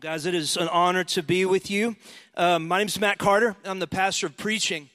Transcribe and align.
Guys, 0.00 0.26
it 0.26 0.34
is 0.34 0.56
an 0.56 0.66
honor 0.66 1.04
to 1.04 1.22
be 1.22 1.44
with 1.44 1.70
you. 1.70 1.94
Um, 2.36 2.66
my 2.66 2.78
name 2.78 2.88
is 2.88 2.98
Matt 2.98 3.16
Carter. 3.16 3.54
I'm 3.64 3.78
the 3.78 3.86
pastor 3.86 4.26
of 4.26 4.36
preaching 4.36 4.90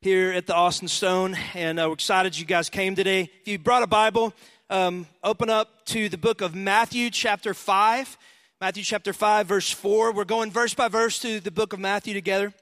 here 0.00 0.32
at 0.32 0.48
the 0.48 0.56
Austin 0.56 0.88
Stone, 0.88 1.36
and 1.54 1.78
uh, 1.78 1.84
we're 1.86 1.94
excited 1.94 2.36
you 2.36 2.44
guys 2.44 2.68
came 2.68 2.96
today. 2.96 3.30
If 3.42 3.46
you 3.46 3.60
brought 3.60 3.84
a 3.84 3.86
Bible, 3.86 4.34
um, 4.68 5.06
open 5.22 5.50
up 5.50 5.86
to 5.86 6.08
the 6.08 6.18
book 6.18 6.40
of 6.40 6.56
Matthew, 6.56 7.10
chapter 7.10 7.54
5. 7.54 8.18
Matthew, 8.60 8.82
chapter 8.82 9.12
5, 9.12 9.46
verse 9.46 9.70
4. 9.70 10.12
We're 10.12 10.24
going 10.24 10.50
verse 10.50 10.74
by 10.74 10.88
verse 10.88 11.20
to 11.20 11.38
the 11.38 11.52
book 11.52 11.72
of 11.72 11.78
Matthew 11.78 12.12
together, 12.12 12.52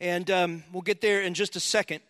and 0.00 0.28
um, 0.32 0.64
we'll 0.72 0.82
get 0.82 1.00
there 1.00 1.22
in 1.22 1.34
just 1.34 1.54
a 1.54 1.60
second. 1.60 2.00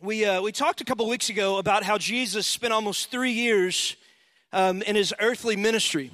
We, 0.00 0.24
uh, 0.24 0.40
we 0.40 0.52
talked 0.52 0.80
a 0.80 0.84
couple 0.84 1.08
weeks 1.08 1.30
ago 1.30 1.58
about 1.58 1.82
how 1.82 1.98
Jesus 1.98 2.46
spent 2.46 2.72
almost 2.72 3.10
three 3.10 3.32
years 3.32 3.96
um, 4.52 4.82
in 4.82 4.94
his 4.94 5.12
earthly 5.18 5.56
ministry. 5.56 6.12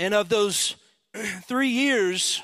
And 0.00 0.14
of 0.14 0.30
those 0.30 0.76
three 1.42 1.68
years 1.68 2.42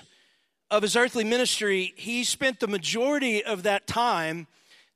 of 0.70 0.82
his 0.82 0.94
earthly 0.94 1.24
ministry, 1.24 1.94
he 1.96 2.22
spent 2.22 2.60
the 2.60 2.66
majority 2.66 3.42
of 3.42 3.62
that 3.62 3.86
time 3.86 4.46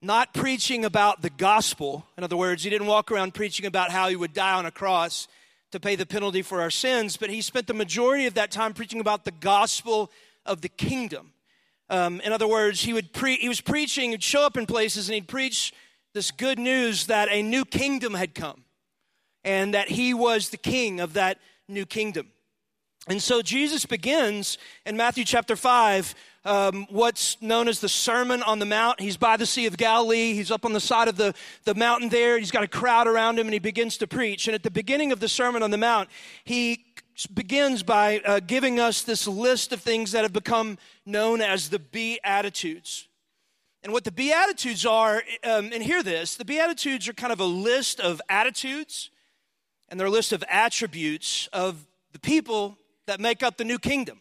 not 0.03 0.35
preaching 0.35 0.85
about 0.85 1.23
the 1.23 1.31
gospel. 1.31 2.05
In 2.19 2.25
other 2.25 2.37
words, 2.37 2.63
he 2.63 2.69
didn't 2.69 2.87
walk 2.87 3.11
around 3.11 3.33
preaching 3.33 3.65
about 3.65 3.91
how 3.91 4.11
he 4.11 4.17
would 4.17 4.35
die 4.35 4.53
on 4.53 4.67
a 4.67 4.71
cross 4.71 5.27
to 5.73 5.81
pay 5.81 5.97
the 5.97 6.05
penalty 6.05 6.43
for 6.43 6.61
our 6.61 6.69
sins, 6.69 7.17
but 7.17 7.31
he 7.31 7.41
spent 7.41 7.67
the 7.67 7.73
majority 7.73 8.27
of 8.27 8.35
that 8.35 8.51
time 8.51 8.75
preaching 8.75 9.01
about 9.01 9.25
the 9.25 9.31
gospel 9.31 10.11
of 10.45 10.61
the 10.61 10.69
kingdom. 10.69 11.33
Um, 11.89 12.21
in 12.21 12.31
other 12.31 12.47
words, 12.47 12.83
he 12.83 12.93
would 12.93 13.15
pre- 13.15 13.39
he 13.39 13.49
was 13.49 13.63
preaching, 13.63 14.11
he'd 14.11 14.23
show 14.23 14.45
up 14.45 14.59
in 14.59 14.67
places 14.67 15.09
and 15.09 15.15
he'd 15.15 15.29
preach 15.29 15.73
this 16.13 16.31
good 16.31 16.59
news 16.59 17.07
that 17.07 17.31
a 17.31 17.43
new 17.43 17.65
kingdom 17.65 18.13
had 18.13 18.35
come 18.35 18.65
and 19.45 19.73
that 19.73 19.89
he 19.89 20.13
was 20.13 20.51
the 20.51 20.59
king 20.59 21.01
of 21.01 21.15
that 21.15 21.39
new 21.67 21.87
kingdom. 21.87 22.31
And 23.09 23.23
so 23.23 23.41
Jesus 23.41 23.87
begins 23.87 24.59
in 24.85 24.97
Matthew 24.97 25.25
chapter 25.25 25.57
5 25.57 26.15
um, 26.45 26.87
what's 26.91 27.41
known 27.41 27.69
as 27.69 27.81
the 27.81 27.89
Sermon 27.89 28.43
on 28.43 28.59
the 28.59 28.67
Mount. 28.67 29.01
He's 29.01 29.17
by 29.17 29.37
the 29.37 29.47
Sea 29.47 29.67
of 29.67 29.77
Galilee. 29.77 30.33
He's 30.35 30.51
up 30.51 30.65
on 30.65 30.73
the 30.73 30.81
side 30.81 31.09
of 31.09 31.17
the, 31.17 31.35
the 31.65 31.75
mountain 31.75 32.09
there. 32.09 32.39
He's 32.39 32.51
got 32.51 32.63
a 32.63 32.69
crowd 32.69 33.07
around 33.07 33.39
him 33.39 33.47
and 33.47 33.55
he 33.55 33.59
begins 33.59 33.97
to 33.99 34.07
preach. 34.07 34.49
And 34.49 34.55
at 34.55 34.63
the 34.63 34.71
beginning 34.71 35.13
of 35.13 35.21
the 35.21 35.29
Sermon 35.29 35.63
on 35.63 35.71
the 35.71 35.79
Mount, 35.79 36.09
he 36.45 36.85
begins 37.35 37.83
by 37.83 38.21
uh, 38.25 38.41
giving 38.41 38.81
us 38.81 39.03
this 39.03 39.27
list 39.27 39.73
of 39.73 39.81
things 39.81 40.13
that 40.13 40.23
have 40.23 40.33
become 40.33 40.79
known 41.05 41.41
as 41.41 41.69
the 41.69 41.79
Beatitudes. 41.79 43.09
And 43.83 43.93
what 43.93 44.05
the 44.05 44.13
Beatitudes 44.13 44.85
are, 44.85 45.23
um, 45.45 45.71
and 45.73 45.83
hear 45.83 46.03
this 46.03 46.37
the 46.37 46.45
Beatitudes 46.45 47.09
are 47.09 47.15
kind 47.15 47.33
of 47.33 47.41
a 47.41 47.45
list 47.45 47.99
of 47.99 48.21
attitudes 48.29 49.11
and 49.89 49.99
they're 49.99 50.07
a 50.07 50.11
list 50.11 50.33
of 50.33 50.45
attributes 50.49 51.49
of 51.53 51.87
the 52.13 52.19
people 52.19 52.79
that 53.11 53.19
make 53.19 53.43
up 53.43 53.57
the 53.57 53.65
new 53.65 53.79
kingdom. 53.79 54.21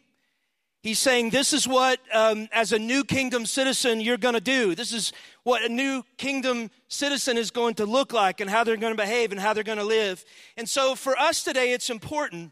He's 0.82 0.98
saying, 0.98 1.30
This 1.30 1.54
is 1.54 1.68
what, 1.68 2.00
um, 2.12 2.50
as 2.52 2.72
a 2.72 2.80
new 2.80 3.04
kingdom 3.04 3.46
citizen, 3.46 4.02
you're 4.02 4.18
going 4.18 4.34
to 4.34 4.42
do. 4.42 4.74
This 4.74 4.94
is 4.94 5.14
what 5.44 5.64
a 5.64 5.70
new 5.70 6.04
kingdom 6.18 6.72
citizen 6.88 7.38
is 7.38 7.52
going 7.52 7.76
to 7.76 7.86
look 7.86 8.14
like 8.14 8.42
and 8.42 8.50
how 8.50 8.64
they're 8.64 8.78
going 8.78 8.94
to 8.94 9.02
behave 9.02 9.32
and 9.32 9.40
how 9.40 9.54
they're 9.54 9.64
going 9.64 9.78
to 9.78 9.84
live. 9.84 10.26
And 10.58 10.68
so, 10.68 10.96
for 10.96 11.16
us 11.20 11.44
today, 11.44 11.72
it's 11.72 11.92
important 11.92 12.52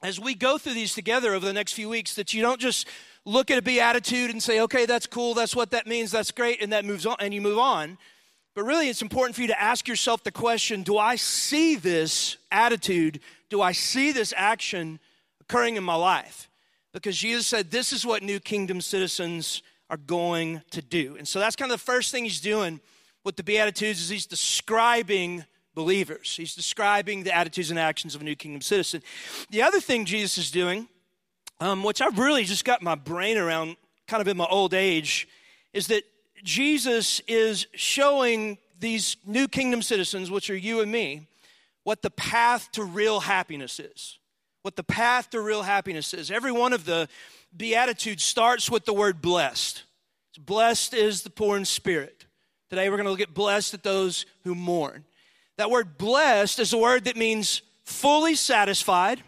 as 0.00 0.20
we 0.20 0.36
go 0.36 0.58
through 0.58 0.74
these 0.74 0.94
together 0.94 1.34
over 1.34 1.44
the 1.44 1.52
next 1.52 1.72
few 1.72 1.88
weeks 1.88 2.14
that 2.14 2.32
you 2.32 2.40
don't 2.40 2.60
just 2.60 2.86
look 3.24 3.50
at 3.50 3.58
a 3.58 3.62
beatitude 3.62 4.30
and 4.30 4.40
say, 4.40 4.60
okay, 4.60 4.86
that's 4.86 5.08
cool, 5.08 5.34
that's 5.34 5.56
what 5.56 5.72
that 5.72 5.88
means, 5.88 6.12
that's 6.12 6.30
great, 6.30 6.62
and 6.62 6.72
that 6.72 6.84
moves 6.84 7.04
on, 7.04 7.16
and 7.18 7.34
you 7.34 7.40
move 7.40 7.58
on. 7.58 7.98
But 8.54 8.62
really, 8.62 8.88
it's 8.88 9.02
important 9.02 9.34
for 9.34 9.42
you 9.42 9.48
to 9.48 9.60
ask 9.60 9.88
yourself 9.88 10.22
the 10.22 10.30
question 10.30 10.84
do 10.84 10.98
I 10.98 11.16
see 11.16 11.74
this 11.74 12.36
attitude? 12.52 13.18
Do 13.50 13.60
I 13.60 13.72
see 13.72 14.12
this 14.12 14.32
action 14.36 15.00
occurring 15.44 15.76
in 15.76 15.84
my 15.84 15.94
life 15.94 16.48
because 16.92 17.16
Jesus 17.16 17.46
said 17.46 17.70
this 17.70 17.92
is 17.92 18.06
what 18.06 18.22
new 18.22 18.40
kingdom 18.40 18.80
citizens 18.80 19.62
are 19.90 19.96
going 19.96 20.62
to 20.70 20.80
do. 20.80 21.16
And 21.16 21.28
so 21.28 21.38
that's 21.38 21.56
kind 21.56 21.70
of 21.70 21.78
the 21.78 21.84
first 21.84 22.10
thing 22.10 22.24
he's 22.24 22.40
doing 22.40 22.80
with 23.24 23.36
the 23.36 23.42
Beatitudes 23.42 24.00
is 24.00 24.08
he's 24.08 24.26
describing 24.26 25.44
believers. 25.74 26.34
He's 26.36 26.54
describing 26.54 27.24
the 27.24 27.34
attitudes 27.34 27.70
and 27.70 27.78
actions 27.78 28.14
of 28.14 28.20
a 28.20 28.24
new 28.24 28.36
kingdom 28.36 28.62
citizen. 28.62 29.02
The 29.50 29.62
other 29.62 29.80
thing 29.80 30.04
Jesus 30.04 30.38
is 30.38 30.50
doing, 30.50 30.88
um, 31.60 31.82
which 31.82 32.00
I've 32.00 32.18
really 32.18 32.44
just 32.44 32.64
got 32.64 32.82
my 32.82 32.94
brain 32.94 33.36
around 33.36 33.76
kind 34.06 34.20
of 34.20 34.28
in 34.28 34.36
my 34.36 34.46
old 34.46 34.72
age, 34.72 35.28
is 35.72 35.88
that 35.88 36.04
Jesus 36.42 37.20
is 37.26 37.66
showing 37.74 38.58
these 38.78 39.16
new 39.26 39.48
kingdom 39.48 39.82
citizens, 39.82 40.30
which 40.30 40.48
are 40.48 40.56
you 40.56 40.80
and 40.80 40.90
me, 40.90 41.26
what 41.82 42.02
the 42.02 42.10
path 42.10 42.70
to 42.72 42.84
real 42.84 43.20
happiness 43.20 43.78
is 43.80 44.18
what 44.64 44.76
the 44.76 44.82
path 44.82 45.28
to 45.28 45.42
real 45.42 45.62
happiness 45.62 46.14
is. 46.14 46.30
Every 46.30 46.50
one 46.50 46.72
of 46.72 46.86
the 46.86 47.06
Beatitudes 47.54 48.24
starts 48.24 48.70
with 48.70 48.86
the 48.86 48.94
word 48.94 49.20
blessed. 49.20 49.82
Blessed 50.40 50.94
is 50.94 51.22
the 51.22 51.28
poor 51.28 51.58
in 51.58 51.66
spirit. 51.66 52.24
Today 52.70 52.88
we're 52.88 52.96
going 52.96 53.04
to 53.04 53.10
look 53.10 53.20
at 53.20 53.34
blessed 53.34 53.74
at 53.74 53.82
those 53.82 54.24
who 54.42 54.54
mourn. 54.54 55.04
That 55.58 55.70
word 55.70 55.98
blessed 55.98 56.60
is 56.60 56.72
a 56.72 56.78
word 56.78 57.04
that 57.04 57.14
means 57.14 57.60
fully 57.84 58.34
satisfied 58.34 59.22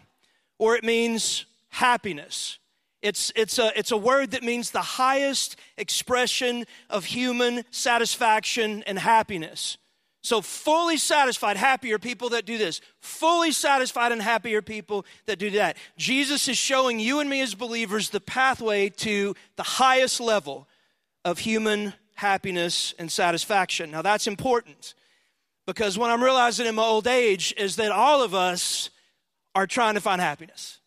or 0.57 0.75
it 0.75 0.83
means 0.83 1.45
happiness. 1.69 2.57
It's, 3.03 3.31
it's, 3.35 3.59
a, 3.59 3.71
it's 3.77 3.91
a 3.91 3.97
word 3.97 4.31
that 4.31 4.41
means 4.41 4.71
the 4.71 4.81
highest 4.81 5.55
expression 5.77 6.65
of 6.89 7.05
human 7.05 7.63
satisfaction 7.69 8.83
and 8.87 8.97
happiness. 8.97 9.77
So, 10.27 10.41
fully 10.41 10.97
satisfied, 10.97 11.55
happier 11.55 11.97
people 11.97 12.27
that 12.31 12.45
do 12.45 12.57
this. 12.57 12.81
Fully 12.99 13.53
satisfied 13.53 14.11
and 14.11 14.21
happier 14.21 14.61
people 14.61 15.05
that 15.25 15.39
do 15.39 15.51
that. 15.51 15.77
Jesus 15.95 16.49
is 16.49 16.57
showing 16.57 16.99
you 16.99 17.21
and 17.21 17.29
me 17.29 17.39
as 17.39 17.55
believers 17.55 18.09
the 18.09 18.19
pathway 18.19 18.89
to 18.89 19.35
the 19.55 19.63
highest 19.63 20.19
level 20.19 20.67
of 21.23 21.39
human 21.39 21.93
happiness 22.15 22.93
and 22.99 23.09
satisfaction. 23.09 23.89
Now, 23.89 24.01
that's 24.01 24.27
important 24.27 24.95
because 25.65 25.97
what 25.97 26.09
I'm 26.09 26.21
realizing 26.21 26.65
in 26.65 26.75
my 26.75 26.83
old 26.83 27.07
age 27.07 27.53
is 27.55 27.77
that 27.77 27.93
all 27.93 28.21
of 28.21 28.35
us 28.35 28.89
are 29.55 29.65
trying 29.65 29.93
to 29.93 30.01
find 30.01 30.19
happiness. 30.19 30.79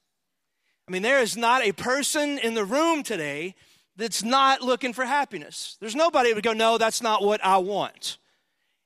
I 0.87 0.93
mean, 0.93 1.01
there 1.01 1.21
is 1.21 1.35
not 1.35 1.65
a 1.65 1.73
person 1.73 2.37
in 2.37 2.53
the 2.53 2.67
room 2.67 3.03
today 3.03 3.55
that's 3.97 4.23
not 4.23 4.61
looking 4.61 4.93
for 4.93 5.07
happiness. 5.07 5.79
There's 5.81 5.97
nobody 5.97 6.29
that 6.29 6.35
would 6.35 6.45
go, 6.45 6.53
No, 6.53 6.77
that's 6.77 7.01
not 7.01 7.23
what 7.23 7.43
I 7.43 7.57
want. 7.57 8.19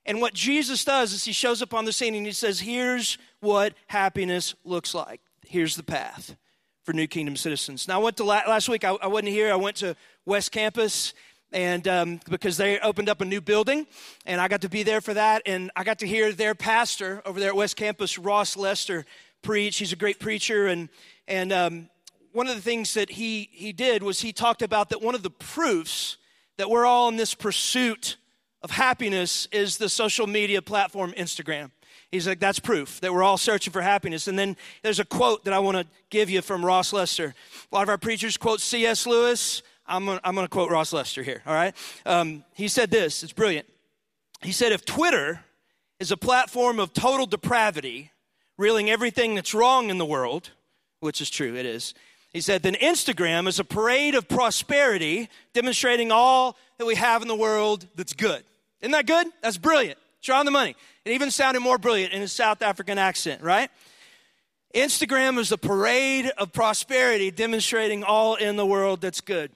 And 0.06 0.20
what 0.20 0.34
Jesus 0.34 0.84
does 0.84 1.12
is 1.12 1.25
he 1.25 1.32
shows 1.32 1.62
up 1.62 1.72
on 1.72 1.84
the 1.84 1.92
scene 1.92 2.15
and 2.15 2.26
he 2.26 2.32
says, 2.32 2.60
Here's 2.60 3.19
what 3.41 3.75
happiness 3.87 4.54
looks 4.65 4.94
like. 4.94 5.20
Here's 5.47 5.76
the 5.76 5.82
path 5.82 6.37
for 6.82 6.92
New 6.92 7.06
Kingdom 7.06 7.37
citizens. 7.37 7.88
Now, 7.88 8.00
I 8.00 8.03
went 8.03 8.16
to 8.19 8.25
last 8.25 8.69
week, 8.69 8.84
I, 8.84 8.91
I 8.91 9.06
wasn't 9.06 9.31
here. 9.31 9.53
I 9.53 9.56
went 9.56 9.76
to 9.76 9.97
West 10.26 10.53
Campus 10.53 11.14
and 11.54 11.87
um, 11.87 12.20
because 12.28 12.56
they 12.56 12.78
opened 12.81 13.09
up 13.09 13.20
a 13.20 13.25
new 13.25 13.41
building 13.41 13.87
and 14.26 14.41
i 14.41 14.48
got 14.48 14.60
to 14.60 14.69
be 14.69 14.82
there 14.82 15.00
for 15.00 15.14
that 15.14 15.41
and 15.47 15.70
i 15.76 15.84
got 15.84 16.00
to 16.00 16.06
hear 16.06 16.32
their 16.32 16.54
pastor 16.54 17.22
over 17.25 17.38
there 17.38 17.50
at 17.50 17.56
west 17.56 17.76
campus 17.76 18.19
ross 18.19 18.56
lester 18.56 19.06
preach 19.41 19.78
he's 19.78 19.93
a 19.93 19.97
great 19.97 20.19
preacher 20.19 20.66
and 20.66 20.88
and 21.28 21.53
um, 21.53 21.88
one 22.32 22.48
of 22.48 22.56
the 22.56 22.60
things 22.60 22.94
that 22.94 23.10
he 23.10 23.48
he 23.53 23.72
did 23.72 24.03
was 24.03 24.20
he 24.20 24.32
talked 24.32 24.62
about 24.62 24.91
that 24.91 25.00
one 25.00 25.14
of 25.14 25.22
the 25.22 25.31
proofs 25.31 26.16
that 26.56 26.69
we're 26.69 26.84
all 26.84 27.09
in 27.09 27.16
this 27.16 27.34
pursuit 27.34 28.16
of 28.64 28.70
happiness 28.70 29.47
is 29.52 29.76
the 29.76 29.91
social 29.91 30.26
media 30.26 30.62
platform 30.62 31.12
Instagram. 31.19 31.70
He's 32.10 32.26
like, 32.26 32.41
that's 32.41 32.58
proof 32.58 32.98
that 33.02 33.12
we're 33.12 33.22
all 33.22 33.36
searching 33.36 33.72
for 33.72 33.82
happiness. 33.82 34.26
And 34.26 34.38
then 34.38 34.56
there's 34.82 34.98
a 34.98 35.04
quote 35.04 35.44
that 35.44 35.52
I 35.52 35.58
want 35.58 35.76
to 35.76 35.86
give 36.08 36.30
you 36.30 36.41
from 36.41 36.64
Ross 36.64 36.91
Lester. 36.92 37.34
A 37.70 37.75
lot 37.75 37.82
of 37.82 37.91
our 37.91 37.98
preachers 37.98 38.38
quote 38.38 38.60
C.S. 38.60 39.06
Lewis. 39.06 39.62
I'm 39.86 40.06
going 40.06 40.19
to 40.22 40.48
quote 40.48 40.70
Ross 40.70 40.94
Lester 40.94 41.22
here, 41.22 41.42
all 41.44 41.52
right? 41.52 41.75
Um, 42.06 42.42
he 42.54 42.69
said 42.69 42.91
this, 42.91 43.22
it's 43.22 43.34
brilliant. 43.34 43.66
He 44.41 44.50
said, 44.50 44.72
if 44.72 44.86
Twitter 44.86 45.44
is 46.00 46.10
a 46.10 46.16
platform 46.16 46.81
of 46.81 46.94
total 46.94 47.26
depravity, 47.26 48.12
reeling 48.56 48.88
everything 48.88 49.34
that's 49.34 49.52
wrong 49.52 49.91
in 49.91 49.98
the 49.98 50.06
world, 50.06 50.52
which 51.00 51.20
is 51.20 51.28
true, 51.28 51.55
it 51.55 51.66
is, 51.66 51.93
he 52.32 52.40
said, 52.40 52.62
then 52.62 52.75
Instagram 52.75 53.46
is 53.46 53.58
a 53.58 53.64
parade 53.64 54.14
of 54.14 54.26
prosperity 54.26 55.28
demonstrating 55.52 56.11
all 56.11 56.56
that 56.78 56.87
we 56.87 56.94
have 56.94 57.20
in 57.20 57.28
the 57.28 57.37
world 57.37 57.87
that's 57.94 58.14
good. 58.14 58.43
Isn't 58.84 58.92
that 58.92 59.06
good? 59.06 59.26
That's 59.40 59.56
brilliant. 59.56 59.98
It's 60.19 60.28
on 60.28 60.44
the 60.44 60.50
money. 60.50 60.76
It 61.06 61.12
even 61.12 61.31
sounded 61.31 61.60
more 61.60 61.78
brilliant 61.78 62.12
in 62.12 62.20
his 62.20 62.34
South 62.34 62.60
African 62.60 62.98
accent, 62.98 63.40
right? 63.40 63.70
Instagram 64.75 65.38
is 65.38 65.52
a 65.52 65.56
parade 65.56 66.31
of 66.36 66.52
prosperity 66.52 67.31
demonstrating 67.31 68.04
all 68.04 68.34
in 68.34 68.56
the 68.56 68.66
world 68.66 69.00
that's 69.00 69.22
good. 69.22 69.50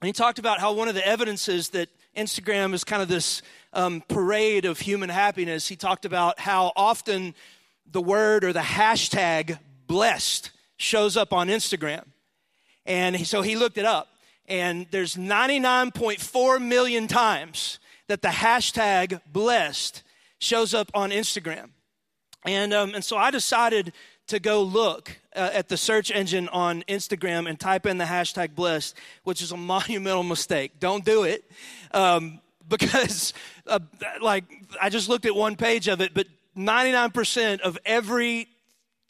And 0.00 0.08
he 0.08 0.12
talked 0.12 0.40
about 0.40 0.58
how 0.58 0.72
one 0.72 0.88
of 0.88 0.96
the 0.96 1.06
evidences 1.06 1.68
that 1.68 1.90
Instagram 2.16 2.74
is 2.74 2.82
kind 2.82 3.02
of 3.02 3.06
this 3.06 3.40
um, 3.72 4.02
parade 4.08 4.64
of 4.64 4.80
human 4.80 5.10
happiness, 5.10 5.68
he 5.68 5.76
talked 5.76 6.04
about 6.04 6.40
how 6.40 6.72
often 6.74 7.36
the 7.88 8.02
word 8.02 8.42
or 8.42 8.52
the 8.52 8.58
hashtag 8.58 9.60
blessed 9.86 10.50
shows 10.76 11.16
up 11.16 11.32
on 11.32 11.46
Instagram. 11.46 12.02
And 12.84 13.24
so 13.28 13.42
he 13.42 13.54
looked 13.54 13.78
it 13.78 13.84
up, 13.84 14.08
and 14.48 14.88
there's 14.90 15.14
99.4 15.14 16.60
million 16.60 17.06
times 17.06 17.78
that 18.08 18.22
the 18.22 18.28
hashtag 18.28 19.20
blessed 19.32 20.02
shows 20.38 20.74
up 20.74 20.90
on 20.94 21.10
Instagram. 21.10 21.70
And, 22.44 22.74
um, 22.74 22.94
and 22.94 23.04
so 23.04 23.16
I 23.16 23.30
decided 23.30 23.92
to 24.26 24.38
go 24.38 24.62
look 24.62 25.18
uh, 25.34 25.50
at 25.52 25.68
the 25.68 25.76
search 25.76 26.10
engine 26.10 26.48
on 26.48 26.82
Instagram 26.88 27.48
and 27.48 27.58
type 27.58 27.86
in 27.86 27.98
the 27.98 28.04
hashtag 28.04 28.54
blessed, 28.54 28.96
which 29.24 29.42
is 29.42 29.52
a 29.52 29.56
monumental 29.74 30.22
mistake. 30.22 30.80
Don't 30.80 31.04
do 31.04 31.24
it. 31.24 31.50
Um, 31.92 32.40
because, 32.68 33.34
uh, 33.66 33.78
like, 34.22 34.44
I 34.80 34.88
just 34.88 35.08
looked 35.08 35.26
at 35.26 35.34
one 35.34 35.54
page 35.54 35.86
of 35.86 36.00
it, 36.00 36.14
but 36.14 36.26
99% 36.56 37.60
of 37.60 37.78
every 37.84 38.48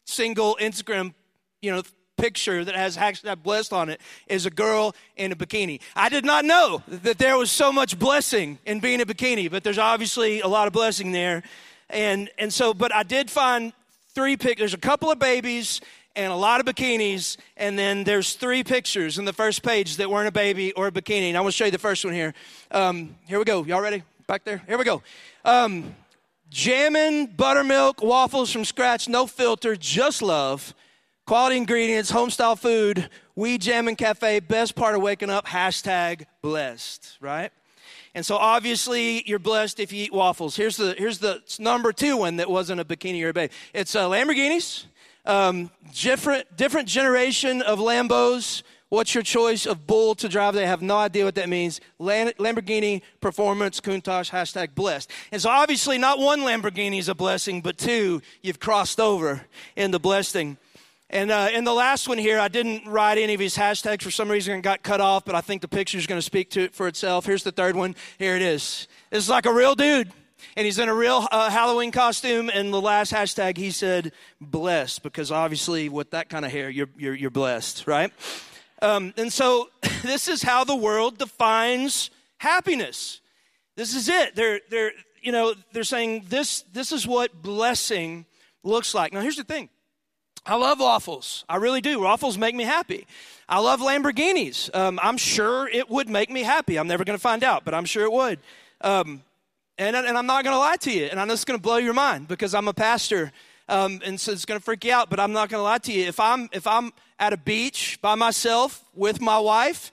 single 0.05 0.57
Instagram, 0.59 1.13
you 1.61 1.71
know, 1.71 1.83
picture 2.17 2.63
that 2.65 2.75
has 2.75 2.97
hashtag 2.97 3.43
blessed 3.43 3.73
on 3.73 3.89
it 3.89 4.01
is 4.27 4.45
a 4.45 4.49
girl 4.49 4.95
in 5.17 5.31
a 5.31 5.35
bikini. 5.35 5.79
I 5.95 6.09
did 6.09 6.25
not 6.25 6.45
know 6.45 6.83
that 6.87 7.17
there 7.17 7.37
was 7.37 7.51
so 7.51 7.71
much 7.71 7.97
blessing 7.99 8.57
in 8.65 8.79
being 8.79 9.01
a 9.01 9.05
bikini, 9.05 9.49
but 9.49 9.63
there's 9.63 9.77
obviously 9.77 10.41
a 10.41 10.47
lot 10.47 10.67
of 10.67 10.73
blessing 10.73 11.11
there. 11.11 11.43
And, 11.89 12.29
and 12.37 12.53
so, 12.53 12.73
but 12.73 12.93
I 12.93 13.03
did 13.03 13.29
find 13.29 13.73
three 14.13 14.37
pictures. 14.37 14.71
There's 14.71 14.73
a 14.73 14.77
couple 14.77 15.11
of 15.11 15.19
babies 15.19 15.81
and 16.15 16.31
a 16.31 16.35
lot 16.35 16.61
of 16.61 16.65
bikinis, 16.65 17.37
and 17.57 17.77
then 17.77 18.05
there's 18.05 18.33
three 18.33 18.63
pictures 18.63 19.17
in 19.17 19.25
the 19.25 19.33
first 19.33 19.63
page 19.63 19.97
that 19.97 20.09
weren't 20.09 20.29
a 20.29 20.31
baby 20.31 20.71
or 20.73 20.87
a 20.87 20.91
bikini. 20.91 21.27
And 21.27 21.37
I 21.37 21.41
want 21.41 21.53
to 21.53 21.57
show 21.57 21.65
you 21.65 21.71
the 21.71 21.77
first 21.77 22.05
one 22.05 22.13
here. 22.13 22.33
Um, 22.71 23.15
here 23.27 23.37
we 23.37 23.45
go. 23.45 23.63
Y'all 23.65 23.81
ready? 23.81 24.03
Back 24.25 24.45
there. 24.45 24.61
Here 24.65 24.77
we 24.77 24.85
go. 24.85 25.03
Um, 25.43 25.93
jamming 26.49 27.27
buttermilk 27.27 28.01
waffles 28.01 28.51
from 28.51 28.63
scratch, 28.63 29.09
no 29.09 29.27
filter, 29.27 29.75
just 29.75 30.21
love. 30.21 30.73
Quality 31.25 31.57
ingredients, 31.57 32.11
homestyle 32.11 32.57
food, 32.57 33.09
we 33.35 33.57
jam 33.57 33.87
and 33.87 33.97
cafe, 33.97 34.39
best 34.39 34.75
part 34.75 34.93
of 34.93 35.01
waking 35.01 35.31
up, 35.31 35.47
hashtag 35.47 36.27
blessed, 36.43 37.17
right? 37.19 37.51
And 38.13 38.23
so 38.23 38.35
obviously 38.35 39.23
you're 39.27 39.39
blessed 39.39 39.79
if 39.79 39.91
you 39.91 40.03
eat 40.05 40.13
waffles. 40.13 40.55
Here's 40.55 40.77
the, 40.77 40.93
here's 40.95 41.17
the 41.17 41.41
number 41.57 41.91
two 41.91 42.15
one 42.17 42.35
that 42.35 42.47
wasn't 42.47 42.79
a 42.79 42.85
bikini 42.85 43.23
or 43.23 43.29
a 43.29 43.33
babe. 43.33 43.49
It's 43.73 43.95
uh, 43.95 44.07
Lamborghinis, 44.07 44.85
um, 45.25 45.71
different, 45.93 46.55
different 46.57 46.87
generation 46.87 47.63
of 47.63 47.79
Lambos. 47.79 48.61
What's 48.89 49.15
your 49.15 49.23
choice 49.23 49.65
of 49.65 49.87
bull 49.87 50.13
to 50.15 50.29
drive? 50.29 50.53
They 50.53 50.67
have 50.67 50.83
no 50.83 50.97
idea 50.97 51.25
what 51.25 51.33
that 51.35 51.49
means. 51.49 51.81
Lamborghini 51.99 53.01
Performance 53.19 53.81
Countach 53.81 54.29
hashtag 54.29 54.75
blessed. 54.75 55.09
And 55.31 55.41
so 55.41 55.49
obviously 55.49 55.97
not 55.97 56.19
one 56.19 56.41
Lamborghini 56.41 56.99
is 56.99 57.09
a 57.09 57.15
blessing, 57.15 57.61
but 57.61 57.79
two, 57.79 58.21
you've 58.43 58.59
crossed 58.59 58.99
over 58.99 59.41
in 59.75 59.89
the 59.89 59.99
blessing. 59.99 60.57
And 61.09 61.29
uh, 61.29 61.49
in 61.53 61.63
the 61.65 61.73
last 61.73 62.09
one 62.09 62.17
here, 62.17 62.39
I 62.39 62.47
didn't 62.47 62.87
write 62.87 63.17
any 63.17 63.35
of 63.35 63.39
his 63.39 63.55
hashtags 63.55 64.01
for 64.01 64.09
some 64.09 64.29
reason 64.29 64.55
and 64.55 64.63
got 64.63 64.81
cut 64.81 65.01
off, 65.01 65.23
but 65.23 65.35
I 65.35 65.41
think 65.41 65.61
the 65.61 65.67
picture 65.67 65.97
is 65.97 66.07
going 66.07 66.17
to 66.17 66.25
speak 66.25 66.49
to 66.51 66.61
it 66.61 66.73
for 66.73 66.87
itself. 66.87 67.25
Here's 67.25 67.43
the 67.43 67.51
third 67.51 67.75
one. 67.75 67.95
Here 68.17 68.35
it 68.35 68.41
is. 68.41 68.87
This 69.11 69.23
is 69.23 69.29
like 69.29 69.45
a 69.45 69.53
real 69.53 69.75
dude. 69.75 70.11
And 70.57 70.65
he's 70.65 70.79
in 70.79 70.89
a 70.89 70.95
real 70.95 71.27
uh, 71.31 71.49
Halloween 71.49 71.91
costume. 71.91 72.49
And 72.49 72.73
the 72.73 72.81
last 72.81 73.13
hashtag, 73.13 73.57
he 73.57 73.71
said, 73.71 74.13
blessed, 74.41 75.03
because 75.03 75.31
obviously 75.31 75.89
with 75.89 76.11
that 76.11 76.29
kind 76.29 76.43
of 76.43 76.51
hair, 76.51 76.69
you're, 76.69 76.89
you're, 76.97 77.15
you're 77.15 77.29
blessed, 77.29 77.87
right? 77.87 78.11
Um, 78.81 79.13
and 79.15 79.31
so 79.31 79.69
this 80.01 80.27
is 80.27 80.41
how 80.41 80.63
the 80.63 80.75
world 80.75 81.17
defines 81.17 82.09
happiness. 82.37 83.21
This 83.75 83.95
is 83.95 84.09
it. 84.09 84.35
They're, 84.35 84.59
they're, 84.69 84.91
you 85.21 85.31
know, 85.31 85.53
they're 85.71 85.83
saying 85.83 86.25
this, 86.29 86.63
this 86.73 86.91
is 86.91 87.05
what 87.05 87.41
blessing 87.41 88.25
looks 88.63 88.93
like. 88.93 89.13
Now, 89.13 89.21
here's 89.21 89.37
the 89.37 89.43
thing 89.43 89.69
I 90.45 90.55
love 90.55 90.79
waffles. 90.79 91.43
I 91.49 91.55
really 91.55 91.81
do. 91.81 92.01
Waffles 92.01 92.37
make 92.37 92.53
me 92.53 92.63
happy. 92.63 93.07
I 93.49 93.59
love 93.59 93.79
Lamborghinis. 93.79 94.73
Um, 94.75 94.99
I'm 95.01 95.17
sure 95.17 95.67
it 95.67 95.89
would 95.89 96.07
make 96.07 96.29
me 96.29 96.43
happy. 96.43 96.77
I'm 96.77 96.87
never 96.87 97.03
going 97.03 97.17
to 97.17 97.21
find 97.21 97.43
out, 97.43 97.65
but 97.65 97.73
I'm 97.73 97.85
sure 97.85 98.03
it 98.03 98.11
would. 98.11 98.39
Um, 98.81 99.23
and, 99.77 99.95
and 99.95 100.17
I'm 100.17 100.27
not 100.27 100.43
going 100.43 100.53
to 100.53 100.59
lie 100.59 100.77
to 100.77 100.91
you. 100.91 101.05
And 101.05 101.19
I 101.19 101.25
know 101.25 101.33
it's 101.33 101.45
going 101.45 101.57
to 101.57 101.63
blow 101.63 101.77
your 101.77 101.93
mind 101.93 102.27
because 102.27 102.53
I'm 102.53 102.67
a 102.67 102.73
pastor. 102.73 103.31
Um, 103.67 104.01
and 104.05 104.19
so 104.19 104.31
it's 104.31 104.45
going 104.45 104.59
to 104.59 104.63
freak 104.63 104.85
you 104.85 104.93
out, 104.93 105.09
but 105.09 105.19
I'm 105.19 105.33
not 105.33 105.49
going 105.49 105.59
to 105.59 105.63
lie 105.63 105.79
to 105.79 105.91
you. 105.91 106.05
If 106.05 106.19
I'm, 106.19 106.47
if 106.51 106.67
I'm 106.67 106.93
at 107.19 107.33
a 107.33 107.37
beach 107.37 107.99
by 108.01 108.13
myself 108.13 108.83
with 108.93 109.19
my 109.19 109.39
wife, 109.39 109.91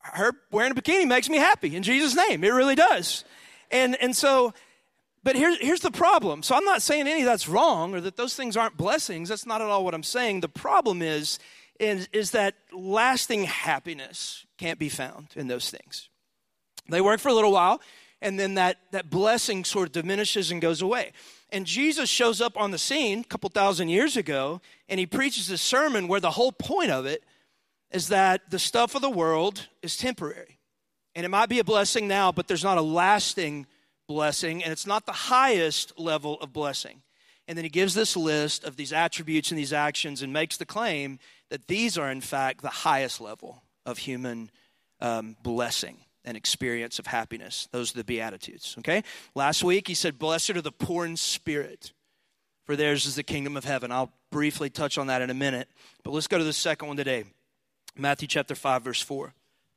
her 0.00 0.32
wearing 0.50 0.72
a 0.72 0.74
bikini 0.74 1.06
makes 1.06 1.28
me 1.28 1.36
happy 1.36 1.76
in 1.76 1.82
Jesus' 1.82 2.14
name. 2.14 2.44
It 2.44 2.50
really 2.50 2.76
does. 2.76 3.24
And, 3.70 3.96
and 4.00 4.16
so 4.16 4.54
but 5.26 5.34
here, 5.34 5.56
here's 5.60 5.80
the 5.80 5.90
problem. 5.90 6.44
So 6.44 6.54
I'm 6.54 6.64
not 6.64 6.82
saying 6.82 7.08
any 7.08 7.22
of 7.22 7.26
that's 7.26 7.48
wrong 7.48 7.96
or 7.96 8.00
that 8.02 8.16
those 8.16 8.36
things 8.36 8.56
aren't 8.56 8.76
blessings. 8.76 9.28
That's 9.28 9.44
not 9.44 9.60
at 9.60 9.66
all 9.66 9.84
what 9.84 9.92
I'm 9.92 10.04
saying. 10.04 10.38
The 10.38 10.48
problem 10.48 11.02
is, 11.02 11.40
is, 11.80 12.08
is 12.12 12.30
that 12.30 12.54
lasting 12.72 13.42
happiness 13.42 14.46
can't 14.56 14.78
be 14.78 14.88
found 14.88 15.30
in 15.34 15.48
those 15.48 15.68
things. 15.68 16.10
They 16.88 17.00
work 17.00 17.18
for 17.18 17.28
a 17.28 17.34
little 17.34 17.50
while, 17.50 17.80
and 18.22 18.38
then 18.38 18.54
that, 18.54 18.76
that 18.92 19.10
blessing 19.10 19.64
sort 19.64 19.88
of 19.88 19.92
diminishes 19.94 20.52
and 20.52 20.62
goes 20.62 20.80
away. 20.80 21.10
And 21.50 21.66
Jesus 21.66 22.08
shows 22.08 22.40
up 22.40 22.56
on 22.56 22.70
the 22.70 22.78
scene 22.78 23.22
a 23.22 23.24
couple 23.24 23.50
thousand 23.50 23.88
years 23.88 24.16
ago, 24.16 24.60
and 24.88 25.00
he 25.00 25.06
preaches 25.06 25.50
a 25.50 25.58
sermon 25.58 26.06
where 26.06 26.20
the 26.20 26.30
whole 26.30 26.52
point 26.52 26.92
of 26.92 27.04
it 27.04 27.24
is 27.90 28.06
that 28.10 28.48
the 28.52 28.60
stuff 28.60 28.94
of 28.94 29.02
the 29.02 29.10
world 29.10 29.66
is 29.82 29.96
temporary. 29.96 30.60
And 31.16 31.26
it 31.26 31.30
might 31.30 31.48
be 31.48 31.58
a 31.58 31.64
blessing 31.64 32.06
now, 32.06 32.30
but 32.30 32.46
there's 32.46 32.62
not 32.62 32.78
a 32.78 32.82
lasting 32.82 33.66
blessing, 34.06 34.62
and 34.62 34.72
it's 34.72 34.86
not 34.86 35.06
the 35.06 35.12
highest 35.12 35.98
level 35.98 36.40
of 36.40 36.52
blessing. 36.52 37.02
And 37.48 37.56
then 37.56 37.64
he 37.64 37.70
gives 37.70 37.94
this 37.94 38.16
list 38.16 38.64
of 38.64 38.76
these 38.76 38.92
attributes 38.92 39.50
and 39.50 39.58
these 39.58 39.72
actions 39.72 40.22
and 40.22 40.32
makes 40.32 40.56
the 40.56 40.66
claim 40.66 41.18
that 41.50 41.68
these 41.68 41.96
are, 41.96 42.10
in 42.10 42.20
fact, 42.20 42.62
the 42.62 42.68
highest 42.68 43.20
level 43.20 43.62
of 43.84 43.98
human 43.98 44.50
um, 45.00 45.36
blessing 45.42 45.98
and 46.24 46.36
experience 46.36 46.98
of 46.98 47.06
happiness. 47.06 47.68
Those 47.70 47.92
are 47.94 47.98
the 47.98 48.04
Beatitudes, 48.04 48.74
okay? 48.80 49.04
Last 49.34 49.62
week 49.62 49.86
he 49.86 49.94
said, 49.94 50.18
Blessed 50.18 50.50
are 50.50 50.62
the 50.62 50.72
poor 50.72 51.06
in 51.06 51.16
spirit, 51.16 51.92
for 52.64 52.74
theirs 52.74 53.06
is 53.06 53.14
the 53.14 53.22
kingdom 53.22 53.56
of 53.56 53.64
heaven. 53.64 53.92
I'll 53.92 54.12
briefly 54.32 54.68
touch 54.68 54.98
on 54.98 55.06
that 55.06 55.22
in 55.22 55.30
a 55.30 55.34
minute, 55.34 55.68
but 56.02 56.12
let's 56.12 56.26
go 56.26 56.38
to 56.38 56.44
the 56.44 56.52
second 56.52 56.88
one 56.88 56.96
today 56.96 57.24
Matthew 57.96 58.28
chapter 58.28 58.54
5, 58.54 58.82
verse 58.82 59.00
4. 59.00 59.32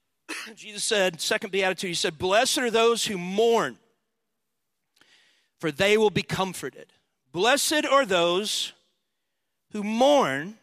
Jesus 0.56 0.84
said, 0.84 1.22
second 1.22 1.52
Beatitude, 1.52 1.90
he 1.90 1.94
said, 1.94 2.18
Blessed 2.18 2.58
are 2.58 2.72
those 2.72 3.06
who 3.06 3.18
mourn 3.18 3.78
for 5.60 5.72
they 5.72 5.98
will 5.98 6.10
be 6.10 6.24
comforted. 6.24 6.94
Blessed 7.32 7.86
are 7.86 8.06
those 8.06 8.74
who 9.72 9.84
mourn, 9.84 10.56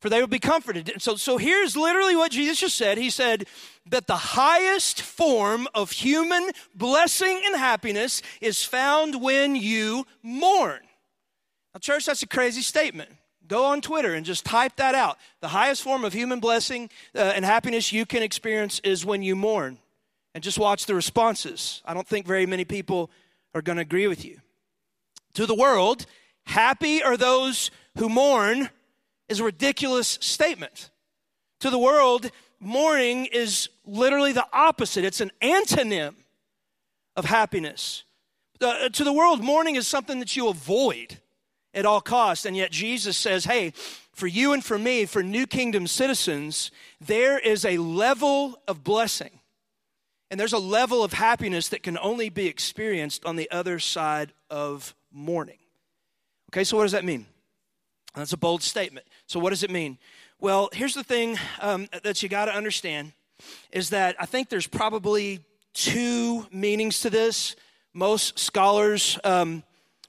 for 0.00 0.08
they 0.08 0.20
will 0.20 0.26
be 0.26 0.38
comforted. 0.38 0.92
So, 0.98 1.16
so 1.16 1.36
here's 1.36 1.76
literally 1.76 2.16
what 2.16 2.30
Jesus 2.30 2.60
just 2.60 2.76
said. 2.76 2.98
He 2.98 3.10
said 3.10 3.46
that 3.86 4.06
the 4.06 4.16
highest 4.16 5.02
form 5.02 5.68
of 5.74 5.90
human 5.90 6.50
blessing 6.74 7.42
and 7.44 7.56
happiness 7.56 8.22
is 8.40 8.64
found 8.64 9.20
when 9.20 9.56
you 9.56 10.06
mourn. 10.22 10.80
Now, 11.74 11.80
church, 11.80 12.06
that's 12.06 12.22
a 12.22 12.26
crazy 12.26 12.62
statement. 12.62 13.10
Go 13.46 13.64
on 13.66 13.80
Twitter 13.80 14.14
and 14.14 14.26
just 14.26 14.44
type 14.44 14.76
that 14.76 14.94
out. 14.94 15.18
The 15.40 15.48
highest 15.48 15.82
form 15.82 16.04
of 16.04 16.12
human 16.12 16.40
blessing 16.40 16.90
uh, 17.14 17.32
and 17.34 17.44
happiness 17.44 17.92
you 17.92 18.06
can 18.06 18.22
experience 18.22 18.80
is 18.80 19.04
when 19.04 19.22
you 19.22 19.36
mourn. 19.36 19.78
And 20.34 20.42
just 20.42 20.58
watch 20.58 20.86
the 20.86 20.94
responses. 20.94 21.80
I 21.84 21.94
don't 21.94 22.06
think 22.06 22.26
very 22.26 22.44
many 22.44 22.64
people 22.64 23.10
are 23.56 23.62
going 23.62 23.76
to 23.76 23.82
agree 23.82 24.06
with 24.06 24.22
you. 24.22 24.38
To 25.34 25.46
the 25.46 25.54
world, 25.54 26.04
happy 26.44 27.02
are 27.02 27.16
those 27.16 27.70
who 27.96 28.10
mourn 28.10 28.68
is 29.30 29.40
a 29.40 29.44
ridiculous 29.44 30.18
statement. 30.20 30.90
To 31.60 31.70
the 31.70 31.78
world, 31.78 32.30
mourning 32.60 33.24
is 33.24 33.70
literally 33.86 34.32
the 34.32 34.46
opposite, 34.52 35.04
it's 35.06 35.22
an 35.22 35.32
antonym 35.40 36.16
of 37.16 37.24
happiness. 37.24 38.04
Uh, 38.60 38.90
to 38.90 39.04
the 39.04 39.12
world, 39.12 39.42
mourning 39.42 39.76
is 39.76 39.86
something 39.86 40.18
that 40.18 40.36
you 40.36 40.48
avoid 40.48 41.18
at 41.72 41.86
all 41.86 42.02
costs, 42.02 42.44
and 42.44 42.54
yet 42.56 42.70
Jesus 42.70 43.16
says, 43.16 43.46
hey, 43.46 43.72
for 44.12 44.26
you 44.26 44.52
and 44.52 44.62
for 44.62 44.78
me, 44.78 45.06
for 45.06 45.22
New 45.22 45.46
Kingdom 45.46 45.86
citizens, 45.86 46.70
there 47.00 47.38
is 47.38 47.64
a 47.64 47.78
level 47.78 48.60
of 48.68 48.84
blessing 48.84 49.40
and 50.30 50.40
there's 50.40 50.52
a 50.52 50.58
level 50.58 51.04
of 51.04 51.12
happiness 51.12 51.68
that 51.68 51.82
can 51.82 51.98
only 51.98 52.28
be 52.28 52.46
experienced 52.46 53.24
on 53.24 53.36
the 53.36 53.50
other 53.50 53.78
side 53.78 54.32
of 54.50 54.94
mourning. 55.12 55.58
Okay, 56.50 56.64
so 56.64 56.76
what 56.76 56.84
does 56.84 56.92
that 56.92 57.04
mean? 57.04 57.26
That's 58.14 58.32
a 58.32 58.36
bold 58.38 58.62
statement. 58.62 59.06
So, 59.26 59.38
what 59.38 59.50
does 59.50 59.62
it 59.62 59.70
mean? 59.70 59.98
Well, 60.40 60.70
here's 60.72 60.94
the 60.94 61.04
thing 61.04 61.38
um, 61.60 61.88
that 62.02 62.22
you 62.22 62.28
got 62.28 62.46
to 62.46 62.54
understand 62.54 63.12
is 63.72 63.90
that 63.90 64.16
I 64.18 64.26
think 64.26 64.48
there's 64.48 64.66
probably 64.66 65.40
two 65.74 66.46
meanings 66.50 67.00
to 67.00 67.10
this. 67.10 67.56
Most 67.92 68.38
scholars 68.38 69.18
um, 69.24 69.62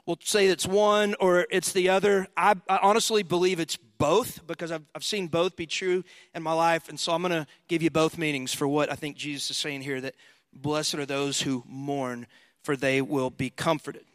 will 0.08 0.18
say 0.24 0.48
it's 0.48 0.66
one 0.66 1.16
or 1.20 1.46
it's 1.52 1.74
the 1.74 1.90
other. 1.90 2.28
I, 2.36 2.56
I 2.68 2.78
honestly 2.82 3.22
believe 3.22 3.60
it's 3.60 3.76
both 3.76 4.48
because 4.48 4.72
I've, 4.72 4.86
I've 4.96 5.04
seen 5.04 5.28
both 5.28 5.56
be 5.56 5.68
true 5.68 6.04
in 6.34 6.42
my 6.42 6.54
life. 6.54 6.88
And 6.90 7.00
so 7.00 7.12
I'm 7.12 7.22
going 7.22 7.32
to 7.34 7.46
give 7.68 7.84
you 7.84 7.92
both 7.92 8.18
meanings 8.18 8.54
for 8.54 8.68
what 8.68 8.92
I 8.92 8.96
think 8.96 9.18
Jesus 9.18 9.52
is 9.52 9.58
saying 9.58 9.82
here 9.82 10.00
that 10.02 10.16
blessed 10.54 10.96
are 10.96 11.06
those 11.06 11.42
who 11.42 11.64
mourn, 11.68 12.26
for 12.64 12.78
they 12.78 13.02
will 13.02 13.30
be 13.30 13.50
comforted. 13.50 14.06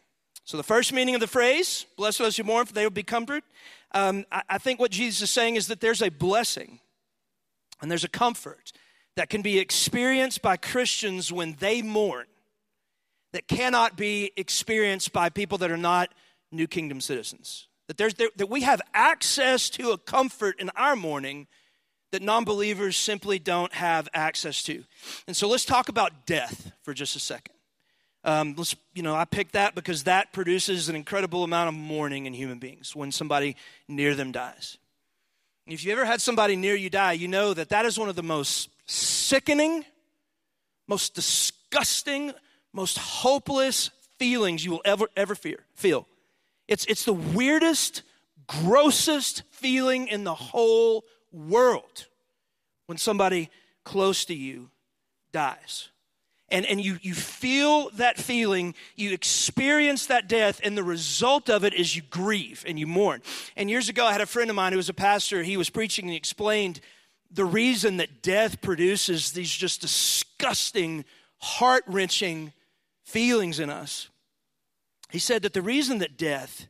So 0.45 0.57
the 0.57 0.63
first 0.63 0.91
meaning 0.91 1.13
of 1.15 1.21
the 1.21 1.27
phrase, 1.27 1.85
blessed 1.95 2.19
are 2.19 2.23
those 2.23 2.37
who 2.37 2.43
mourn, 2.43 2.65
for 2.65 2.73
they 2.73 2.85
will 2.85 2.89
be 2.89 3.03
comforted, 3.03 3.43
um, 3.93 4.25
I, 4.31 4.41
I 4.49 4.57
think 4.57 4.79
what 4.79 4.91
Jesus 4.91 5.21
is 5.21 5.29
saying 5.29 5.55
is 5.55 5.67
that 5.67 5.79
there's 5.79 6.01
a 6.01 6.09
blessing 6.09 6.79
and 7.81 7.91
there's 7.91 8.03
a 8.03 8.09
comfort 8.09 8.71
that 9.15 9.29
can 9.29 9.43
be 9.43 9.59
experienced 9.59 10.41
by 10.41 10.57
Christians 10.57 11.31
when 11.31 11.55
they 11.59 11.83
mourn 11.83 12.25
that 13.33 13.47
cannot 13.47 13.97
be 13.97 14.31
experienced 14.37 15.11
by 15.11 15.29
people 15.29 15.57
that 15.57 15.71
are 15.71 15.77
not 15.77 16.13
new 16.51 16.67
kingdom 16.67 17.01
citizens. 17.01 17.67
That, 17.87 17.97
there's, 17.97 18.13
there, 18.13 18.29
that 18.37 18.49
we 18.49 18.61
have 18.61 18.81
access 18.93 19.69
to 19.71 19.91
a 19.91 19.97
comfort 19.97 20.59
in 20.59 20.69
our 20.75 20.95
mourning 20.95 21.47
that 22.11 22.21
non 22.21 22.45
believers 22.45 22.95
simply 22.95 23.39
don't 23.39 23.73
have 23.73 24.07
access 24.13 24.63
to. 24.63 24.83
And 25.27 25.35
so 25.35 25.49
let's 25.49 25.65
talk 25.65 25.89
about 25.89 26.25
death 26.25 26.71
for 26.83 26.93
just 26.93 27.15
a 27.15 27.19
second. 27.19 27.55
Um, 28.23 28.53
let's, 28.55 28.75
you 28.93 29.03
know, 29.03 29.15
I 29.15 29.25
picked 29.25 29.53
that 29.53 29.75
because 29.75 30.03
that 30.03 30.31
produces 30.31 30.87
an 30.87 30.95
incredible 30.95 31.43
amount 31.43 31.69
of 31.69 31.73
mourning 31.73 32.25
in 32.25 32.33
human 32.33 32.59
beings 32.59 32.95
when 32.95 33.11
somebody 33.11 33.57
near 33.89 34.15
them 34.15 34.31
dies. 34.31 34.77
If 35.65 35.83
you 35.83 35.91
ever 35.91 36.05
had 36.05 36.21
somebody 36.21 36.55
near 36.55 36.75
you 36.75 36.89
die, 36.89 37.13
you 37.13 37.27
know 37.27 37.53
that 37.53 37.69
that 37.69 37.85
is 37.85 37.97
one 37.97 38.09
of 38.09 38.15
the 38.15 38.23
most 38.23 38.69
sickening, 38.85 39.83
most 40.87 41.15
disgusting, 41.15 42.33
most 42.73 42.97
hopeless 42.97 43.89
feelings 44.17 44.65
you 44.65 44.71
will 44.71 44.81
ever 44.85 45.07
ever 45.15 45.35
fear, 45.35 45.65
feel. 45.73 46.07
It's 46.67 46.85
it's 46.85 47.05
the 47.05 47.13
weirdest, 47.13 48.03
grossest 48.47 49.43
feeling 49.51 50.07
in 50.07 50.23
the 50.23 50.35
whole 50.35 51.05
world 51.31 52.07
when 52.87 52.97
somebody 52.97 53.49
close 53.83 54.25
to 54.25 54.33
you 54.33 54.69
dies 55.31 55.89
and, 56.53 56.67
and 56.67 56.79
you, 56.79 56.99
you 57.01 57.15
feel 57.15 57.89
that 57.95 58.19
feeling, 58.19 58.75
you 58.95 59.11
experience 59.11 60.05
that 60.05 60.27
death, 60.27 60.61
and 60.63 60.77
the 60.77 60.83
result 60.83 61.49
of 61.49 61.63
it 61.63 61.73
is 61.73 61.95
you 61.95 62.03
grieve 62.03 62.63
and 62.67 62.77
you 62.77 62.85
mourn. 62.85 63.23
And 63.55 63.71
years 63.71 63.89
ago, 63.89 64.05
I 64.05 64.11
had 64.11 64.21
a 64.21 64.27
friend 64.27 64.51
of 64.51 64.55
mine 64.55 64.71
who 64.71 64.77
was 64.77 64.87
a 64.87 64.93
pastor. 64.93 65.41
He 65.41 65.57
was 65.57 65.71
preaching 65.71 66.05
and 66.05 66.11
he 66.11 66.17
explained 66.17 66.79
the 67.31 67.43
reason 67.43 67.97
that 67.97 68.21
death 68.21 68.61
produces 68.61 69.31
these 69.31 69.51
just 69.51 69.81
disgusting, 69.81 71.05
heart 71.39 71.83
wrenching 71.87 72.53
feelings 73.03 73.59
in 73.59 73.69
us. 73.69 74.09
He 75.09 75.19
said 75.19 75.43
that 75.43 75.53
the 75.53 75.61
reason 75.61 75.99
that 75.99 76.17
death 76.17 76.67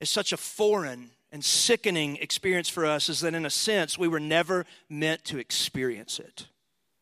is 0.00 0.10
such 0.10 0.32
a 0.32 0.36
foreign 0.36 1.10
and 1.32 1.44
sickening 1.44 2.16
experience 2.16 2.68
for 2.68 2.86
us 2.86 3.08
is 3.08 3.20
that, 3.20 3.34
in 3.34 3.44
a 3.44 3.50
sense, 3.50 3.98
we 3.98 4.06
were 4.06 4.20
never 4.20 4.66
meant 4.88 5.24
to 5.24 5.38
experience 5.38 6.20
it. 6.20 6.46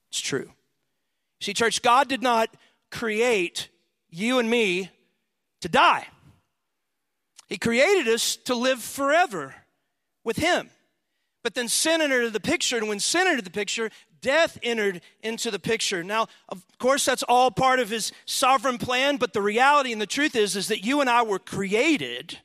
It's 0.08 0.20
true. 0.20 0.50
See, 1.40 1.52
church, 1.52 1.82
God 1.82 2.08
did 2.08 2.22
not 2.22 2.48
create 2.90 3.68
you 4.08 4.38
and 4.38 4.48
me 4.48 4.90
to 5.60 5.68
die. 5.68 6.06
He 7.48 7.58
created 7.58 8.08
us 8.08 8.36
to 8.36 8.54
live 8.54 8.82
forever 8.82 9.54
with 10.24 10.38
Him. 10.38 10.70
But 11.42 11.54
then 11.54 11.68
sin 11.68 12.00
entered 12.00 12.32
the 12.32 12.40
picture, 12.40 12.78
and 12.78 12.88
when 12.88 13.00
sin 13.00 13.26
entered 13.26 13.44
the 13.44 13.50
picture, 13.50 13.90
death 14.22 14.58
entered 14.62 15.02
into 15.22 15.50
the 15.50 15.58
picture. 15.58 16.02
Now, 16.02 16.28
of 16.48 16.64
course, 16.78 17.04
that's 17.04 17.22
all 17.24 17.50
part 17.50 17.80
of 17.80 17.90
His 17.90 18.12
sovereign 18.24 18.78
plan, 18.78 19.18
but 19.18 19.34
the 19.34 19.42
reality 19.42 19.92
and 19.92 20.00
the 20.00 20.06
truth 20.06 20.34
is, 20.34 20.56
is 20.56 20.68
that 20.68 20.84
you 20.84 21.00
and 21.00 21.10
I 21.10 21.22
were 21.22 21.38
created, 21.38 22.38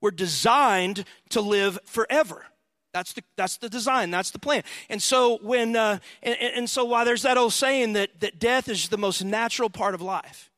were 0.00 0.10
designed 0.10 1.04
to 1.28 1.40
live 1.40 1.78
forever. 1.84 2.46
That's 2.92 3.12
the, 3.12 3.22
that's 3.36 3.58
the 3.58 3.68
design, 3.68 4.10
that's 4.10 4.32
the 4.32 4.40
plan. 4.40 4.64
And 4.88 5.00
so 5.00 5.38
when 5.42 5.76
uh, 5.76 6.00
and, 6.24 6.36
and 6.40 6.70
so 6.70 6.84
while 6.84 7.04
there's 7.04 7.22
that 7.22 7.38
old 7.38 7.52
saying 7.52 7.92
that, 7.92 8.18
that 8.20 8.40
death 8.40 8.68
is 8.68 8.88
the 8.88 8.98
most 8.98 9.22
natural 9.22 9.70
part 9.70 9.94
of 9.94 10.02
life, 10.02 10.50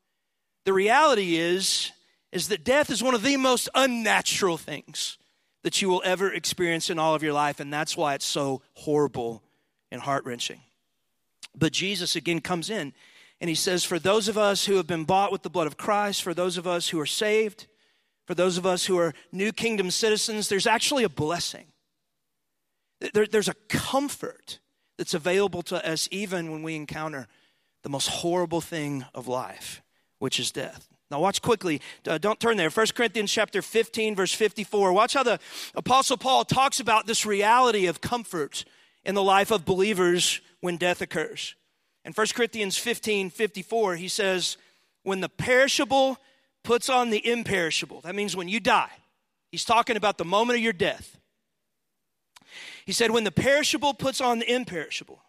the 0.65 0.73
reality 0.73 1.37
is 1.37 1.93
is 2.31 2.49
that 2.49 2.65
death 2.65 2.89
is 2.89 3.03
one 3.03 3.15
of 3.15 3.23
the 3.23 3.37
most 3.37 3.69
unnatural 3.75 4.57
things 4.57 5.19
that 5.63 5.83
you 5.83 5.89
will 5.91 6.01
ever 6.03 6.33
experience 6.33 6.89
in 6.89 6.99
all 6.99 7.15
of 7.15 7.23
your 7.23 7.35
life, 7.35 7.61
and 7.61 7.71
that's 7.71 7.95
why 7.95 8.15
it's 8.15 8.25
so 8.25 8.63
horrible 8.73 9.43
and 9.93 10.03
heart-wrenching. 10.03 10.61
But 11.57 11.73
Jesus 11.73 12.17
again 12.17 12.41
comes 12.41 12.71
in 12.71 12.93
and 13.41 13.49
he 13.49 13.55
says, 13.55 13.85
For 13.85 13.99
those 13.99 14.29
of 14.29 14.39
us 14.39 14.65
who 14.65 14.77
have 14.77 14.87
been 14.87 15.05
bought 15.05 15.31
with 15.31 15.43
the 15.43 15.51
blood 15.51 15.67
of 15.67 15.77
Christ, 15.77 16.23
for 16.23 16.35
those 16.35 16.57
of 16.57 16.67
us 16.67 16.89
who 16.89 16.99
are 16.99 17.07
saved, 17.07 17.67
for 18.27 18.35
those 18.35 18.57
of 18.57 18.67
us 18.67 18.87
who 18.87 18.99
are 18.99 19.15
new 19.31 19.53
kingdom 19.53 19.91
citizens, 19.91 20.49
there's 20.49 20.67
actually 20.67 21.05
a 21.05 21.09
blessing. 21.09 21.67
There, 23.13 23.27
there's 23.27 23.49
a 23.49 23.55
comfort 23.69 24.61
that's 24.97 25.15
available 25.15 25.63
to 25.63 25.87
us 25.87 26.09
even 26.11 26.51
when 26.51 26.63
we 26.63 26.77
encounter 26.77 27.27
the 27.83 27.89
most 27.89 28.09
horrible 28.09 28.61
thing 28.61 29.05
of 29.15 29.27
life, 29.27 29.83
which 30.19 30.39
is 30.39 30.53
death. 30.53 30.89
Now, 31.11 31.21
watch 31.21 31.43
quickly. 31.43 31.83
Uh, 32.07 32.17
don't 32.17 32.41
turn 32.41 32.57
there. 32.57 32.71
1 32.71 32.87
Corinthians 32.95 33.31
chapter 33.31 33.61
15, 33.61 34.15
verse 34.15 34.33
54. 34.33 34.93
Watch 34.93 35.13
how 35.15 35.23
the 35.23 35.39
Apostle 35.75 36.17
Paul 36.17 36.45
talks 36.45 36.81
about 36.81 37.07
this 37.07 37.27
reality 37.27 37.87
of 37.87 38.01
comfort 38.01 38.65
in 39.05 39.15
the 39.15 39.23
life 39.23 39.51
of 39.51 39.65
believers 39.65 40.41
when 40.61 40.77
death 40.77 41.01
occurs. 41.01 41.55
In 42.05 42.13
1 42.13 42.27
Corinthians 42.35 42.77
15, 42.77 43.31
54, 43.31 43.97
he 43.97 44.09
says, 44.09 44.57
When 45.03 45.21
the 45.21 45.29
perishable 45.29 46.19
puts 46.65 46.89
on 46.89 47.11
the 47.11 47.27
imperishable, 47.27 48.01
that 48.03 48.15
means 48.15 48.37
when 48.37 48.49
you 48.49 48.61
die. 48.61 48.91
He's 49.51 49.65
talking 49.65 49.97
about 49.97 50.19
the 50.19 50.25
moment 50.25 50.59
of 50.59 50.63
your 50.63 50.73
death. 50.73 51.19
He 52.87 52.93
said, 52.93 53.11
When 53.11 53.25
the 53.25 53.33
perishable 53.33 53.95
puts 53.95 54.21
on 54.21 54.39
the 54.39 54.53
imperishable, 54.53 55.23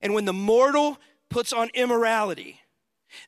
and 0.00 0.14
when 0.14 0.24
the 0.24 0.32
mortal 0.32 0.98
puts 1.30 1.52
on 1.52 1.70
immorality, 1.74 2.60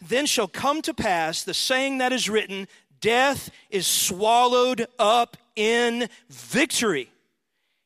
then 0.00 0.26
shall 0.26 0.48
come 0.48 0.82
to 0.82 0.94
pass 0.94 1.42
the 1.42 1.54
saying 1.54 1.98
that 1.98 2.12
is 2.12 2.28
written 2.28 2.68
Death 3.00 3.50
is 3.70 3.86
swallowed 3.86 4.86
up 4.98 5.36
in 5.54 6.08
victory. 6.28 7.10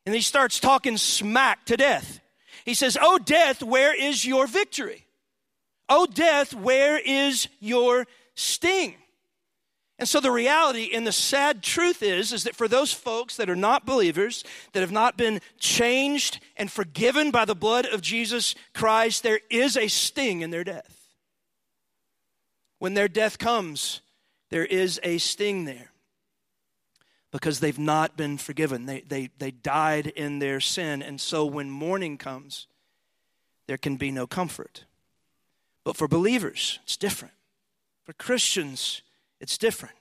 And 0.06 0.14
he 0.14 0.20
starts 0.20 0.60
talking 0.60 0.96
smack 0.96 1.66
to 1.66 1.76
death. 1.76 2.20
He 2.64 2.74
says, 2.74 2.96
Oh, 3.00 3.18
death, 3.18 3.62
where 3.62 3.94
is 3.94 4.24
your 4.24 4.46
victory? 4.46 5.06
Oh, 5.88 6.06
death, 6.06 6.54
where 6.54 6.98
is 6.98 7.48
your 7.58 8.06
sting? 8.34 8.94
And 9.98 10.08
so 10.08 10.18
the 10.18 10.30
reality 10.30 10.90
and 10.94 11.06
the 11.06 11.12
sad 11.12 11.62
truth 11.62 12.02
is 12.02 12.32
is 12.32 12.44
that 12.44 12.56
for 12.56 12.68
those 12.68 12.90
folks 12.90 13.36
that 13.36 13.50
are 13.50 13.56
not 13.56 13.84
believers, 13.84 14.44
that 14.72 14.80
have 14.80 14.92
not 14.92 15.18
been 15.18 15.40
changed 15.58 16.40
and 16.56 16.72
forgiven 16.72 17.30
by 17.30 17.44
the 17.44 17.54
blood 17.54 17.84
of 17.84 18.00
Jesus 18.00 18.54
Christ, 18.72 19.22
there 19.22 19.40
is 19.50 19.76
a 19.76 19.88
sting 19.88 20.40
in 20.40 20.50
their 20.50 20.64
death. 20.64 20.96
When 22.78 22.94
their 22.94 23.08
death 23.08 23.38
comes, 23.38 24.00
there 24.48 24.64
is 24.64 24.98
a 25.02 25.18
sting 25.18 25.66
there 25.66 25.90
because 27.30 27.60
they've 27.60 27.78
not 27.78 28.16
been 28.16 28.38
forgiven. 28.38 28.86
They, 28.86 29.02
they, 29.02 29.30
they 29.38 29.50
died 29.50 30.08
in 30.08 30.38
their 30.38 30.60
sin. 30.60 31.02
And 31.02 31.20
so 31.20 31.44
when 31.44 31.70
mourning 31.70 32.18
comes, 32.18 32.66
there 33.66 33.78
can 33.78 33.96
be 33.96 34.10
no 34.10 34.26
comfort. 34.26 34.84
But 35.84 35.96
for 35.96 36.08
believers, 36.08 36.80
it's 36.82 36.96
different. 36.96 37.34
For 38.04 38.12
Christians, 38.12 39.02
it's 39.40 39.56
different. 39.56 39.94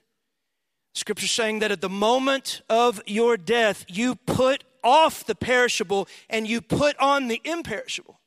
Scripture 0.94 1.28
saying 1.28 1.60
that 1.60 1.72
at 1.72 1.82
the 1.82 1.90
moment 1.90 2.62
of 2.70 3.02
your 3.06 3.38
death, 3.38 3.86
you 3.88 4.16
put 4.16 4.64
off 4.84 5.24
the 5.26 5.36
perishable 5.36 6.08
and 6.30 6.48
you 6.48 6.62
put 6.62 6.98
on 6.98 7.28
the 7.28 7.42
imperishable. 7.44 8.20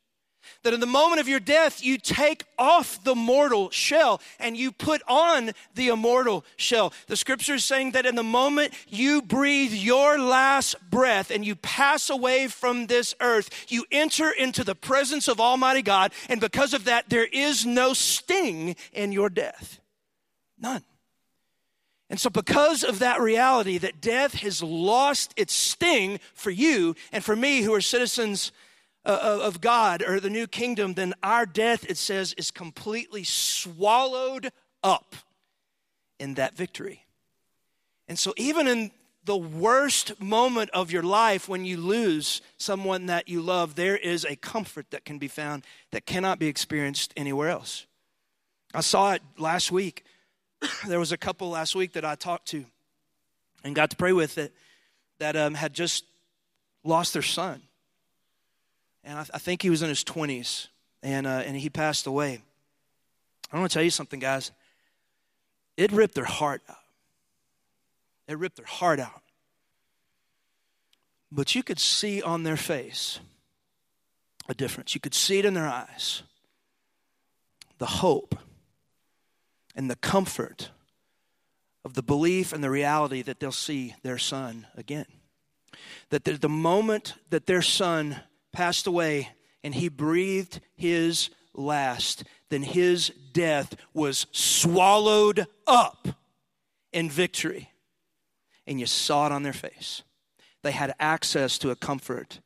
That 0.63 0.75
in 0.75 0.81
the 0.81 0.87
moment 0.87 1.21
of 1.21 1.27
your 1.27 1.41
death, 1.41 1.85
you 1.85 1.99
take 1.99 2.45
off 2.57 3.03
the 3.03 3.17
mortal 3.17 3.71
shell 3.71 4.21
and 4.39 4.57
you 4.57 4.71
put 4.71 5.03
on 5.09 5.51
the 5.75 5.89
immortal 5.89 6.45
shell. 6.57 6.93
The 7.09 7.17
scripture 7.17 7.55
is 7.55 7.65
saying 7.65 7.93
that 7.93 8.07
in 8.07 8.15
the 8.15 8.23
moment 8.23 8.73
you 8.89 9.23
breathe 9.23 9.73
your 9.73 10.21
last 10.21 10.77
breath 10.89 11.33
and 11.33 11.45
you 11.45 11.57
pass 11.57 12.11
away 12.11 12.47
from 12.47 12.87
this 12.87 13.13
earth, 13.21 13.67
you 13.69 13.85
enter 13.91 14.31
into 14.31 14.63
the 14.63 14.77
presence 14.77 15.27
of 15.27 15.41
Almighty 15.41 15.83
God. 15.83 16.13
And 16.29 16.41
because 16.41 16.75
of 16.75 16.85
that, 16.85 17.09
there 17.09 17.27
is 17.27 17.67
no 17.67 17.93
sting 17.93 18.77
in 18.93 19.11
your 19.11 19.31
death. 19.31 19.81
None. 20.61 20.85
And 22.09 22.21
so, 22.21 22.29
because 22.29 22.85
of 22.85 22.99
that 22.99 23.23
reality 23.23 23.79
that 23.79 24.03
death 24.03 24.35
has 24.35 24.63
lost 24.63 25.33
its 25.35 25.55
sting 25.55 26.21
for 26.35 26.51
you 26.51 26.95
and 27.11 27.25
for 27.25 27.35
me 27.35 27.63
who 27.63 27.73
are 27.73 27.81
citizens 27.81 28.53
uh, 29.05 29.41
of 29.43 29.61
God 29.61 30.03
or 30.03 30.21
the 30.21 30.31
new 30.31 30.47
kingdom, 30.47 30.95
then 30.95 31.15
our 31.23 31.47
death, 31.47 31.85
it 31.89 31.97
says, 31.97 32.35
is 32.35 32.51
completely 32.51 33.25
swallowed 33.25 34.51
up 34.83 35.17
in 36.19 36.35
that 36.35 36.57
victory. 36.57 37.05
And 38.09 38.19
so, 38.19 38.35
even 38.37 38.69
in 38.69 38.91
the 39.25 39.37
worst 39.37 40.21
moment 40.21 40.71
of 40.71 40.91
your 40.91 41.03
life 41.03 41.49
when 41.49 41.65
you 41.65 41.77
lose 41.77 42.43
someone 42.59 43.07
that 43.07 43.29
you 43.29 43.41
love, 43.41 43.77
there 43.77 43.97
is 43.97 44.25
a 44.25 44.35
comfort 44.37 44.91
that 44.91 45.05
can 45.05 45.19
be 45.19 45.29
found 45.29 45.65
that 45.93 46.07
cannot 46.07 46.39
be 46.39 46.49
experienced 46.49 47.13
anywhere 47.17 47.49
else. 47.49 47.87
I 48.75 48.81
saw 48.81 49.13
it 49.13 49.23
last 49.39 49.71
week 49.71 50.05
there 50.87 50.99
was 50.99 51.13
a 51.13 51.17
couple 51.17 51.51
last 51.51 51.75
week 51.75 51.93
that 51.93 52.05
I 52.05 52.15
talked 52.15 52.47
to 52.49 52.65
and 53.65 53.75
got 53.75 53.91
to 53.91 53.97
pray 53.97 54.13
with 54.13 54.35
that, 54.37 54.53
that 55.19 55.37
um, 55.37 55.55
had 55.55 55.73
just 55.75 56.05
lost 56.85 57.13
their 57.13 57.23
son. 57.23 57.63
And 59.05 59.19
I, 59.19 59.27
I 59.35 59.39
think 59.39 59.63
he 59.63 59.71
was 59.71 59.83
in 59.83 59.89
his 59.89 60.05
20s, 60.05 60.69
and, 61.03 61.27
uh, 61.27 61.43
and 61.45 61.57
he 61.57 61.71
passed 61.71 62.07
away. 62.07 62.41
I 63.53 63.59
want 63.59 63.71
to 63.71 63.75
tell 63.75 63.85
you 63.85 63.91
something, 63.91 64.21
guys. 64.21 64.53
It 65.77 65.93
ripped 65.93 66.15
their 66.15 66.25
heart 66.25 66.63
out. 66.69 66.77
It 68.29 68.39
ripped 68.39 68.57
their 68.57 68.67
heart 68.67 69.01
out. 69.01 69.23
But 71.31 71.55
you 71.55 71.63
could 71.63 71.79
see 71.79 72.23
on 72.23 72.43
their 72.43 72.57
face 72.57 73.19
a 74.49 74.55
difference. 74.55 74.95
You 74.95 75.01
could 75.01 75.15
see 75.15 75.39
it 75.39 75.45
in 75.45 75.55
their 75.55 75.69
eyes 75.69 76.23
the 77.79 77.87
hope 77.87 78.37
and 79.75 79.91
the 79.91 79.97
comfort 79.97 80.71
of 81.85 81.95
the 81.95 82.03
belief 82.03 82.53
and 82.53 82.63
the 82.63 82.71
reality 82.71 83.23
that 83.23 83.41
they'll 83.41 83.51
see 83.51 83.95
their 84.05 84.19
son 84.19 84.67
again. 84.77 85.07
That 86.11 86.25
the, 86.25 86.35
the 86.35 86.49
moment 86.49 87.15
that 87.31 87.47
their 87.47 87.63
son 87.63 88.21
passed 88.53 88.87
away 88.87 89.31
and 89.65 89.75
he 89.75 89.89
breathed 89.89 90.61
his 90.75 91.31
last, 91.55 92.25
then 92.49 92.63
his 92.63 93.13
death 93.33 93.77
was 93.95 94.27
swallowed 94.33 95.47
up 95.67 96.09
in 96.93 97.11
victory. 97.11 97.71
And 98.67 98.79
you 98.79 98.87
saw 98.87 99.27
it 99.27 99.33
on 99.33 99.43
their 99.43 99.53
face. 99.53 100.03
They 100.63 100.71
had 100.71 100.95
access 101.01 101.59
to 101.59 101.71
a 101.71 101.77
comfort 101.77 102.41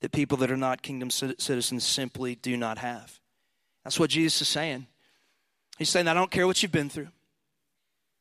that 0.00 0.12
people 0.12 0.36
that 0.38 0.50
are 0.50 0.56
not 0.56 0.82
kingdom 0.82 1.10
citizens 1.10 1.84
simply 1.84 2.34
do 2.34 2.56
not 2.56 2.78
have. 2.78 3.20
That's 3.84 4.00
what 4.00 4.10
Jesus 4.10 4.42
is 4.42 4.48
saying. 4.48 4.86
He's 5.78 5.88
saying, 5.88 6.08
I 6.08 6.14
don't 6.14 6.30
care 6.30 6.46
what 6.46 6.62
you've 6.62 6.72
been 6.72 6.90
through. 6.90 7.08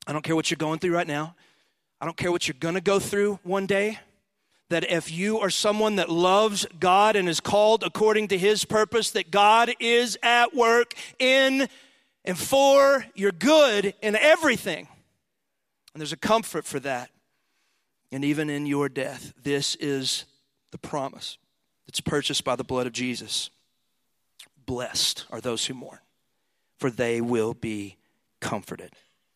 I 0.05 0.13
don't 0.13 0.21
care 0.21 0.35
what 0.35 0.49
you're 0.49 0.57
going 0.57 0.79
through 0.79 0.93
right 0.93 1.07
now. 1.07 1.35
I 1.99 2.05
don't 2.05 2.15
care 2.15 2.31
what 2.31 2.47
you're 2.47 2.55
going 2.59 2.75
to 2.75 2.81
go 2.81 2.99
through 2.99 3.39
one 3.43 3.65
day. 3.65 3.99
That 4.69 4.89
if 4.89 5.11
you 5.11 5.39
are 5.39 5.49
someone 5.49 5.95
that 5.95 6.09
loves 6.09 6.65
God 6.79 7.15
and 7.15 7.27
is 7.27 7.39
called 7.39 7.83
according 7.83 8.27
to 8.29 8.37
his 8.37 8.65
purpose, 8.65 9.11
that 9.11 9.31
God 9.31 9.73
is 9.79 10.17
at 10.21 10.55
work 10.55 10.93
in 11.17 11.67
and 12.23 12.37
for 12.37 13.05
your 13.15 13.31
good 13.31 13.93
in 14.01 14.15
everything. 14.15 14.87
And 15.93 16.01
there's 16.01 16.13
a 16.13 16.17
comfort 16.17 16.65
for 16.65 16.79
that. 16.81 17.09
And 18.11 18.23
even 18.23 18.49
in 18.49 18.65
your 18.65 18.89
death, 18.89 19.33
this 19.41 19.75
is 19.75 20.25
the 20.71 20.77
promise 20.77 21.37
that's 21.87 22.01
purchased 22.01 22.43
by 22.43 22.55
the 22.55 22.63
blood 22.63 22.87
of 22.87 22.93
Jesus. 22.93 23.49
Blessed 24.65 25.25
are 25.31 25.41
those 25.41 25.65
who 25.65 25.73
mourn, 25.73 25.99
for 26.77 26.91
they 26.91 27.21
will 27.21 27.55
be 27.55 27.97
comforted. 28.39 28.91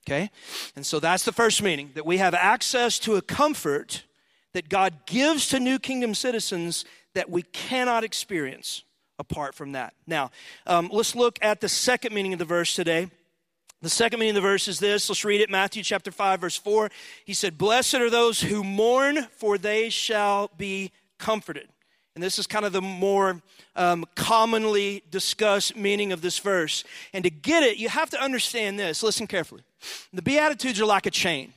Okay? 0.07 0.29
And 0.75 0.85
so 0.85 0.99
that's 0.99 1.23
the 1.23 1.31
first 1.31 1.61
meaning 1.61 1.91
that 1.95 2.05
we 2.05 2.17
have 2.17 2.33
access 2.33 2.99
to 2.99 3.15
a 3.15 3.21
comfort 3.21 4.03
that 4.53 4.69
God 4.69 5.05
gives 5.05 5.47
to 5.49 5.59
New 5.59 5.79
Kingdom 5.79 6.13
citizens 6.13 6.85
that 7.13 7.29
we 7.29 7.43
cannot 7.43 8.03
experience 8.03 8.83
apart 9.19 9.55
from 9.55 9.73
that. 9.73 9.93
Now, 10.07 10.31
um, 10.65 10.89
let's 10.91 11.15
look 11.15 11.37
at 11.41 11.61
the 11.61 11.69
second 11.69 12.13
meaning 12.13 12.33
of 12.33 12.39
the 12.39 12.45
verse 12.45 12.75
today. 12.75 13.09
The 13.81 13.89
second 13.89 14.19
meaning 14.19 14.35
of 14.37 14.41
the 14.41 14.47
verse 14.47 14.67
is 14.67 14.79
this. 14.79 15.09
Let's 15.09 15.25
read 15.25 15.41
it. 15.41 15.49
Matthew 15.49 15.83
chapter 15.83 16.11
5, 16.11 16.41
verse 16.41 16.57
4. 16.57 16.89
He 17.25 17.33
said, 17.33 17.57
Blessed 17.57 17.95
are 17.95 18.09
those 18.09 18.41
who 18.41 18.63
mourn, 18.63 19.27
for 19.37 19.57
they 19.57 19.89
shall 19.89 20.49
be 20.57 20.91
comforted. 21.19 21.67
And 22.15 22.23
this 22.23 22.37
is 22.37 22.45
kind 22.47 22.63
of 22.63 22.73
the 22.73 22.81
more 22.81 23.41
um, 23.75 24.05
commonly 24.15 25.03
discussed 25.09 25.75
meaning 25.75 26.11
of 26.11 26.21
this 26.21 26.39
verse. 26.39 26.83
And 27.11 27.23
to 27.23 27.29
get 27.29 27.63
it, 27.63 27.77
you 27.77 27.89
have 27.89 28.09
to 28.11 28.21
understand 28.21 28.79
this. 28.79 29.01
Listen 29.01 29.25
carefully. 29.25 29.63
The 30.13 30.21
Beatitudes 30.21 30.79
are 30.79 30.85
like 30.85 31.05
a 31.05 31.11
chain. 31.11 31.53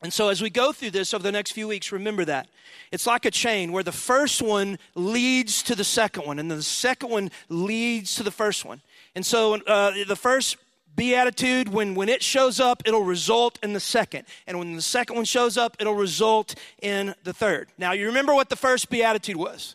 And 0.00 0.12
so, 0.12 0.28
as 0.28 0.40
we 0.40 0.48
go 0.48 0.72
through 0.72 0.92
this 0.92 1.12
over 1.12 1.22
the 1.22 1.32
next 1.32 1.52
few 1.52 1.66
weeks, 1.66 1.90
remember 1.90 2.24
that. 2.24 2.48
It's 2.92 3.06
like 3.06 3.24
a 3.24 3.30
chain 3.30 3.72
where 3.72 3.82
the 3.82 3.92
first 3.92 4.40
one 4.40 4.78
leads 4.94 5.62
to 5.64 5.74
the 5.74 5.84
second 5.84 6.24
one, 6.24 6.38
and 6.38 6.50
then 6.50 6.58
the 6.58 6.62
second 6.62 7.10
one 7.10 7.30
leads 7.48 8.14
to 8.14 8.22
the 8.22 8.30
first 8.30 8.64
one. 8.64 8.80
And 9.16 9.26
so, 9.26 9.54
uh, 9.54 10.04
the 10.06 10.14
first 10.14 10.56
beatitude, 10.94 11.68
when, 11.68 11.94
when 11.94 12.08
it 12.08 12.22
shows 12.22 12.60
up, 12.60 12.82
it'll 12.86 13.02
result 13.02 13.58
in 13.62 13.72
the 13.72 13.80
second. 13.80 14.24
And 14.46 14.58
when 14.58 14.76
the 14.76 14.82
second 14.82 15.16
one 15.16 15.24
shows 15.24 15.56
up, 15.56 15.76
it'll 15.80 15.94
result 15.94 16.54
in 16.82 17.14
the 17.24 17.32
third. 17.32 17.68
Now, 17.78 17.92
you 17.92 18.06
remember 18.06 18.34
what 18.34 18.50
the 18.50 18.56
first 18.56 18.90
beatitude 18.90 19.36
was? 19.36 19.74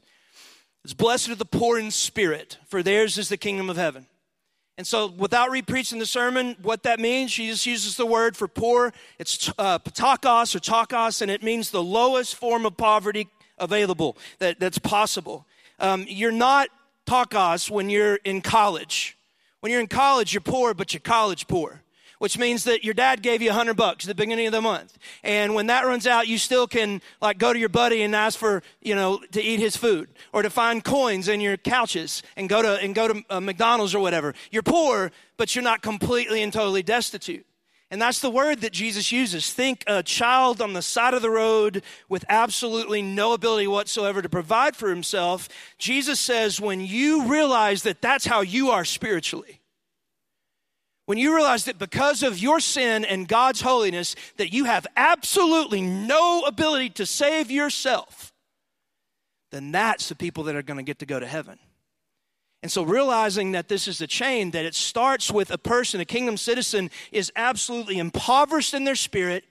It's 0.84 0.94
blessed 0.94 1.30
are 1.30 1.36
the 1.36 1.46
poor 1.46 1.80
in 1.80 1.92
spirit, 1.92 2.58
for 2.68 2.84
theirs 2.84 3.18
is 3.18 3.30
the 3.30 3.38
kingdom 3.38 3.70
of 3.70 3.78
heaven. 3.78 4.06
And 4.78 4.88
so, 4.88 5.08
without 5.08 5.52
repreaching 5.52 6.00
the 6.00 6.06
sermon, 6.06 6.56
what 6.62 6.84
that 6.84 7.00
means, 7.00 7.32
she 7.32 7.48
just 7.48 7.66
uses 7.66 7.96
the 7.96 8.08
word 8.08 8.36
for 8.36 8.48
poor. 8.48 8.92
It's 9.20 9.50
uh, 9.60 9.78
ptochos 9.80 10.56
or 10.56 10.60
takos, 10.60 11.22
and 11.22 11.30
it 11.30 11.44
means 11.44 11.70
the 11.70 11.84
lowest 11.84 12.36
form 12.36 12.66
of 12.66 12.76
poverty 12.76 13.28
available 13.60 14.18
that, 14.40 14.60
that's 14.60 14.80
possible. 14.80 15.46
Um, 15.80 16.06
you're 16.08 16.32
not 16.32 16.70
takos 17.06 17.70
when 17.70 17.92
you're 17.92 18.16
in 18.24 18.42
college. 18.42 19.16
When 19.60 19.72
you're 19.72 19.82
in 19.82 19.88
college, 19.88 20.34
you're 20.34 20.42
poor, 20.42 20.74
but 20.74 20.94
you're 20.94 21.02
college 21.02 21.48
poor 21.48 21.83
which 22.20 22.38
means 22.38 22.64
that 22.64 22.84
your 22.84 22.94
dad 22.94 23.22
gave 23.22 23.42
you 23.42 23.50
a 23.50 23.54
hundred 23.54 23.76
bucks 23.76 24.06
at 24.06 24.08
the 24.08 24.16
beginning 24.16 24.48
of 24.48 24.54
the 24.54 24.62
month. 24.62 24.98
And 25.24 25.56
when 25.56 25.68
that 25.68 25.86
runs 25.86 26.08
out, 26.08 26.28
you 26.28 26.38
still 26.38 26.68
can 26.68 27.02
like 27.22 27.38
go 27.38 27.54
to 27.54 27.60
your 27.60 27.70
buddy 27.70 28.02
and 28.02 28.16
ask 28.16 28.38
for, 28.38 28.64
you 28.82 28.96
know, 28.96 29.20
to 29.32 29.42
eat 29.42 29.60
his 29.60 29.76
food 29.76 30.10
or 30.32 30.42
to 30.42 30.50
find 30.50 30.84
coins 30.84 31.28
in 31.28 31.42
your 31.42 31.58
couches 31.58 32.24
and 32.36 32.50
go 32.50 32.62
to, 32.62 32.80
and 32.80 32.96
go 32.96 33.08
to 33.08 33.24
uh, 33.30 33.40
McDonald's 33.40 33.94
or 33.94 34.00
whatever. 34.00 34.34
You're 34.52 34.64
poor, 34.64 35.12
but 35.38 35.56
you're 35.56 35.64
not 35.64 35.82
completely 35.82 36.42
and 36.44 36.54
totally 36.54 36.84
destitute. 36.84 37.46
And 37.92 38.02
that's 38.02 38.22
the 38.22 38.32
word 38.32 38.62
that 38.62 38.74
Jesus 38.74 39.12
uses. 39.12 39.54
Think 39.54 39.84
a 39.86 40.02
child 40.02 40.62
on 40.62 40.74
the 40.74 40.82
side 40.82 41.14
of 41.14 41.22
the 41.22 41.30
road 41.30 41.84
with 42.10 42.26
absolutely 42.28 43.04
no 43.04 43.34
ability 43.34 43.68
whatsoever 43.68 44.20
to 44.20 44.30
provide 44.30 44.76
for 44.76 44.90
himself. 44.90 45.48
Jesus 45.78 46.20
says, 46.20 46.60
when 46.60 46.82
you 46.82 47.28
realize 47.28 47.84
that 47.84 48.02
that's 48.02 48.26
how 48.26 48.42
you 48.42 48.72
are 48.72 48.84
spiritually, 48.84 49.62
when 51.06 51.18
you 51.18 51.36
realize 51.36 51.66
that 51.66 51.78
because 51.78 52.24
of 52.24 52.40
your 52.40 52.60
sin 52.60 53.04
and 53.04 53.28
God's 53.28 53.62
holiness, 53.62 54.16
that 54.38 54.54
you 54.54 54.66
have 54.66 54.88
absolutely 54.96 55.82
no 55.82 56.44
ability 56.44 56.90
to 56.92 57.06
save 57.06 57.52
yourself, 57.52 58.34
then 59.52 59.72
that's 59.72 60.10
the 60.10 60.16
people 60.16 60.46
that 60.46 60.56
are 60.56 60.64
going 60.64 60.78
to 60.78 60.84
get 60.84 61.00
to 61.00 61.06
go 61.06 61.20
to 61.20 61.28
heaven. 61.28 61.60
And 62.62 62.72
so, 62.72 62.84
realizing 62.84 63.52
that 63.52 63.68
this 63.68 63.90
is 63.90 64.00
a 64.00 64.08
chain, 64.08 64.52
that 64.52 64.64
it 64.66 64.74
starts 64.74 65.30
with 65.30 65.52
a 65.52 65.58
person, 65.58 66.00
a 66.00 66.06
kingdom 66.06 66.38
citizen, 66.38 66.90
is 67.12 67.30
absolutely 67.36 68.00
impoverished 68.00 68.74
in 68.74 68.86
their 68.86 68.96
spirit, 68.96 69.44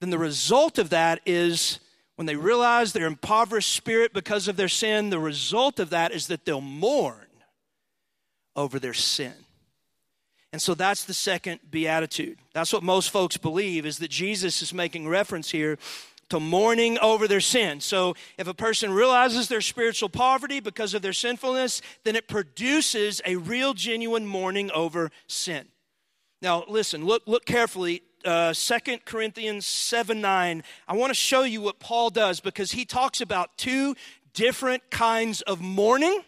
then 0.00 0.10
the 0.10 0.18
result 0.18 0.78
of 0.78 0.90
that 0.90 1.20
is 1.24 1.78
when 2.16 2.26
they 2.26 2.34
realize 2.34 2.92
their 2.92 3.06
impoverished 3.06 3.70
spirit 3.70 4.12
because 4.12 4.48
of 4.48 4.56
their 4.56 4.68
sin, 4.68 5.10
the 5.10 5.20
result 5.20 5.78
of 5.78 5.90
that 5.90 6.10
is 6.10 6.26
that 6.26 6.44
they'll 6.44 6.60
mourn 6.60 7.28
over 8.56 8.80
their 8.80 8.92
sin. 8.94 9.32
And 10.52 10.60
so 10.60 10.74
that's 10.74 11.04
the 11.04 11.14
second 11.14 11.60
beatitude. 11.70 12.38
That's 12.52 12.72
what 12.72 12.82
most 12.82 13.10
folks 13.10 13.36
believe 13.36 13.86
is 13.86 13.98
that 13.98 14.10
Jesus 14.10 14.60
is 14.60 14.74
making 14.74 15.08
reference 15.08 15.50
here 15.50 15.78
to 16.28 16.40
mourning 16.40 16.98
over 16.98 17.26
their 17.26 17.40
sin. 17.40 17.80
So 17.80 18.14
if 18.38 18.46
a 18.46 18.54
person 18.54 18.92
realizes 18.92 19.48
their 19.48 19.60
spiritual 19.60 20.08
poverty 20.08 20.60
because 20.60 20.94
of 20.94 21.02
their 21.02 21.12
sinfulness, 21.12 21.82
then 22.04 22.16
it 22.16 22.28
produces 22.28 23.20
a 23.24 23.36
real 23.36 23.74
genuine 23.74 24.26
mourning 24.26 24.70
over 24.72 25.10
sin. 25.26 25.66
Now 26.40 26.64
listen, 26.68 27.04
look 27.04 27.22
look 27.26 27.44
carefully 27.44 28.02
uh, 28.24 28.54
2 28.54 28.98
Corinthians 29.04 29.66
7 29.66 30.20
9, 30.20 30.62
I 30.88 30.96
want 30.96 31.10
to 31.10 31.14
show 31.14 31.42
you 31.42 31.60
what 31.60 31.78
Paul 31.78 32.10
does 32.10 32.40
because 32.40 32.72
he 32.72 32.84
talks 32.84 33.20
about 33.20 33.56
two 33.56 33.94
different 34.34 34.90
kinds 34.90 35.42
of 35.42 35.60
mourning 35.60 36.22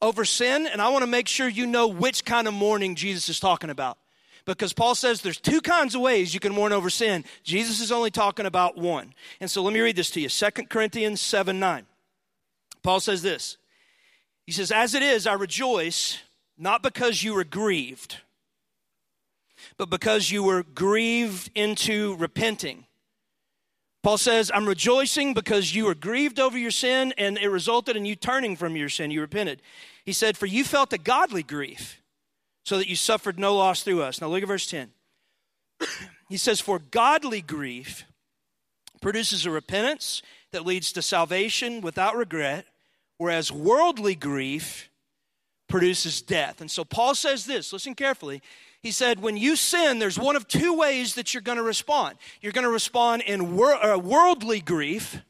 over 0.00 0.24
sin, 0.24 0.66
and 0.66 0.80
I 0.80 0.88
want 0.90 1.02
to 1.02 1.10
make 1.10 1.28
sure 1.28 1.48
you 1.48 1.66
know 1.66 1.88
which 1.88 2.24
kind 2.24 2.46
of 2.46 2.54
mourning 2.54 2.94
Jesus 2.94 3.28
is 3.28 3.40
talking 3.40 3.70
about. 3.70 3.98
Because 4.44 4.72
Paul 4.72 4.94
says 4.94 5.20
there's 5.20 5.40
two 5.40 5.60
kinds 5.60 5.94
of 5.94 6.00
ways 6.00 6.32
you 6.32 6.40
can 6.40 6.54
mourn 6.54 6.72
over 6.72 6.88
sin. 6.88 7.24
Jesus 7.42 7.80
is 7.80 7.92
only 7.92 8.10
talking 8.10 8.46
about 8.46 8.78
one. 8.78 9.12
And 9.40 9.50
so 9.50 9.62
let 9.62 9.74
me 9.74 9.80
read 9.80 9.96
this 9.96 10.10
to 10.12 10.20
you 10.20 10.28
2 10.30 10.50
Corinthians 10.70 11.20
7 11.20 11.60
9. 11.60 11.86
Paul 12.82 13.00
says 13.00 13.20
this 13.22 13.58
He 14.46 14.52
says, 14.52 14.72
As 14.72 14.94
it 14.94 15.02
is, 15.02 15.26
I 15.26 15.34
rejoice, 15.34 16.18
not 16.56 16.82
because 16.82 17.22
you 17.22 17.34
were 17.34 17.44
grieved, 17.44 18.18
but 19.76 19.90
because 19.90 20.30
you 20.30 20.42
were 20.42 20.62
grieved 20.62 21.50
into 21.54 22.16
repenting. 22.16 22.86
Paul 24.02 24.18
says, 24.18 24.50
I'm 24.54 24.66
rejoicing 24.66 25.34
because 25.34 25.74
you 25.74 25.86
were 25.86 25.94
grieved 25.94 26.38
over 26.38 26.56
your 26.56 26.70
sin 26.70 27.12
and 27.18 27.36
it 27.36 27.48
resulted 27.48 27.96
in 27.96 28.04
you 28.04 28.14
turning 28.14 28.56
from 28.56 28.76
your 28.76 28.88
sin. 28.88 29.10
You 29.10 29.20
repented. 29.20 29.60
He 30.04 30.12
said, 30.12 30.36
For 30.36 30.46
you 30.46 30.64
felt 30.64 30.92
a 30.92 30.98
godly 30.98 31.42
grief, 31.42 32.00
so 32.64 32.78
that 32.78 32.88
you 32.88 32.96
suffered 32.96 33.38
no 33.38 33.56
loss 33.56 33.82
through 33.82 34.02
us. 34.02 34.20
Now 34.20 34.28
look 34.28 34.42
at 34.42 34.48
verse 34.48 34.66
10. 34.66 34.90
he 36.28 36.36
says, 36.36 36.60
For 36.60 36.78
godly 36.78 37.40
grief 37.40 38.04
produces 39.00 39.46
a 39.46 39.50
repentance 39.50 40.22
that 40.52 40.66
leads 40.66 40.92
to 40.92 41.02
salvation 41.02 41.80
without 41.80 42.16
regret, 42.16 42.66
whereas 43.16 43.52
worldly 43.52 44.14
grief 44.14 44.90
produces 45.68 46.22
death. 46.22 46.60
And 46.60 46.70
so 46.70 46.84
Paul 46.84 47.14
says 47.14 47.44
this, 47.44 47.72
listen 47.72 47.94
carefully. 47.94 48.42
He 48.80 48.92
said, 48.92 49.20
when 49.20 49.36
you 49.36 49.56
sin, 49.56 49.98
there's 49.98 50.18
one 50.18 50.36
of 50.36 50.46
two 50.46 50.72
ways 50.72 51.14
that 51.14 51.34
you're 51.34 51.42
going 51.42 51.58
to 51.58 51.64
respond. 51.64 52.16
You're 52.40 52.52
going 52.52 52.64
to 52.64 52.70
respond 52.70 53.22
in 53.22 53.56
wor- 53.56 53.74
uh, 53.74 53.98
worldly 53.98 54.60
grief, 54.60 55.20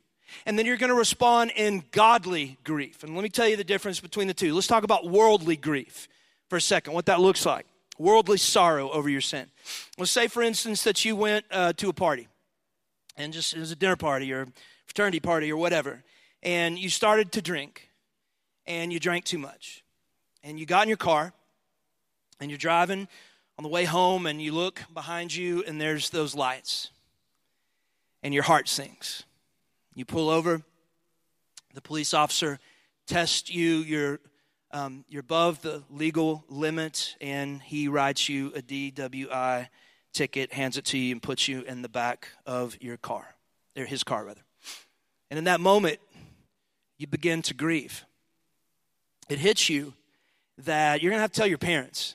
and 0.44 0.58
then 0.58 0.66
you're 0.66 0.76
going 0.76 0.90
to 0.90 0.96
respond 0.96 1.52
in 1.56 1.84
godly 1.90 2.58
grief. 2.62 3.02
And 3.02 3.14
let 3.14 3.22
me 3.22 3.30
tell 3.30 3.48
you 3.48 3.56
the 3.56 3.64
difference 3.64 4.00
between 4.00 4.28
the 4.28 4.34
two. 4.34 4.54
Let's 4.54 4.66
talk 4.66 4.84
about 4.84 5.08
worldly 5.08 5.56
grief 5.56 6.08
for 6.50 6.56
a 6.56 6.60
second, 6.60 6.92
what 6.92 7.06
that 7.06 7.20
looks 7.20 7.46
like. 7.46 7.66
Worldly 7.98 8.36
sorrow 8.36 8.90
over 8.90 9.08
your 9.08 9.22
sin. 9.22 9.46
Let's 9.98 10.12
say, 10.12 10.28
for 10.28 10.42
instance, 10.42 10.84
that 10.84 11.04
you 11.04 11.16
went 11.16 11.46
uh, 11.50 11.72
to 11.78 11.88
a 11.88 11.92
party, 11.92 12.28
and 13.16 13.32
just 13.32 13.54
it 13.54 13.58
was 13.58 13.72
a 13.72 13.76
dinner 13.76 13.96
party 13.96 14.32
or 14.32 14.46
fraternity 14.86 15.20
party 15.20 15.50
or 15.50 15.56
whatever, 15.56 16.04
and 16.42 16.78
you 16.78 16.90
started 16.90 17.32
to 17.32 17.42
drink, 17.42 17.90
and 18.66 18.92
you 18.92 19.00
drank 19.00 19.24
too 19.24 19.38
much. 19.38 19.82
And 20.44 20.60
you 20.60 20.66
got 20.66 20.82
in 20.82 20.88
your 20.88 20.96
car, 20.96 21.32
and 22.38 22.50
you're 22.50 22.58
driving 22.58 23.08
on 23.58 23.64
the 23.64 23.68
way 23.68 23.84
home 23.84 24.26
and 24.26 24.40
you 24.40 24.52
look 24.52 24.82
behind 24.94 25.34
you 25.34 25.64
and 25.66 25.80
there's 25.80 26.10
those 26.10 26.34
lights 26.34 26.90
and 28.22 28.32
your 28.32 28.44
heart 28.44 28.68
sinks. 28.68 29.24
You 29.94 30.04
pull 30.04 30.30
over, 30.30 30.62
the 31.74 31.80
police 31.80 32.14
officer 32.14 32.60
tests 33.08 33.50
you, 33.50 33.78
you're, 33.78 34.20
um, 34.70 35.04
you're 35.08 35.20
above 35.20 35.60
the 35.62 35.82
legal 35.90 36.44
limit, 36.48 37.16
and 37.20 37.60
he 37.60 37.88
writes 37.88 38.28
you 38.28 38.52
a 38.54 38.62
DWI 38.62 39.68
ticket, 40.12 40.52
hands 40.52 40.76
it 40.76 40.84
to 40.86 40.98
you, 40.98 41.12
and 41.12 41.22
puts 41.22 41.48
you 41.48 41.62
in 41.62 41.82
the 41.82 41.88
back 41.88 42.28
of 42.46 42.76
your 42.80 42.96
car, 42.96 43.34
or 43.76 43.86
his 43.86 44.04
car, 44.04 44.24
rather. 44.24 44.42
And 45.30 45.38
in 45.38 45.44
that 45.44 45.60
moment, 45.60 45.98
you 46.96 47.08
begin 47.08 47.42
to 47.42 47.54
grieve. 47.54 48.04
It 49.28 49.38
hits 49.38 49.68
you 49.68 49.94
that 50.58 51.02
you're 51.02 51.10
going 51.10 51.18
to 51.18 51.22
have 51.22 51.32
to 51.32 51.40
tell 51.40 51.48
your 51.48 51.58
parents, 51.58 52.14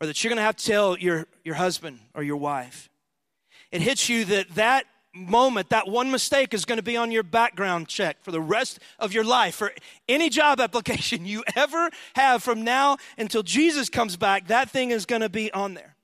or 0.00 0.06
that 0.06 0.22
you're 0.22 0.30
going 0.30 0.38
to 0.38 0.42
have 0.42 0.56
to 0.56 0.64
tell 0.64 0.98
your, 0.98 1.26
your 1.44 1.56
husband 1.56 2.00
or 2.14 2.22
your 2.22 2.36
wife. 2.36 2.88
It 3.70 3.82
hits 3.82 4.08
you 4.08 4.24
that 4.26 4.54
that 4.54 4.86
moment, 5.14 5.70
that 5.70 5.88
one 5.88 6.10
mistake 6.10 6.54
is 6.54 6.64
going 6.64 6.76
to 6.76 6.82
be 6.82 6.96
on 6.96 7.10
your 7.10 7.22
background 7.22 7.88
check 7.88 8.22
for 8.22 8.30
the 8.30 8.40
rest 8.40 8.78
of 8.98 9.12
your 9.12 9.24
life. 9.24 9.54
For 9.54 9.72
any 10.08 10.30
job 10.30 10.60
application 10.60 11.26
you 11.26 11.42
ever 11.56 11.90
have 12.14 12.42
from 12.42 12.62
now 12.62 12.98
until 13.16 13.42
Jesus 13.42 13.88
comes 13.88 14.16
back, 14.16 14.48
that 14.48 14.70
thing 14.70 14.90
is 14.90 15.06
going 15.06 15.22
to 15.22 15.28
be 15.28 15.52
on 15.52 15.74
there. 15.74 15.96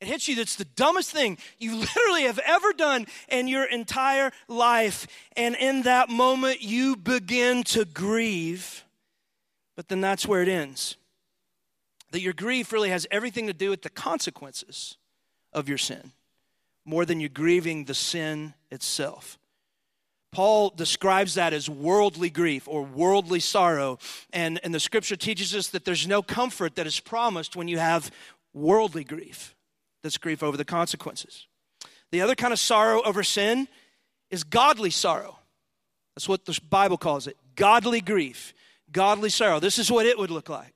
It 0.00 0.08
hits 0.08 0.28
you 0.28 0.36
that's 0.36 0.56
the 0.56 0.66
dumbest 0.66 1.10
thing 1.10 1.38
you 1.58 1.76
literally 1.76 2.22
have 2.22 2.38
ever 2.44 2.72
done 2.72 3.06
in 3.28 3.48
your 3.48 3.64
entire 3.64 4.30
life. 4.48 5.06
And 5.36 5.56
in 5.56 5.82
that 5.82 6.08
moment, 6.08 6.62
you 6.62 6.96
begin 6.96 7.64
to 7.64 7.84
grieve. 7.84 8.84
But 9.74 9.88
then 9.88 10.00
that's 10.00 10.26
where 10.26 10.42
it 10.42 10.48
ends. 10.48 10.96
That 12.12 12.20
your 12.20 12.32
grief 12.32 12.72
really 12.72 12.90
has 12.90 13.06
everything 13.10 13.46
to 13.46 13.52
do 13.52 13.70
with 13.70 13.82
the 13.82 13.90
consequences 13.90 14.96
of 15.52 15.68
your 15.68 15.78
sin 15.78 16.12
more 16.86 17.04
than 17.04 17.20
you 17.20 17.28
grieving 17.28 17.84
the 17.84 17.94
sin 17.94 18.54
itself. 18.70 19.38
Paul 20.32 20.70
describes 20.70 21.34
that 21.34 21.52
as 21.52 21.68
worldly 21.68 22.30
grief 22.30 22.68
or 22.68 22.82
worldly 22.82 23.40
sorrow. 23.40 23.98
And, 24.32 24.60
and 24.62 24.72
the 24.74 24.80
scripture 24.80 25.16
teaches 25.16 25.54
us 25.54 25.68
that 25.68 25.84
there's 25.84 26.06
no 26.06 26.22
comfort 26.22 26.76
that 26.76 26.86
is 26.86 27.00
promised 27.00 27.56
when 27.56 27.68
you 27.68 27.78
have 27.78 28.10
worldly 28.52 29.02
grief. 29.02 29.54
That's 30.02 30.18
grief 30.18 30.42
over 30.42 30.56
the 30.56 30.64
consequences. 30.64 31.46
The 32.12 32.20
other 32.20 32.34
kind 32.34 32.52
of 32.52 32.58
sorrow 32.58 33.02
over 33.02 33.22
sin 33.22 33.66
is 34.30 34.44
godly 34.44 34.90
sorrow. 34.90 35.38
That's 36.14 36.28
what 36.28 36.44
the 36.44 36.58
Bible 36.68 36.98
calls 36.98 37.26
it 37.26 37.36
godly 37.56 38.02
grief, 38.02 38.52
godly 38.92 39.30
sorrow. 39.30 39.58
This 39.58 39.78
is 39.78 39.90
what 39.90 40.06
it 40.06 40.18
would 40.18 40.30
look 40.30 40.48
like. 40.48 40.75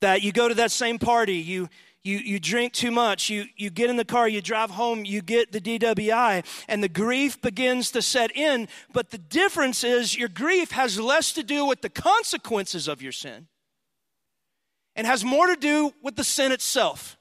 That 0.00 0.22
you 0.22 0.32
go 0.32 0.48
to 0.48 0.54
that 0.54 0.70
same 0.70 0.98
party, 0.98 1.36
you 1.36 1.68
you, 2.02 2.16
you 2.16 2.40
drink 2.40 2.72
too 2.72 2.90
much, 2.90 3.28
you, 3.28 3.44
you 3.56 3.68
get 3.68 3.90
in 3.90 3.96
the 3.96 4.06
car, 4.06 4.26
you 4.26 4.40
drive 4.40 4.70
home, 4.70 5.04
you 5.04 5.20
get 5.20 5.52
the 5.52 5.60
DWI, 5.60 6.44
and 6.66 6.82
the 6.82 6.88
grief 6.88 7.40
begins 7.42 7.90
to 7.90 8.00
set 8.00 8.34
in. 8.34 8.68
But 8.92 9.10
the 9.10 9.18
difference 9.18 9.84
is 9.84 10.16
your 10.16 10.30
grief 10.30 10.70
has 10.70 10.98
less 10.98 11.32
to 11.34 11.42
do 11.42 11.66
with 11.66 11.82
the 11.82 11.90
consequences 11.90 12.88
of 12.88 13.02
your 13.02 13.12
sin 13.12 13.48
and 14.96 15.06
has 15.06 15.24
more 15.24 15.46
to 15.46 15.56
do 15.56 15.92
with 16.02 16.16
the 16.16 16.24
sin 16.24 16.52
itself. 16.52 17.18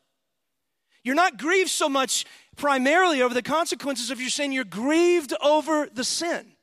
You're 1.03 1.15
not 1.15 1.37
grieved 1.37 1.69
so 1.69 1.89
much 1.89 2.25
primarily 2.55 3.21
over 3.21 3.33
the 3.33 3.41
consequences 3.41 4.11
of 4.11 4.21
your 4.21 4.29
sin, 4.29 4.51
you're 4.51 4.63
grieved 4.63 5.33
over 5.41 5.87
the 5.93 6.03
sin. 6.03 6.53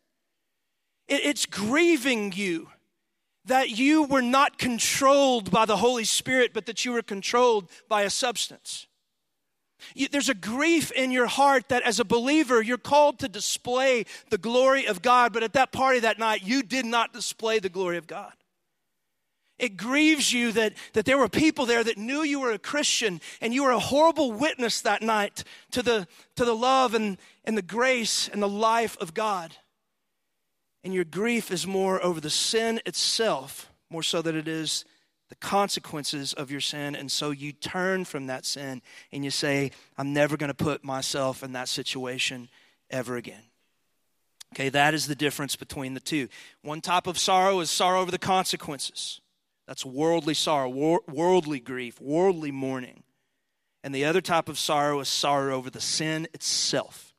It, 1.06 1.20
it's 1.24 1.46
grieving 1.46 2.32
you 2.32 2.68
that 3.46 3.70
you 3.70 4.04
were 4.04 4.22
not 4.22 4.58
controlled 4.58 5.50
by 5.50 5.64
the 5.64 5.76
Holy 5.76 6.04
Spirit, 6.04 6.52
but 6.52 6.66
that 6.66 6.84
you 6.84 6.92
were 6.92 7.02
controlled 7.02 7.70
by 7.88 8.02
a 8.02 8.10
substance. 8.10 8.86
There's 10.10 10.28
a 10.28 10.34
grief 10.34 10.90
in 10.92 11.10
your 11.10 11.26
heart 11.26 11.68
that 11.68 11.82
as 11.82 12.00
a 12.00 12.04
believer, 12.04 12.62
you're 12.62 12.78
called 12.78 13.18
to 13.20 13.28
display 13.28 14.06
the 14.30 14.38
glory 14.38 14.86
of 14.86 15.02
God, 15.02 15.32
but 15.32 15.42
at 15.42 15.52
that 15.52 15.70
party 15.70 16.00
that 16.00 16.18
night, 16.18 16.42
you 16.42 16.62
did 16.62 16.86
not 16.86 17.12
display 17.12 17.58
the 17.58 17.68
glory 17.68 17.98
of 17.98 18.06
God. 18.06 18.32
It 19.58 19.76
grieves 19.76 20.32
you 20.32 20.52
that, 20.52 20.74
that 20.92 21.06
there 21.06 21.16
were 21.16 21.28
people 21.28 21.64
there 21.64 21.82
that 21.82 21.96
knew 21.96 22.22
you 22.22 22.40
were 22.40 22.52
a 22.52 22.58
Christian 22.58 23.20
and 23.40 23.54
you 23.54 23.64
were 23.64 23.70
a 23.70 23.78
horrible 23.78 24.32
witness 24.32 24.82
that 24.82 25.02
night 25.02 25.44
to 25.70 25.82
the, 25.82 26.06
to 26.34 26.44
the 26.44 26.54
love 26.54 26.94
and, 26.94 27.16
and 27.44 27.56
the 27.56 27.62
grace 27.62 28.28
and 28.28 28.42
the 28.42 28.48
life 28.48 28.98
of 29.00 29.14
God. 29.14 29.56
And 30.86 30.94
your 30.94 31.02
grief 31.02 31.50
is 31.50 31.66
more 31.66 32.00
over 32.00 32.20
the 32.20 32.30
sin 32.30 32.80
itself, 32.86 33.72
more 33.90 34.04
so 34.04 34.22
than 34.22 34.36
it 34.36 34.46
is 34.46 34.84
the 35.28 35.34
consequences 35.34 36.32
of 36.32 36.48
your 36.48 36.60
sin. 36.60 36.94
And 36.94 37.10
so 37.10 37.32
you 37.32 37.50
turn 37.50 38.04
from 38.04 38.28
that 38.28 38.46
sin 38.46 38.82
and 39.10 39.24
you 39.24 39.32
say, 39.32 39.72
I'm 39.98 40.12
never 40.12 40.36
going 40.36 40.46
to 40.46 40.54
put 40.54 40.84
myself 40.84 41.42
in 41.42 41.54
that 41.54 41.68
situation 41.68 42.48
ever 42.88 43.16
again. 43.16 43.42
Okay, 44.54 44.68
that 44.68 44.94
is 44.94 45.08
the 45.08 45.16
difference 45.16 45.56
between 45.56 45.94
the 45.94 45.98
two. 45.98 46.28
One 46.62 46.80
type 46.80 47.08
of 47.08 47.18
sorrow 47.18 47.58
is 47.58 47.68
sorrow 47.68 48.00
over 48.00 48.12
the 48.12 48.16
consequences. 48.16 49.20
That's 49.66 49.84
worldly 49.84 50.34
sorrow, 50.34 50.68
wor- 50.68 51.02
worldly 51.08 51.58
grief, 51.58 52.00
worldly 52.00 52.52
mourning. 52.52 53.02
And 53.82 53.92
the 53.92 54.04
other 54.04 54.20
type 54.20 54.48
of 54.48 54.56
sorrow 54.56 55.00
is 55.00 55.08
sorrow 55.08 55.56
over 55.56 55.68
the 55.68 55.80
sin 55.80 56.28
itself. 56.32 57.12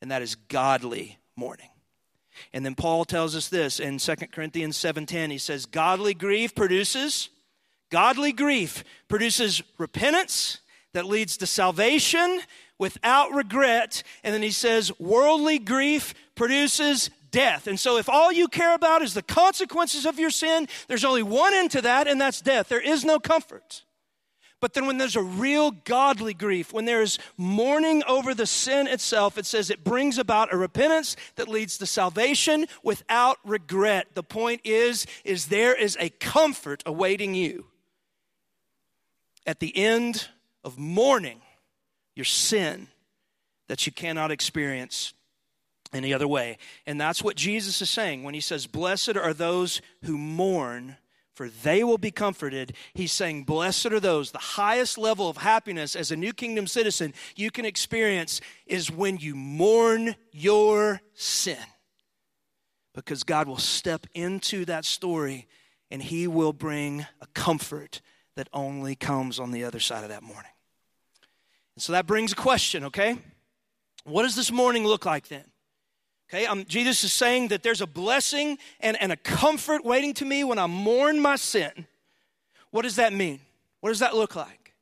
And 0.00 0.10
that 0.10 0.22
is 0.22 0.36
godly 0.36 1.18
mourning. 1.36 1.68
And 2.52 2.64
then 2.64 2.74
Paul 2.74 3.04
tells 3.04 3.34
us 3.36 3.48
this 3.48 3.80
in 3.80 3.98
2 3.98 4.32
Corinthians 4.32 4.76
7:10. 4.76 5.30
He 5.30 5.38
says, 5.38 5.66
"Godly 5.66 6.14
grief 6.14 6.54
produces 6.54 7.30
godly 7.90 8.32
grief 8.32 8.84
produces 9.08 9.62
repentance 9.78 10.58
that 10.92 11.06
leads 11.06 11.38
to 11.38 11.46
salvation 11.46 12.42
without 12.78 13.32
regret." 13.32 14.02
And 14.22 14.34
then 14.34 14.42
he 14.42 14.50
says, 14.50 14.92
"Worldly 14.98 15.58
grief 15.58 16.14
produces 16.34 17.10
death. 17.30 17.66
And 17.66 17.78
so, 17.78 17.98
if 17.98 18.08
all 18.08 18.32
you 18.32 18.48
care 18.48 18.74
about 18.74 19.02
is 19.02 19.14
the 19.14 19.22
consequences 19.22 20.06
of 20.06 20.18
your 20.18 20.30
sin, 20.30 20.68
there's 20.86 21.04
only 21.04 21.22
one 21.22 21.54
end 21.54 21.70
to 21.72 21.82
that, 21.82 22.08
and 22.08 22.20
that's 22.20 22.40
death. 22.40 22.68
There 22.68 22.80
is 22.80 23.04
no 23.04 23.18
comfort. 23.18 23.82
But 24.60 24.74
then, 24.74 24.86
when 24.86 24.98
there's 24.98 25.16
a 25.16 25.22
real 25.22 25.70
godly 25.70 26.34
grief, 26.34 26.72
when 26.72 26.84
there 26.84 27.02
is 27.02 27.18
mourning 27.36 28.02
over 28.08 28.34
the 28.34 28.46
sin 28.46 28.88
itself, 28.88 29.38
it 29.38 29.46
says 29.46 29.70
it 29.70 29.84
brings 29.84 30.18
about 30.18 30.52
a 30.52 30.56
repentance 30.56 31.14
that 31.36 31.48
leads 31.48 31.78
to 31.78 31.86
salvation 31.86 32.66
without 32.82 33.38
regret. 33.44 34.08
The 34.14 34.24
point 34.24 34.62
is, 34.64 35.06
is 35.24 35.46
there 35.46 35.74
is 35.74 35.96
a 36.00 36.08
comfort 36.08 36.82
awaiting 36.86 37.34
you 37.34 37.66
at 39.46 39.60
the 39.60 39.76
end 39.76 40.28
of 40.64 40.76
mourning 40.76 41.40
your 42.16 42.24
sin 42.24 42.88
that 43.68 43.86
you 43.86 43.92
cannot 43.92 44.32
experience 44.32 45.12
any 45.92 46.12
other 46.12 46.28
way. 46.28 46.58
And 46.86 47.00
that's 47.00 47.22
what 47.22 47.36
Jesus 47.36 47.80
is 47.80 47.90
saying 47.90 48.24
when 48.24 48.34
he 48.34 48.40
says, 48.40 48.66
Blessed 48.66 49.16
are 49.16 49.32
those 49.32 49.80
who 50.02 50.18
mourn 50.18 50.96
for 51.38 51.48
they 51.48 51.84
will 51.84 51.98
be 51.98 52.10
comforted. 52.10 52.72
He's 52.94 53.12
saying, 53.12 53.44
Blessed 53.44 53.86
are 53.86 54.00
those. 54.00 54.32
The 54.32 54.38
highest 54.38 54.98
level 54.98 55.28
of 55.28 55.36
happiness 55.36 55.94
as 55.94 56.10
a 56.10 56.16
new 56.16 56.32
kingdom 56.32 56.66
citizen 56.66 57.14
you 57.36 57.52
can 57.52 57.64
experience 57.64 58.40
is 58.66 58.90
when 58.90 59.18
you 59.18 59.36
mourn 59.36 60.16
your 60.32 61.00
sin. 61.14 61.62
Because 62.92 63.22
God 63.22 63.46
will 63.46 63.56
step 63.56 64.08
into 64.14 64.64
that 64.64 64.84
story 64.84 65.46
and 65.92 66.02
He 66.02 66.26
will 66.26 66.52
bring 66.52 67.06
a 67.20 67.28
comfort 67.34 68.00
that 68.34 68.48
only 68.52 68.96
comes 68.96 69.38
on 69.38 69.52
the 69.52 69.62
other 69.62 69.78
side 69.78 70.02
of 70.02 70.08
that 70.08 70.24
mourning. 70.24 70.50
And 71.76 71.82
so 71.84 71.92
that 71.92 72.08
brings 72.08 72.32
a 72.32 72.36
question, 72.36 72.82
okay? 72.86 73.16
What 74.02 74.24
does 74.24 74.34
this 74.34 74.50
mourning 74.50 74.84
look 74.84 75.06
like 75.06 75.28
then? 75.28 75.44
Okay, 76.28 76.44
um, 76.44 76.66
Jesus 76.66 77.04
is 77.04 77.12
saying 77.12 77.48
that 77.48 77.62
there's 77.62 77.80
a 77.80 77.86
blessing 77.86 78.58
and, 78.80 79.00
and 79.00 79.12
a 79.12 79.16
comfort 79.16 79.84
waiting 79.84 80.12
to 80.14 80.26
me 80.26 80.44
when 80.44 80.58
I 80.58 80.66
mourn 80.66 81.20
my 81.20 81.36
sin. 81.36 81.86
What 82.70 82.82
does 82.82 82.96
that 82.96 83.14
mean? 83.14 83.40
What 83.80 83.90
does 83.90 84.00
that 84.00 84.14
look 84.14 84.36
like? 84.36 84.74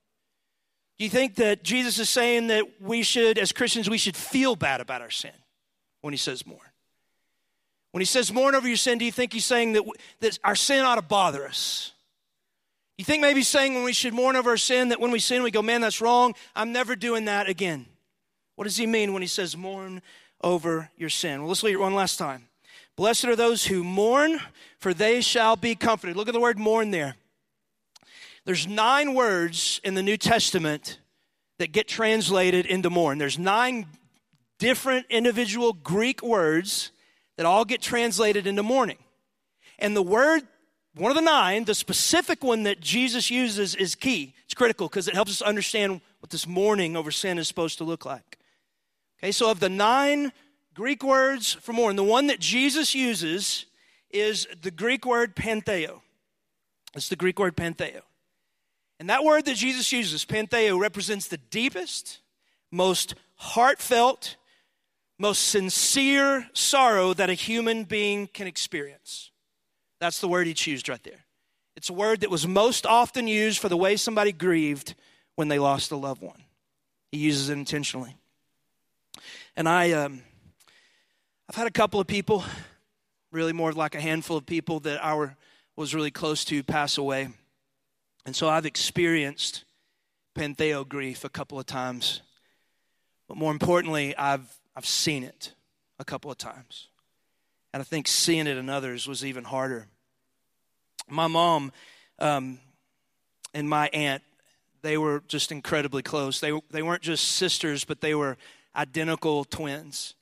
Do 0.99 1.05
you 1.05 1.11
think 1.11 1.37
that 1.37 1.63
Jesus 1.63 1.99
is 1.99 2.09
saying 2.09 2.49
that 2.49 2.65
we 2.81 3.03
should, 3.03 3.39
as 3.39 3.53
Christians, 3.53 3.89
we 3.89 3.99
should 3.99 4.17
feel 4.17 4.57
bad 4.57 4.81
about 4.81 5.03
our 5.03 5.11
sin 5.11 5.33
when 6.01 6.13
he 6.13 6.19
says 6.19 6.45
mourn? 6.47 6.59
When 7.93 8.01
he 8.01 8.07
says 8.07 8.33
mourn 8.33 8.55
over 8.55 8.67
your 8.67 8.77
sin, 8.77 8.99
do 8.99 9.05
you 9.05 9.13
think 9.13 9.33
he's 9.33 9.45
saying 9.45 9.75
that, 9.75 9.85
that 10.21 10.39
our 10.43 10.57
sin 10.57 10.85
ought 10.85 10.97
to 10.97 11.03
bother 11.03 11.47
us? 11.47 11.93
You 12.99 13.05
think 13.05 13.21
maybe 13.21 13.41
he's 13.41 13.49
saying 13.49 13.75
when 13.75 13.85
we 13.85 13.93
should 13.93 14.15
mourn 14.15 14.37
over 14.37 14.51
our 14.51 14.57
sin, 14.57 14.89
that 14.89 15.01
when 15.01 15.11
we 15.11 15.19
sin, 15.19 15.43
we 15.43 15.51
go, 15.51 15.63
man, 15.63 15.83
that's 15.83 16.01
wrong. 16.01 16.35
I'm 16.57 16.73
never 16.73 16.97
doing 16.97 17.27
that 17.27 17.49
again. 17.49 17.87
What 18.57 18.65
does 18.65 18.77
he 18.79 18.87
mean 18.87 19.13
when 19.13 19.23
he 19.23 19.29
says 19.29 19.57
mourn 19.57 20.03
over 20.47 20.89
your 20.97 21.11
sin. 21.11 21.41
Well, 21.41 21.49
let's 21.49 21.65
read 21.65 21.75
it 21.75 21.81
one 21.81 21.97
last 21.97 22.19
time. 22.19 22.47
Blessed 22.95 23.25
are 23.25 23.35
those 23.35 23.67
who 23.67 23.83
mourn, 23.83 24.39
for 24.79 24.95
they 24.95 25.21
shall 25.21 25.57
be 25.57 25.75
comforted. 25.75 26.17
Look 26.17 26.29
at 26.29 26.35
the 26.35 26.41
word 26.41 26.57
mourn 26.57 26.93
there. 26.93 27.17
There's 28.45 28.65
nine 28.65 29.15
words 29.15 29.81
in 29.83 29.95
the 29.95 30.05
New 30.05 30.17
Testament 30.17 31.01
that 31.59 31.73
get 31.73 31.89
translated 31.89 32.65
into 32.65 32.89
mourn. 32.89 33.19
There's 33.19 33.41
nine 33.41 33.87
different 34.61 35.07
individual 35.11 35.73
Greek 35.73 36.23
words 36.23 36.93
that 37.37 37.45
all 37.45 37.65
get 37.65 37.83
translated 37.83 38.47
into 38.47 38.63
mourning. 38.63 38.99
And 39.81 39.97
the 39.97 40.03
word 40.03 40.43
one 40.95 41.11
of 41.11 41.17
the 41.17 41.21
nine, 41.23 41.65
the 41.65 41.75
specific 41.75 42.43
one 42.43 42.63
that 42.63 42.81
Jesus 42.81 43.31
uses 43.31 43.75
is 43.75 43.95
key. 43.95 44.33
It's 44.47 44.55
critical 44.55 44.89
because 44.89 45.09
it 45.09 45.15
helps 45.15 45.31
us 45.31 45.43
understand 45.43 46.01
what 46.21 46.31
this 46.31 46.47
mourning 46.47 46.97
over 46.97 47.11
sin 47.11 47.37
is 47.37 47.47
supposed 47.47 47.77
to 47.79 47.85
look 47.85 48.07
like. 48.07 48.36
Okay, 49.27 49.33
so 49.33 49.51
of 49.51 49.59
the 49.59 49.69
nine 49.69 50.31
Greek 50.73 51.03
words 51.03 51.55
for 51.55 51.73
mourn, 51.73 51.97
the 51.97 52.05
one 52.05 52.29
that 52.29 52.39
Jesus 52.39 52.95
uses 52.95 53.67
is 54.09 54.47
the 54.62 54.71
Greek 54.71 55.05
word 55.05 55.35
pentheo. 55.35 56.01
It's 56.95 57.09
the 57.09 57.17
Greek 57.17 57.41
word 57.41 57.57
pentheo. 57.57 58.03
And 59.01 59.11
that 59.11 59.25
word 59.25 59.45
that 59.47 59.57
Jesus 59.57 59.91
uses, 59.91 60.25
pentheo, 60.25 60.81
represents 60.81 61.27
the 61.27 61.39
deepest, 61.39 62.21
most 62.71 63.17
heartfelt, 63.35 64.37
most 65.19 65.49
sincere 65.49 66.49
sorrow 66.53 67.12
that 67.12 67.29
a 67.29 67.35
human 67.35 67.83
being 67.83 68.29
can 68.29 68.47
experience. 68.47 69.33
That's 69.99 70.21
the 70.21 70.29
word 70.29 70.47
he 70.47 70.71
used 70.71 70.89
right 70.89 71.03
there. 71.03 71.25
It's 71.75 71.91
a 71.91 71.95
word 71.95 72.21
that 72.21 72.31
was 72.31 72.47
most 72.47 72.87
often 72.87 73.27
used 73.27 73.59
for 73.59 73.69
the 73.69 73.77
way 73.77 73.97
somebody 73.97 74.31
grieved 74.31 74.95
when 75.35 75.49
they 75.49 75.59
lost 75.59 75.91
a 75.91 75.97
loved 75.97 76.23
one. 76.23 76.45
He 77.11 77.19
uses 77.19 77.49
it 77.49 77.55
intentionally. 77.55 78.15
And 79.59 79.66
I, 79.66 79.92
um, 79.92 80.21
I've 81.49 81.57
had 81.57 81.66
a 81.66 81.71
couple 81.71 81.99
of 81.99 82.07
people, 82.07 82.45
really 83.33 83.55
more 83.55 83.73
like 83.73 83.95
a 83.95 84.01
handful 84.01 84.37
of 84.37 84.45
people 84.45 84.81
that 84.81 85.03
I 85.03 85.31
was 85.77 85.95
really 85.95 86.11
close 86.11 86.45
to 86.47 86.62
pass 86.62 86.99
away. 86.99 87.29
And 88.27 88.37
so 88.37 88.51
I've 88.51 88.66
experienced 88.66 89.64
pentheo 90.35 90.87
grief 90.87 91.25
a 91.25 91.31
couple 91.31 91.59
of 91.59 91.64
times. 91.64 92.21
But 93.29 93.38
more 93.38 93.51
importantly, 93.51 94.14
I've, 94.16 94.47
I've 94.77 94.85
seen 94.85 95.25
it 95.25 95.55
a 95.99 96.05
couple 96.05 96.31
of 96.31 96.37
times. 96.37 96.88
And 97.73 97.81
I 97.81 97.85
think 97.85 98.09
seeing 98.09 98.47
it 98.47 98.59
in 98.59 98.69
others 98.69 99.09
was 99.09 99.25
even 99.25 99.45
harder. 99.45 99.88
My 101.09 101.29
mom 101.29 101.73
um, 102.19 102.59
and 103.55 103.66
my 103.66 103.88
aunt, 103.95 104.23
they 104.83 104.99
were 104.99 105.23
just 105.29 105.51
incredibly 105.51 106.03
close. 106.03 106.40
They, 106.40 106.53
they 106.71 106.83
weren't 106.83 107.03
just 107.03 107.25
sisters, 107.27 107.85
but 107.85 108.03
they 108.03 108.14
were 108.14 108.37
identical 108.77 109.45
twins. 109.45 110.15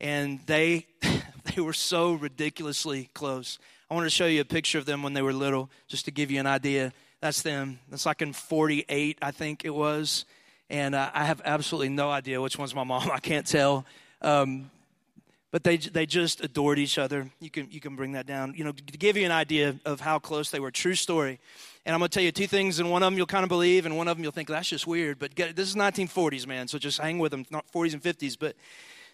And 0.00 0.40
they, 0.46 0.86
they 1.54 1.60
were 1.60 1.72
so 1.72 2.14
ridiculously 2.14 3.10
close. 3.14 3.58
I 3.90 3.94
want 3.94 4.06
to 4.06 4.10
show 4.10 4.26
you 4.26 4.40
a 4.40 4.44
picture 4.44 4.78
of 4.78 4.86
them 4.86 5.02
when 5.02 5.12
they 5.12 5.22
were 5.22 5.32
little, 5.32 5.70
just 5.88 6.06
to 6.06 6.10
give 6.10 6.30
you 6.30 6.40
an 6.40 6.46
idea. 6.46 6.92
That's 7.20 7.42
them. 7.42 7.78
That's 7.90 8.06
like 8.06 8.22
in 8.22 8.32
48, 8.32 9.18
I 9.22 9.30
think 9.30 9.64
it 9.64 9.74
was. 9.74 10.24
And 10.70 10.94
uh, 10.94 11.10
I 11.12 11.24
have 11.24 11.42
absolutely 11.44 11.90
no 11.90 12.10
idea 12.10 12.40
which 12.40 12.58
one's 12.58 12.74
my 12.74 12.84
mom. 12.84 13.10
I 13.12 13.20
can't 13.20 13.46
tell. 13.46 13.84
Um, 14.22 14.70
but 15.54 15.62
they, 15.62 15.76
they 15.76 16.04
just 16.04 16.42
adored 16.42 16.80
each 16.80 16.98
other. 16.98 17.30
You 17.38 17.48
can, 17.48 17.70
you 17.70 17.78
can 17.78 17.94
bring 17.94 18.10
that 18.14 18.26
down. 18.26 18.54
You 18.56 18.64
know, 18.64 18.72
to 18.72 18.98
give 18.98 19.16
you 19.16 19.24
an 19.24 19.30
idea 19.30 19.78
of 19.84 20.00
how 20.00 20.18
close 20.18 20.50
they 20.50 20.58
were. 20.58 20.72
True 20.72 20.96
story. 20.96 21.38
And 21.86 21.94
I'm 21.94 22.00
going 22.00 22.08
to 22.08 22.12
tell 22.12 22.24
you 22.24 22.32
two 22.32 22.48
things, 22.48 22.80
and 22.80 22.90
one 22.90 23.04
of 23.04 23.06
them 23.06 23.16
you'll 23.16 23.28
kind 23.28 23.44
of 23.44 23.48
believe, 23.48 23.86
and 23.86 23.96
one 23.96 24.08
of 24.08 24.16
them 24.16 24.24
you'll 24.24 24.32
think, 24.32 24.48
that's 24.48 24.68
just 24.68 24.88
weird. 24.88 25.20
But 25.20 25.36
get, 25.36 25.54
this 25.54 25.68
is 25.68 25.76
1940s, 25.76 26.44
man, 26.48 26.66
so 26.66 26.76
just 26.76 26.98
hang 26.98 27.20
with 27.20 27.30
them, 27.30 27.46
not 27.52 27.70
40s 27.72 27.92
and 27.92 28.02
50s. 28.02 28.36
But 28.36 28.56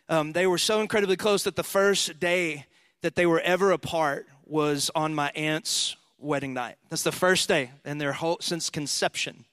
um, 0.08 0.32
they 0.32 0.46
were 0.46 0.56
so 0.56 0.80
incredibly 0.80 1.18
close 1.18 1.44
that 1.44 1.56
the 1.56 1.62
first 1.62 2.18
day 2.18 2.64
that 3.02 3.16
they 3.16 3.26
were 3.26 3.40
ever 3.40 3.72
apart 3.72 4.26
was 4.46 4.90
on 4.94 5.14
my 5.14 5.30
aunt's 5.34 5.94
wedding 6.18 6.54
night. 6.54 6.76
That's 6.88 7.02
the 7.02 7.12
first 7.12 7.48
day 7.48 7.70
in 7.84 7.98
their 7.98 8.14
whole, 8.14 8.38
since 8.40 8.70
conception 8.70 9.44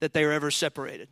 that 0.00 0.12
they 0.12 0.26
were 0.26 0.32
ever 0.32 0.50
separated. 0.50 1.08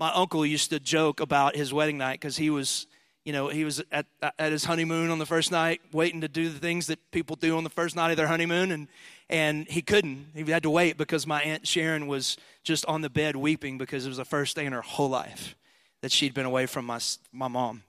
My 0.00 0.10
uncle 0.12 0.44
used 0.44 0.70
to 0.70 0.80
joke 0.80 1.20
about 1.20 1.54
his 1.54 1.72
wedding 1.72 1.98
night 1.98 2.14
because 2.14 2.38
he 2.38 2.50
was 2.50 2.88
you 3.24 3.32
know, 3.32 3.48
he 3.48 3.64
was 3.64 3.82
at, 3.90 4.06
at 4.38 4.52
his 4.52 4.64
honeymoon 4.64 5.10
on 5.10 5.18
the 5.18 5.26
first 5.26 5.50
night, 5.50 5.80
waiting 5.92 6.20
to 6.20 6.28
do 6.28 6.50
the 6.50 6.58
things 6.58 6.88
that 6.88 6.98
people 7.10 7.36
do 7.36 7.56
on 7.56 7.64
the 7.64 7.70
first 7.70 7.96
night 7.96 8.10
of 8.10 8.16
their 8.16 8.26
honeymoon, 8.26 8.70
and 8.70 8.88
and 9.30 9.66
he 9.68 9.80
couldn't. 9.80 10.26
He 10.34 10.42
had 10.50 10.62
to 10.64 10.70
wait 10.70 10.98
because 10.98 11.26
my 11.26 11.42
aunt 11.42 11.66
Sharon 11.66 12.06
was 12.06 12.36
just 12.62 12.84
on 12.86 13.00
the 13.00 13.08
bed 13.08 13.36
weeping 13.36 13.78
because 13.78 14.04
it 14.04 14.08
was 14.08 14.18
the 14.18 14.26
first 14.26 14.56
day 14.56 14.66
in 14.66 14.74
her 14.74 14.82
whole 14.82 15.08
life 15.08 15.56
that 16.02 16.12
she'd 16.12 16.34
been 16.34 16.44
away 16.44 16.66
from 16.66 16.84
my 16.84 17.00
my 17.32 17.48
mom, 17.48 17.82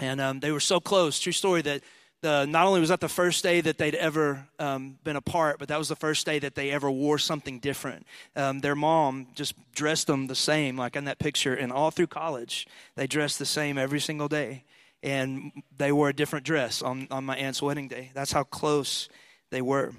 and 0.00 0.20
um, 0.20 0.40
they 0.40 0.50
were 0.50 0.60
so 0.60 0.80
close. 0.80 1.20
True 1.20 1.32
story 1.32 1.62
that 1.62 1.82
the, 2.20 2.46
not 2.46 2.66
only 2.66 2.80
was 2.80 2.88
that 2.88 3.00
the 3.00 3.08
first 3.08 3.42
day 3.44 3.60
that 3.60 3.78
they'd 3.78 3.94
ever 3.94 4.46
um, 4.58 4.98
been 5.04 5.16
apart, 5.16 5.58
but 5.58 5.68
that 5.68 5.78
was 5.78 5.88
the 5.88 5.96
first 5.96 6.26
day 6.26 6.38
that 6.40 6.54
they 6.54 6.70
ever 6.70 6.90
wore 6.90 7.18
something 7.18 7.60
different. 7.60 8.06
Um, 8.34 8.60
their 8.60 8.74
mom 8.74 9.28
just 9.34 9.54
dressed 9.72 10.08
them 10.08 10.26
the 10.26 10.34
same, 10.34 10.76
like 10.76 10.96
in 10.96 11.04
that 11.04 11.18
picture, 11.18 11.54
and 11.54 11.72
all 11.72 11.90
through 11.90 12.08
college, 12.08 12.66
they 12.96 13.06
dressed 13.06 13.38
the 13.38 13.46
same 13.46 13.78
every 13.78 14.00
single 14.00 14.28
day. 14.28 14.64
And 15.00 15.52
they 15.76 15.92
wore 15.92 16.08
a 16.08 16.12
different 16.12 16.44
dress 16.44 16.82
on, 16.82 17.06
on 17.12 17.24
my 17.24 17.36
aunt's 17.36 17.62
wedding 17.62 17.86
day. 17.86 18.10
That's 18.14 18.32
how 18.32 18.42
close 18.42 19.08
they 19.50 19.62
were. 19.62 19.92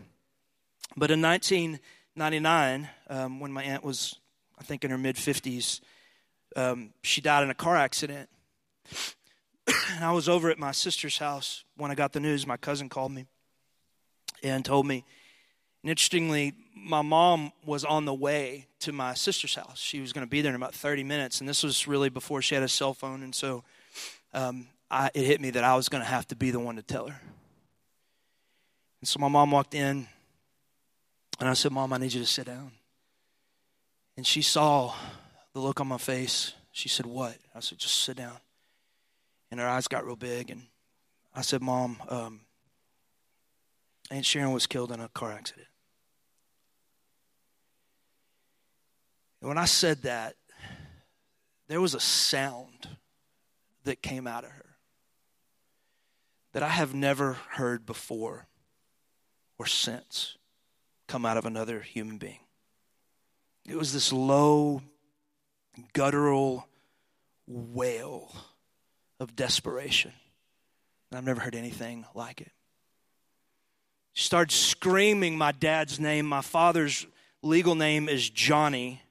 But 0.98 1.10
in 1.10 1.22
1999, 1.22 2.90
um, 3.10 3.40
when 3.40 3.54
my 3.54 3.64
aunt 3.64 3.86
was, 3.86 4.16
I 4.60 4.64
think, 4.64 4.84
in 4.84 4.92
her 4.92 4.98
mid 4.98 5.16
50s, 5.16 5.80
um, 6.58 6.90
she 7.02 7.22
died 7.22 7.44
in 7.44 7.50
a 7.50 7.56
car 7.56 7.78
accident 7.78 8.28
and 9.96 10.04
I 10.04 10.12
was 10.12 10.30
over 10.30 10.50
at 10.50 10.58
my 10.58 10.72
sister's 10.72 11.18
house 11.18 11.64
when 11.78 11.92
I 11.92 11.96
got 11.96 12.14
the 12.14 12.20
news. 12.20 12.48
My 12.48 12.58
cousin 12.58 12.90
called 12.90 13.12
me 13.12 13.26
and 14.44 14.64
told 14.64 14.86
me. 14.86 15.04
And 15.84 15.90
interestingly, 15.90 16.54
my 16.76 17.02
mom 17.02 17.52
was 17.66 17.86
on 17.86 18.06
the 18.06 18.14
way 18.14 18.68
to 18.82 18.92
my 18.92 19.14
sister's 19.14 19.56
house. 19.56 19.80
She 19.80 20.02
was 20.02 20.14
going 20.14 20.26
to 20.26 20.30
be 20.30 20.42
there 20.42 20.50
in 20.50 20.56
about 20.56 20.74
30 20.74 21.04
minutes, 21.04 21.40
and 21.40 21.48
this 21.48 21.64
was 21.64 21.88
really 21.88 22.10
before 22.10 22.42
she 22.42 22.56
had 22.56 22.64
a 22.64 22.68
cell 22.68 22.94
phone. 22.94 23.24
And 23.24 23.34
so 23.34 23.64
um, 24.34 24.68
I, 24.92 25.10
it 25.14 25.26
hit 25.26 25.42
me 25.42 25.52
that 25.52 25.64
I 25.64 25.76
was 25.76 25.90
going 25.90 26.04
to 26.04 26.10
have 26.10 26.28
to 26.30 26.36
be 26.36 26.52
the 26.52 26.60
one 26.60 26.76
to 26.76 26.82
tell 26.82 27.08
her. 27.08 27.22
And 29.02 29.08
so 29.08 29.20
my 29.20 29.30
mom 29.30 29.52
walked 29.52 29.74
in, 29.74 30.08
and 31.40 31.50
I 31.50 31.54
said, 31.54 31.72
Mom, 31.72 31.94
I 31.94 31.98
need 31.98 32.12
you 32.12 32.20
to 32.20 32.28
sit 32.28 32.48
down. 32.48 32.72
And 34.18 34.28
she 34.28 34.42
saw 34.42 34.94
the 35.54 35.62
look 35.62 35.80
on 35.80 35.88
my 35.88 35.98
face. 35.98 36.54
She 36.74 36.90
said, 36.90 37.06
What? 37.06 37.38
I 37.56 37.62
said, 37.62 37.78
Just 37.78 38.02
sit 38.02 38.18
down 38.18 38.36
and 39.52 39.60
her 39.60 39.68
eyes 39.68 39.88
got 39.88 40.06
real 40.06 40.16
big. 40.16 40.50
And 40.50 40.64
I 41.34 41.42
said, 41.42 41.62
Mom, 41.62 41.98
um, 42.10 42.42
Aunt 44.12 44.26
Sharon 44.26 44.52
was 44.52 44.68
killed 44.68 44.92
in 44.92 45.00
a 45.00 45.10
car 45.10 45.32
accident. 45.32 45.68
And 49.42 49.48
when 49.48 49.58
I 49.58 49.66
said 49.66 50.02
that, 50.04 50.36
there 51.68 51.82
was 51.82 51.94
a 51.94 52.00
sound 52.00 52.90
that 53.84 54.02
came 54.02 54.28
out 54.28 54.44
of 54.44 54.52
her 54.52 54.66
that 56.52 56.64
I 56.64 56.70
have 56.70 56.94
never 56.94 57.34
heard 57.52 57.86
before 57.86 58.48
or 59.58 59.66
since 59.66 60.38
come 61.08 61.26
out 61.26 61.38
of 61.38 61.46
another 61.46 61.82
human 61.82 62.18
being. 62.18 62.40
It 63.68 63.76
was 63.76 63.94
this 63.94 64.12
low, 64.12 64.82
guttural 65.94 66.68
wail 67.46 68.34
of 69.20 69.36
desperation. 69.36 70.12
I've 71.14 71.26
never 71.26 71.42
heard 71.42 71.56
anything 71.56 72.06
like 72.14 72.42
it. 72.42 72.52
She 74.14 74.26
started 74.26 74.52
screaming 74.52 75.38
my 75.38 75.52
dad's 75.52 76.00
name. 76.00 76.26
My 76.26 76.42
father's 76.42 77.06
legal 77.42 77.76
name 77.76 78.10
is 78.10 78.30
Johnny. 78.30 79.02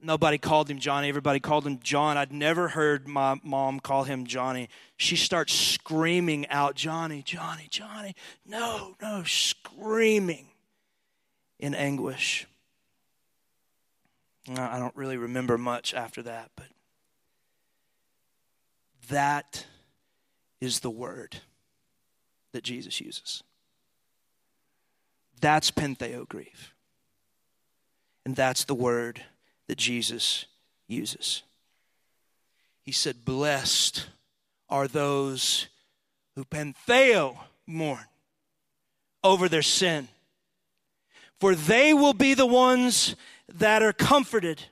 Nobody 0.00 0.38
called 0.38 0.70
him 0.70 0.78
Johnny. 0.78 1.08
Everybody 1.08 1.40
called 1.40 1.66
him 1.66 1.80
John. 1.80 2.16
I'd 2.16 2.32
never 2.32 2.68
heard 2.68 3.08
my 3.08 3.40
mom 3.42 3.80
call 3.80 4.04
him 4.04 4.26
Johnny. 4.26 4.68
She 4.96 5.16
starts 5.16 5.52
screaming 5.52 6.46
out, 6.48 6.76
Johnny, 6.76 7.22
Johnny, 7.22 7.66
Johnny. 7.68 8.14
No, 8.46 8.94
no, 9.02 9.24
screaming 9.24 10.46
in 11.58 11.74
anguish. 11.74 12.46
I 14.56 14.78
don't 14.78 14.96
really 14.96 15.16
remember 15.16 15.58
much 15.58 15.92
after 15.94 16.22
that, 16.22 16.50
but 16.56 16.66
that 19.08 19.66
is 20.60 20.80
the 20.80 20.90
word 20.90 21.36
that 22.52 22.64
Jesus 22.64 23.00
uses. 23.00 23.42
That's 25.40 25.70
pentheo 25.70 26.28
grief. 26.28 26.74
And 28.24 28.34
that's 28.34 28.64
the 28.64 28.74
word 28.74 29.22
that 29.68 29.78
Jesus 29.78 30.46
uses. 30.86 31.42
He 32.82 32.92
said, 32.92 33.24
Blessed 33.24 34.06
are 34.68 34.88
those 34.88 35.68
who 36.34 36.44
pentheo 36.44 37.36
mourn 37.66 38.04
over 39.22 39.48
their 39.48 39.62
sin, 39.62 40.08
for 41.40 41.54
they 41.54 41.94
will 41.94 42.14
be 42.14 42.34
the 42.34 42.46
ones 42.46 43.14
that 43.48 43.82
are 43.82 43.92
comforted. 43.92 44.62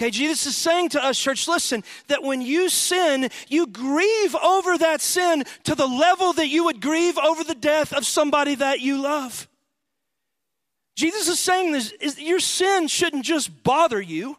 Okay, 0.00 0.10
Jesus 0.10 0.46
is 0.46 0.56
saying 0.56 0.88
to 0.90 1.04
us, 1.04 1.20
church, 1.20 1.46
listen, 1.46 1.84
that 2.08 2.22
when 2.22 2.40
you 2.40 2.70
sin, 2.70 3.28
you 3.48 3.66
grieve 3.66 4.34
over 4.34 4.78
that 4.78 5.02
sin 5.02 5.44
to 5.64 5.74
the 5.74 5.86
level 5.86 6.32
that 6.32 6.48
you 6.48 6.64
would 6.64 6.80
grieve 6.80 7.18
over 7.18 7.44
the 7.44 7.54
death 7.54 7.92
of 7.92 8.06
somebody 8.06 8.54
that 8.54 8.80
you 8.80 8.98
love. 9.02 9.46
Jesus 10.96 11.28
is 11.28 11.38
saying 11.38 11.72
this 11.72 11.92
is 12.00 12.18
your 12.18 12.40
sin 12.40 12.88
shouldn't 12.88 13.26
just 13.26 13.62
bother 13.62 14.00
you 14.00 14.38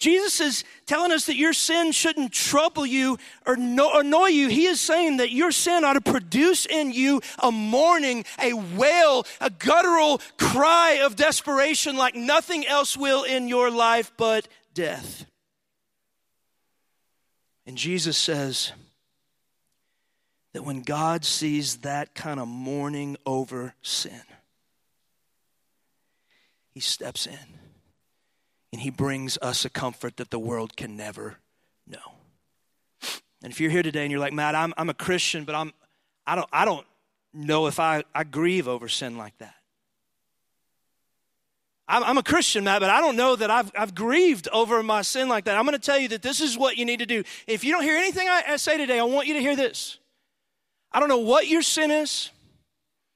Jesus 0.00 0.40
is 0.40 0.64
telling 0.86 1.12
us 1.12 1.26
that 1.26 1.36
your 1.36 1.52
sin 1.52 1.92
shouldn't 1.92 2.32
trouble 2.32 2.86
you 2.86 3.18
or 3.44 3.52
annoy 3.54 4.28
you. 4.28 4.48
He 4.48 4.64
is 4.64 4.80
saying 4.80 5.18
that 5.18 5.30
your 5.30 5.52
sin 5.52 5.84
ought 5.84 5.92
to 5.92 6.00
produce 6.00 6.64
in 6.64 6.90
you 6.90 7.20
a 7.38 7.52
mourning, 7.52 8.24
a 8.42 8.54
wail, 8.54 9.26
a 9.42 9.50
guttural 9.50 10.22
cry 10.38 11.00
of 11.02 11.16
desperation 11.16 11.98
like 11.98 12.14
nothing 12.14 12.66
else 12.66 12.96
will 12.96 13.24
in 13.24 13.46
your 13.46 13.70
life 13.70 14.10
but 14.16 14.48
death. 14.80 15.26
And 17.66 17.76
Jesus 17.76 18.16
says 18.16 18.72
that 20.54 20.64
when 20.64 20.80
God 20.80 21.22
sees 21.22 21.76
that 21.78 22.14
kind 22.14 22.40
of 22.40 22.48
mourning 22.48 23.18
over 23.26 23.74
sin, 23.82 24.22
he 26.70 26.80
steps 26.80 27.26
in 27.26 27.58
and 28.72 28.80
he 28.80 28.88
brings 28.88 29.36
us 29.42 29.66
a 29.66 29.70
comfort 29.70 30.16
that 30.16 30.30
the 30.30 30.38
world 30.38 30.78
can 30.78 30.96
never 30.96 31.36
know. 31.86 31.98
And 33.42 33.52
if 33.52 33.60
you're 33.60 33.70
here 33.70 33.82
today 33.82 34.02
and 34.02 34.10
you're 34.10 34.18
like, 34.18 34.32
Matt, 34.32 34.54
I'm, 34.54 34.72
I'm 34.78 34.88
a 34.88 34.94
Christian, 34.94 35.44
but 35.44 35.54
I'm, 35.54 35.74
I, 36.26 36.36
don't, 36.36 36.48
I 36.50 36.64
don't 36.64 36.86
know 37.34 37.66
if 37.66 37.78
I, 37.78 38.04
I 38.14 38.24
grieve 38.24 38.66
over 38.66 38.88
sin 38.88 39.18
like 39.18 39.36
that. 39.38 39.59
I'm, 41.90 42.18
a 42.18 42.22
Christian, 42.22 42.62
Matt, 42.62 42.80
but 42.80 42.88
I 42.88 43.00
don't 43.00 43.16
know 43.16 43.34
that 43.34 43.50
I've, 43.50 43.72
I've 43.76 43.94
grieved 43.94 44.48
over 44.52 44.80
my 44.82 45.02
sin 45.02 45.28
like 45.28 45.44
that. 45.44 45.56
I'm 45.56 45.64
going 45.64 45.78
to 45.78 45.84
tell 45.84 45.98
you 45.98 46.08
that 46.08 46.22
this 46.22 46.40
is 46.40 46.56
what 46.56 46.76
you 46.76 46.84
need 46.84 47.00
to 47.00 47.06
do. 47.06 47.24
If 47.48 47.64
you 47.64 47.72
don't 47.72 47.82
hear 47.82 47.96
anything 47.96 48.28
I, 48.28 48.44
I 48.46 48.56
say 48.56 48.76
today, 48.76 49.00
I 49.00 49.02
want 49.02 49.26
you 49.26 49.34
to 49.34 49.40
hear 49.40 49.56
this. 49.56 49.98
I 50.92 51.00
don't 51.00 51.08
know 51.08 51.18
what 51.18 51.48
your 51.48 51.62
sin 51.62 51.90
is, 51.90 52.30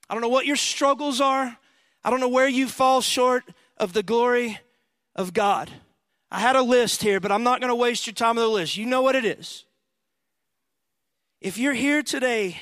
I 0.09 0.15
don't 0.15 0.23
know 0.23 0.29
what 0.29 0.47
your 0.47 0.57
struggles 0.57 1.21
are, 1.21 1.57
I 2.03 2.11
don't 2.11 2.21
know 2.21 2.29
where 2.29 2.49
you 2.49 2.69
fall 2.69 3.01
short 3.01 3.45
of 3.77 3.93
the 3.93 4.03
glory 4.03 4.59
of 5.15 5.33
God. 5.33 5.71
I 6.31 6.41
had 6.41 6.57
a 6.57 6.63
list 6.63 7.03
here, 7.03 7.21
but 7.21 7.31
I'm 7.31 7.45
not 7.45 7.61
going 7.61 7.71
to 7.71 7.77
waste 7.77 8.07
your 8.07 8.15
time 8.15 8.37
with 8.37 8.45
the 8.45 8.49
list. 8.49 8.77
You 8.77 8.87
know 8.87 9.03
what 9.03 9.15
it 9.15 9.25
is. 9.25 9.65
If 11.41 11.59
you're 11.59 11.75
here 11.75 12.03
today 12.03 12.59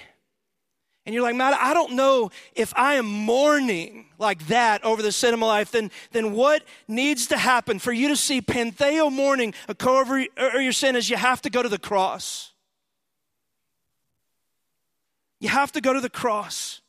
and 1.05 1.15
you're 1.15 1.23
like, 1.23 1.35
Matt, 1.35 1.55
I 1.55 1.75
don't 1.75 1.95
know 1.95 2.31
if 2.55 2.73
I 2.77 2.95
am 2.95 3.07
mourning 3.07 4.07
like 4.19 4.47
that 4.47 4.85
over 4.85 5.03
the 5.03 5.11
sin 5.11 5.35
of 5.35 5.41
my 5.41 5.47
life, 5.47 5.73
then, 5.73 5.91
then 6.13 6.33
what 6.33 6.63
needs 6.87 7.27
to 7.29 7.37
happen 7.37 7.81
for 7.81 7.93
you 7.93 8.09
to 8.09 8.17
see 8.17 8.41
pentheo 8.41 9.11
mourning 9.11 9.53
over 9.85 10.25
your 10.61 10.73
sin 10.73 10.95
is 10.95 11.11
you 11.11 11.17
have 11.17 11.43
to 11.43 11.51
go 11.51 11.63
to 11.63 11.69
the 11.69 11.79
cross. 11.79 12.53
You 15.41 15.49
have 15.49 15.73
to 15.73 15.81
go 15.81 15.93
to 15.93 16.01
the 16.01 16.11
cross. 16.11 16.82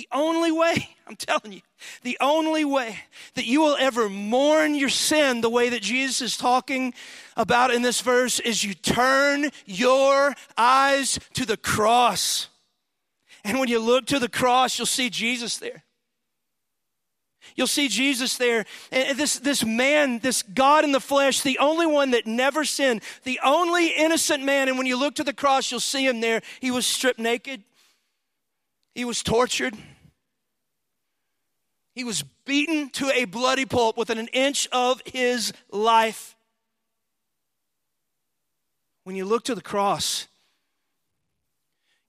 The 0.00 0.08
only 0.12 0.50
way, 0.50 0.88
I'm 1.06 1.16
telling 1.16 1.52
you, 1.52 1.60
the 2.00 2.16
only 2.22 2.64
way 2.64 3.00
that 3.34 3.44
you 3.44 3.60
will 3.60 3.76
ever 3.78 4.08
mourn 4.08 4.74
your 4.74 4.88
sin 4.88 5.42
the 5.42 5.50
way 5.50 5.68
that 5.68 5.82
Jesus 5.82 6.22
is 6.22 6.36
talking 6.38 6.94
about 7.36 7.70
in 7.70 7.82
this 7.82 8.00
verse 8.00 8.40
is 8.40 8.64
you 8.64 8.72
turn 8.72 9.50
your 9.66 10.34
eyes 10.56 11.18
to 11.34 11.44
the 11.44 11.58
cross. 11.58 12.48
And 13.44 13.58
when 13.58 13.68
you 13.68 13.78
look 13.78 14.06
to 14.06 14.18
the 14.18 14.30
cross, 14.30 14.78
you'll 14.78 14.86
see 14.86 15.10
Jesus 15.10 15.58
there. 15.58 15.84
You'll 17.56 17.66
see 17.66 17.88
Jesus 17.88 18.38
there. 18.38 18.64
And 18.90 19.18
this, 19.18 19.38
this 19.38 19.62
man, 19.62 20.20
this 20.20 20.42
God 20.42 20.84
in 20.84 20.92
the 20.92 21.00
flesh, 21.00 21.42
the 21.42 21.58
only 21.58 21.84
one 21.84 22.12
that 22.12 22.26
never 22.26 22.64
sinned, 22.64 23.02
the 23.24 23.38
only 23.44 23.88
innocent 23.88 24.42
man. 24.42 24.70
And 24.70 24.78
when 24.78 24.86
you 24.86 24.98
look 24.98 25.16
to 25.16 25.24
the 25.24 25.34
cross, 25.34 25.70
you'll 25.70 25.80
see 25.80 26.06
him 26.06 26.22
there. 26.22 26.40
He 26.60 26.70
was 26.70 26.86
stripped 26.86 27.20
naked. 27.20 27.64
He 29.00 29.06
was 29.06 29.22
tortured. 29.22 29.78
He 31.94 32.04
was 32.04 32.22
beaten 32.44 32.90
to 32.90 33.10
a 33.10 33.24
bloody 33.24 33.64
pulp 33.64 33.96
within 33.96 34.18
an 34.18 34.28
inch 34.28 34.68
of 34.72 35.00
his 35.06 35.54
life. 35.70 36.36
When 39.04 39.16
you 39.16 39.24
look 39.24 39.44
to 39.44 39.54
the 39.54 39.62
cross, 39.62 40.28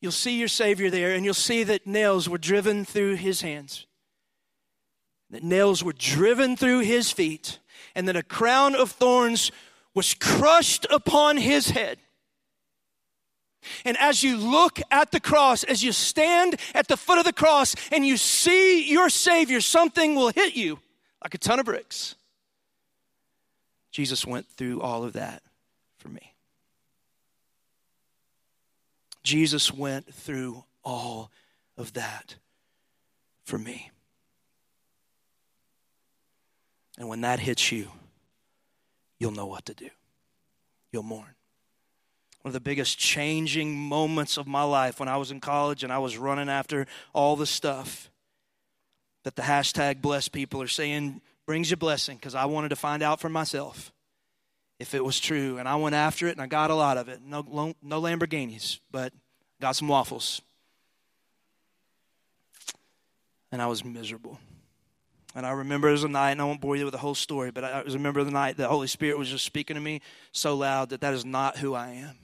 you'll 0.02 0.12
see 0.12 0.38
your 0.38 0.50
Savior 0.50 0.90
there, 0.90 1.16
and 1.16 1.24
you'll 1.24 1.34
see 1.34 1.64
that 1.64 1.88
nails 1.88 2.28
were 2.28 2.38
driven 2.38 2.84
through 2.84 3.16
his 3.16 3.40
hands, 3.40 3.86
that 5.30 5.44
nails 5.44 5.82
were 5.82 5.94
driven 5.94 6.58
through 6.58 6.80
his 6.80 7.10
feet, 7.10 7.60
and 7.96 8.06
that 8.10 8.18
a 8.18 8.22
crown 8.22 8.76
of 8.76 8.92
thorns 8.92 9.50
was 9.94 10.14
crushed 10.14 10.86
upon 10.90 11.38
his 11.38 11.70
head. 11.70 12.00
And 13.86 13.98
as 13.98 14.24
you 14.24 14.38
look 14.38 14.80
at 14.90 15.12
the 15.12 15.20
cross, 15.20 15.64
as 15.64 15.84
you 15.84 15.92
stand 15.92 16.60
at 16.74 16.88
the 16.88 16.98
foot 16.98 17.20
of 17.20 17.26
the 17.26 17.34
cross 17.34 17.76
and 17.92 18.06
you 18.06 18.18
see 18.18 18.90
your 18.90 19.10
Savior, 19.10 19.62
something 19.62 20.16
will 20.16 20.30
hit 20.30 20.56
you 20.56 20.80
like 21.24 21.34
a 21.36 21.38
ton 21.38 21.60
of 21.60 21.66
bricks. 21.66 22.16
Jesus 23.92 24.26
went 24.26 24.48
through 24.48 24.82
all 24.82 25.04
of 25.04 25.14
that 25.14 25.44
for 25.98 26.10
me. 26.10 26.34
Jesus 29.24 29.72
went 29.72 30.12
through 30.14 30.64
all 30.84 31.30
of 31.78 31.94
that 31.94 32.36
for 33.44 33.58
me. 33.58 33.92
And 36.98 37.08
when 37.08 37.22
that 37.22 37.40
hits 37.40 37.72
you, 37.72 37.90
you'll 39.20 39.32
know 39.32 39.46
what 39.46 39.66
to 39.66 39.74
do. 39.74 39.90
You'll 40.92 41.04
mourn 41.04 41.36
one 42.42 42.50
of 42.50 42.54
the 42.54 42.60
biggest 42.60 42.98
changing 42.98 43.76
moments 43.76 44.38
of 44.38 44.48
my 44.48 44.64
life 44.64 45.00
when 45.00 45.08
I 45.08 45.18
was 45.18 45.30
in 45.30 45.40
college 45.40 45.84
and 45.84 45.94
I 45.94 46.00
was 46.00 46.18
running 46.18 46.50
after 46.50 46.88
all 47.14 47.36
the 47.36 47.46
stuff 47.46 48.10
that 49.24 49.36
the 49.36 49.44
hashtag 49.44 50.02
blessed 50.02 50.32
people 50.32 50.62
are 50.62 50.68
saying 50.68 51.22
brings 51.46 51.70
you 51.70 51.78
blessing 51.78 52.18
because 52.18 52.34
I 52.34 52.46
wanted 52.46 52.70
to 52.70 52.76
find 52.76 53.04
out 53.04 53.20
for 53.20 53.30
myself 53.30 53.92
if 54.80 54.96
it 54.96 55.06
was 55.06 55.20
true. 55.20 55.60
And 55.60 55.70
I 55.70 55.76
went 55.76 55.94
after 55.94 56.28
it 56.28 56.32
and 56.32 56.42
I 56.42 56.48
got 56.48 56.72
a 56.72 56.76
lot 56.76 56.98
of 56.98 57.10
it. 57.10 57.22
No, 57.24 57.76
no 57.84 58.02
Lamborghinis, 58.02 58.80
but 58.90 59.14
got 59.60 59.76
some 59.76 59.88
waffles. 59.88 60.42
And 63.52 63.62
I 63.62 63.68
was 63.68 63.86
miserable. 63.86 64.40
And 65.36 65.46
I 65.46 65.52
remember 65.52 65.90
it 65.90 65.94
was 65.94 66.04
a 66.04 66.10
night, 66.10 66.32
and 66.32 66.42
I 66.42 66.46
won't 66.46 66.60
bore 66.60 66.76
you 66.76 66.84
with 66.84 66.92
the 66.92 66.98
whole 66.98 67.16
story, 67.16 67.52
but 67.52 67.64
I 67.64 67.84
remember 67.84 68.22
the 68.26 68.32
night 68.32 68.58
the 68.58 68.68
Holy 68.68 68.88
Spirit 68.88 69.18
was 69.18 69.30
just 69.30 69.46
speaking 69.46 69.76
to 69.76 69.82
me 69.82 70.02
so 70.34 70.58
loud 70.58 70.90
that 70.90 71.02
that 71.02 71.14
is 71.14 71.24
not 71.24 71.58
who 71.58 71.74
I 71.74 71.90
am 71.92 72.18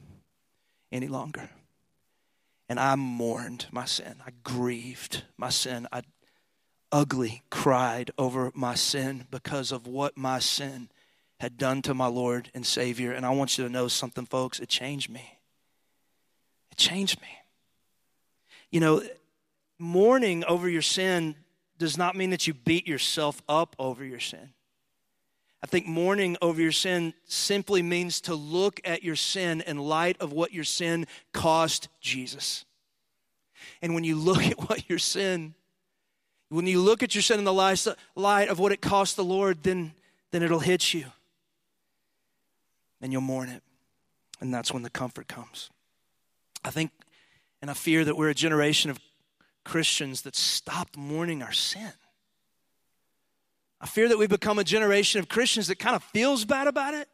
any 0.91 1.07
longer. 1.07 1.49
And 2.69 2.79
I 2.79 2.95
mourned 2.95 3.67
my 3.71 3.85
sin. 3.85 4.15
I 4.25 4.31
grieved 4.43 5.23
my 5.37 5.49
sin. 5.49 5.87
I 5.91 6.01
ugly 6.91 7.43
cried 7.49 8.11
over 8.17 8.51
my 8.53 8.75
sin 8.75 9.25
because 9.31 9.71
of 9.71 9.87
what 9.87 10.17
my 10.17 10.39
sin 10.39 10.89
had 11.39 11.57
done 11.57 11.81
to 11.83 11.93
my 11.93 12.07
Lord 12.07 12.49
and 12.53 12.65
Savior. 12.65 13.11
And 13.11 13.25
I 13.25 13.29
want 13.29 13.57
you 13.57 13.63
to 13.63 13.69
know 13.69 13.87
something, 13.87 14.25
folks. 14.25 14.59
It 14.59 14.69
changed 14.69 15.09
me. 15.09 15.39
It 16.71 16.77
changed 16.77 17.21
me. 17.21 17.27
You 18.71 18.79
know, 18.79 19.03
mourning 19.79 20.43
over 20.45 20.67
your 20.67 20.81
sin 20.81 21.35
does 21.77 21.97
not 21.97 22.15
mean 22.15 22.31
that 22.31 22.47
you 22.47 22.53
beat 22.53 22.87
yourself 22.87 23.41
up 23.47 23.75
over 23.79 24.03
your 24.03 24.19
sin. 24.19 24.49
I 25.63 25.67
think 25.67 25.87
mourning 25.87 26.37
over 26.41 26.61
your 26.61 26.71
sin 26.71 27.13
simply 27.25 27.81
means 27.81 28.21
to 28.21 28.35
look 28.35 28.79
at 28.85 29.03
your 29.03 29.15
sin 29.15 29.61
in 29.61 29.77
light 29.77 30.17
of 30.19 30.31
what 30.31 30.53
your 30.53 30.63
sin 30.63 31.07
cost 31.33 31.89
Jesus. 31.99 32.63
And 33.81 33.95
when 33.95 34.03
you 34.03 34.15
look 34.15 34.43
at 34.43 34.69
what 34.69 34.87
your 34.89 34.99
sin, 34.99 35.55
when 36.49 36.67
you 36.67 36.81
look 36.81 37.01
at 37.01 37.15
your 37.15 37.21
sin 37.21 37.39
in 37.39 37.45
the 37.45 37.53
light 38.15 38.49
of 38.49 38.59
what 38.59 38.71
it 38.71 38.81
cost 38.81 39.15
the 39.15 39.23
Lord, 39.23 39.63
then, 39.63 39.93
then 40.31 40.43
it'll 40.43 40.59
hit 40.59 40.93
you. 40.93 41.05
And 43.01 43.11
you'll 43.11 43.21
mourn 43.21 43.49
it. 43.49 43.63
And 44.39 44.53
that's 44.53 44.71
when 44.71 44.83
the 44.83 44.89
comfort 44.89 45.27
comes. 45.27 45.69
I 46.63 46.69
think 46.69 46.91
and 47.61 47.71
I 47.71 47.73
fear 47.73 48.05
that 48.05 48.15
we're 48.15 48.29
a 48.29 48.35
generation 48.35 48.91
of 48.91 48.99
Christians 49.63 50.21
that 50.21 50.35
stopped 50.35 50.95
mourning 50.95 51.41
our 51.41 51.51
sin. 51.51 51.91
I 53.79 53.85
fear 53.85 54.07
that 54.09 54.17
we've 54.17 54.29
become 54.29 54.59
a 54.59 54.63
generation 54.63 55.19
of 55.19 55.29
Christians 55.29 55.67
that 55.67 55.79
kind 55.79 55.95
of 55.95 56.03
feels 56.03 56.45
bad 56.45 56.67
about 56.67 56.93
it, 56.93 57.07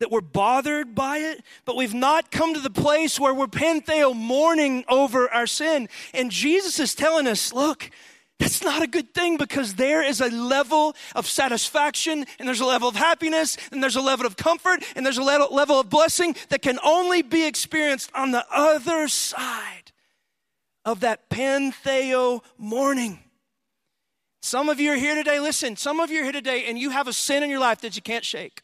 that 0.00 0.10
we're 0.10 0.20
bothered 0.20 0.94
by 0.94 1.18
it, 1.18 1.42
but 1.64 1.76
we've 1.76 1.94
not 1.94 2.30
come 2.30 2.52
to 2.52 2.60
the 2.60 2.70
place 2.70 3.18
where 3.18 3.32
we're 3.32 3.46
pentheo 3.46 4.14
mourning 4.14 4.84
over 4.88 5.28
our 5.32 5.46
sin. 5.46 5.88
And 6.12 6.30
Jesus 6.30 6.78
is 6.78 6.94
telling 6.94 7.26
us, 7.26 7.52
look, 7.52 7.90
that's 8.38 8.62
not 8.62 8.82
a 8.82 8.86
good 8.86 9.14
thing 9.14 9.38
because 9.38 9.74
there 9.74 10.02
is 10.02 10.20
a 10.20 10.28
level 10.28 10.94
of 11.14 11.26
satisfaction 11.26 12.26
and 12.38 12.46
there's 12.46 12.60
a 12.60 12.66
level 12.66 12.88
of 12.88 12.94
happiness 12.94 13.56
and 13.72 13.82
there's 13.82 13.96
a 13.96 14.02
level 14.02 14.26
of 14.26 14.36
comfort 14.36 14.84
and 14.94 15.06
there's 15.06 15.16
a 15.16 15.22
level 15.22 15.80
of 15.80 15.88
blessing 15.88 16.36
that 16.50 16.60
can 16.60 16.78
only 16.84 17.22
be 17.22 17.46
experienced 17.46 18.10
on 18.14 18.32
the 18.32 18.44
other 18.52 19.08
side 19.08 19.92
of 20.84 21.00
that 21.00 21.30
pentheo 21.30 22.42
mourning. 22.58 23.20
Some 24.46 24.68
of 24.68 24.78
you 24.78 24.92
are 24.92 24.96
here 24.96 25.16
today, 25.16 25.40
listen, 25.40 25.74
some 25.74 25.98
of 25.98 26.08
you 26.08 26.20
are 26.20 26.22
here 26.22 26.30
today 26.30 26.66
and 26.66 26.78
you 26.78 26.90
have 26.90 27.08
a 27.08 27.12
sin 27.12 27.42
in 27.42 27.50
your 27.50 27.58
life 27.58 27.80
that 27.80 27.96
you 27.96 28.00
can't 28.00 28.24
shake. 28.24 28.62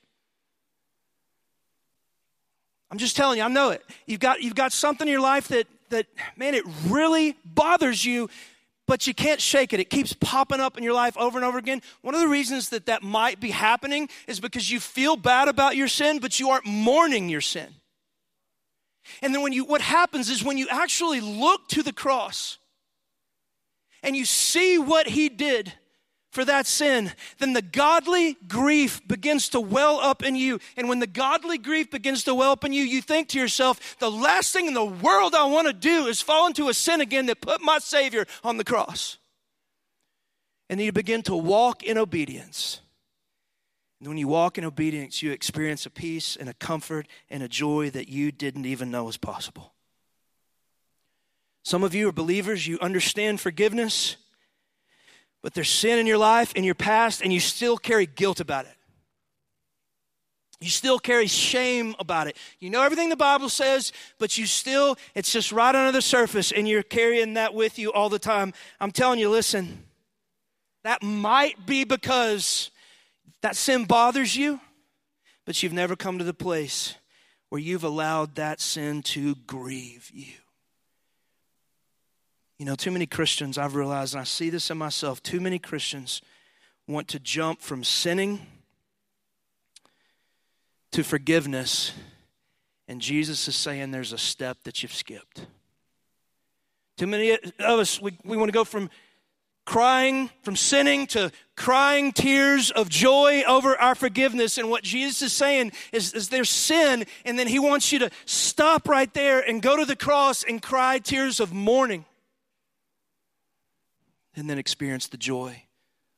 I'm 2.89 2.99
just 2.99 3.17
telling 3.17 3.39
you, 3.39 3.43
I 3.43 3.49
know 3.49 3.71
it. 3.71 3.85
You've 4.07 4.21
got, 4.21 4.43
you've 4.43 4.55
got 4.55 4.73
something 4.73 5.09
in 5.09 5.11
your 5.11 5.21
life 5.21 5.49
that, 5.49 5.67
that, 5.89 6.07
man, 6.37 6.55
it 6.55 6.63
really 6.87 7.37
bothers 7.45 8.05
you, 8.05 8.31
but 8.87 9.09
you 9.09 9.13
can't 9.13 9.41
shake 9.41 9.73
it. 9.73 9.81
It 9.81 9.91
keeps 9.91 10.13
popping 10.13 10.61
up 10.61 10.79
in 10.79 10.85
your 10.85 10.95
life 10.95 11.17
over 11.19 11.37
and 11.37 11.45
over 11.45 11.59
again. 11.59 11.83
One 12.03 12.15
of 12.15 12.21
the 12.21 12.29
reasons 12.29 12.69
that 12.69 12.87
that 12.87 13.03
might 13.03 13.41
be 13.41 13.51
happening 13.51 14.09
is 14.29 14.39
because 14.39 14.71
you 14.71 14.79
feel 14.79 15.17
bad 15.17 15.49
about 15.49 15.75
your 15.75 15.89
sin, 15.89 16.21
but 16.21 16.39
you 16.39 16.51
aren't 16.51 16.65
mourning 16.65 17.29
your 17.29 17.41
sin. 17.41 17.75
And 19.21 19.35
then 19.35 19.43
when 19.43 19.53
you, 19.53 19.65
what 19.65 19.81
happens 19.81 20.31
is 20.31 20.45
when 20.45 20.59
you 20.59 20.69
actually 20.71 21.21
look 21.21 21.67
to 21.71 21.83
the 21.83 21.93
cross 21.93 22.59
and 24.03 24.17
you 24.17 24.25
see 24.25 24.79
what 24.79 25.07
he 25.07 25.29
did, 25.29 25.73
for 26.33 26.47
that 26.47 26.67
sin, 26.67 27.13
then 27.39 27.53
the 27.53 27.61
godly 27.61 28.39
grief 28.49 29.07
begins 29.07 29.51
to 29.51 29.61
well 29.61 30.01
up 30.01 30.25
in 30.25 30.35
you. 30.35 30.59
And 30.79 30.89
when 30.89 30.99
the 30.99 31.07
godly 31.07 31.59
grief 31.59 31.91
begins 31.91 32.25
to 32.25 32.35
well 32.35 32.53
up 32.53 32.65
in 32.65 32.73
you, 32.73 32.83
you 32.83 33.03
think 33.03 33.29
to 33.29 33.39
yourself, 33.39 33.99
the 33.99 34.11
last 34.11 34.51
thing 34.53 34.67
in 34.67 34.73
the 34.73 34.85
world 34.85 35.35
I 35.35 35.45
want 35.45 35.67
to 35.67 35.75
do 35.75 36.07
is 36.07 36.23
fall 36.23 36.47
into 36.47 36.71
a 36.71 36.75
sin 36.75 37.03
again 37.03 37.27
that 37.27 37.43
put 37.43 37.61
my 37.61 37.79
Savior 37.79 38.27
on 38.43 38.57
the 38.57 38.65
cross. 38.65 39.19
And 40.71 40.81
then 40.81 40.87
you 40.87 40.93
begin 40.93 41.23
to 41.25 41.37
walk 41.37 41.83
in 41.83 41.99
obedience. 41.99 42.81
And 44.01 44.09
when 44.09 44.17
you 44.17 44.27
walk 44.27 44.57
in 44.57 44.65
obedience, 44.65 45.23
you 45.23 45.33
experience 45.33 45.85
a 45.85 45.91
peace 45.91 46.35
and 46.35 46.49
a 46.49 46.55
comfort 46.55 47.07
and 47.29 47.43
a 47.43 47.49
joy 47.49 47.91
that 47.91 48.09
you 48.09 48.33
didn't 48.33 48.65
even 48.65 48.91
know 48.91 49.05
was 49.05 49.19
possible. 49.19 49.75
Some 51.63 51.85
of 51.85 51.95
you 51.95 52.09
are 52.09 52.13
believers, 52.13 52.67
you 52.67 52.79
understand 52.81 53.41
forgiveness 53.41 54.17
but 55.43 55.55
there's 55.55 55.69
sin 55.69 55.99
in 55.99 56.07
your 56.07 56.19
life, 56.19 56.53
in 56.55 56.65
your 56.65 56.77
past, 56.77 57.21
and 57.21 57.33
you 57.33 57.41
still 57.41 57.77
carry 57.77 58.07
guilt 58.07 58.41
about 58.41 58.65
it. 58.65 58.77
You 60.61 60.71
still 60.71 61.01
carry 61.01 61.27
shame 61.27 61.97
about 61.99 62.29
it. 62.29 62.37
You 62.61 62.71
know 62.71 62.83
everything 62.83 63.09
the 63.09 63.17
Bible 63.17 63.49
says, 63.49 63.93
but 64.19 64.39
you 64.39 64.47
still, 64.47 64.97
it's 65.17 65.33
just 65.33 65.51
right 65.51 65.75
under 65.75 65.91
the 65.91 66.01
surface, 66.01 66.53
and 66.53 66.69
you're 66.69 66.85
carrying 66.85 67.35
that 67.35 67.53
with 67.53 67.81
you 67.81 67.93
all 67.93 68.09
the 68.09 68.21
time. 68.21 68.55
I'm 68.81 68.93
telling 68.93 69.19
you, 69.19 69.29
listen, 69.29 69.83
that 70.85 71.03
might 71.03 71.67
be 71.67 71.83
because 71.83 72.71
that 73.41 73.57
sin 73.57 73.85
bothers 73.85 74.37
you, 74.37 74.61
but 75.45 75.61
you've 75.61 75.73
never 75.73 75.97
come 75.97 76.19
to 76.19 76.25
the 76.25 76.33
place 76.33 76.95
where 77.49 77.61
you've 77.61 77.83
allowed 77.83 78.37
that 78.37 78.61
sin 78.61 79.03
to 79.03 79.35
grieve 79.35 80.13
you. 80.15 80.42
You 82.63 82.67
know, 82.67 82.77
too 82.77 82.93
many 82.93 83.07
Christians, 83.07 83.59
I've 83.59 83.75
realized, 83.75 84.15
and 84.15 84.21
I 84.21 84.25
see 84.25 84.49
this 84.49 84.71
in 84.71 84.79
myself, 84.79 85.21
too 85.21 85.41
many 85.41 85.59
Christians 85.59 86.23
want 86.87 87.09
to 87.09 87.19
jump 87.19 87.61
from 87.61 87.83
sinning 87.83 88.47
to 90.93 91.03
forgiveness. 91.03 91.91
And 92.87 93.01
Jesus 93.01 93.49
is 93.49 93.57
saying 93.57 93.91
there's 93.91 94.13
a 94.13 94.17
step 94.17 94.59
that 94.63 94.81
you've 94.81 94.95
skipped. 94.95 95.45
Too 96.97 97.09
many 97.09 97.33
of 97.33 97.81
us, 97.81 98.01
we, 98.01 98.17
we 98.25 98.37
want 98.37 98.47
to 98.49 98.55
go 98.55 98.63
from 98.63 98.91
crying, 99.65 100.31
from 100.43 100.55
sinning 100.55 101.09
to 101.09 101.33
crying 101.57 102.13
tears 102.13 102.71
of 102.71 102.89
joy 102.89 103.43
over 103.49 103.77
our 103.77 103.97
forgiveness. 103.97 104.57
And 104.57 104.71
what 104.71 104.85
Jesus 104.85 105.21
is 105.21 105.33
saying 105.33 105.73
is, 105.91 106.15
is 106.15 106.29
there's 106.29 106.49
sin, 106.49 107.07
and 107.25 107.37
then 107.37 107.49
he 107.49 107.59
wants 107.59 107.91
you 107.91 107.99
to 107.99 108.11
stop 108.25 108.89
right 108.89 109.13
there 109.15 109.41
and 109.41 109.61
go 109.61 109.77
to 109.77 109.85
the 109.85 109.97
cross 109.97 110.45
and 110.45 110.63
cry 110.63 111.01
tears 111.01 111.41
of 111.41 111.53
mourning 111.53 112.05
and 114.35 114.49
then 114.49 114.59
experience 114.59 115.07
the 115.07 115.17
joy 115.17 115.65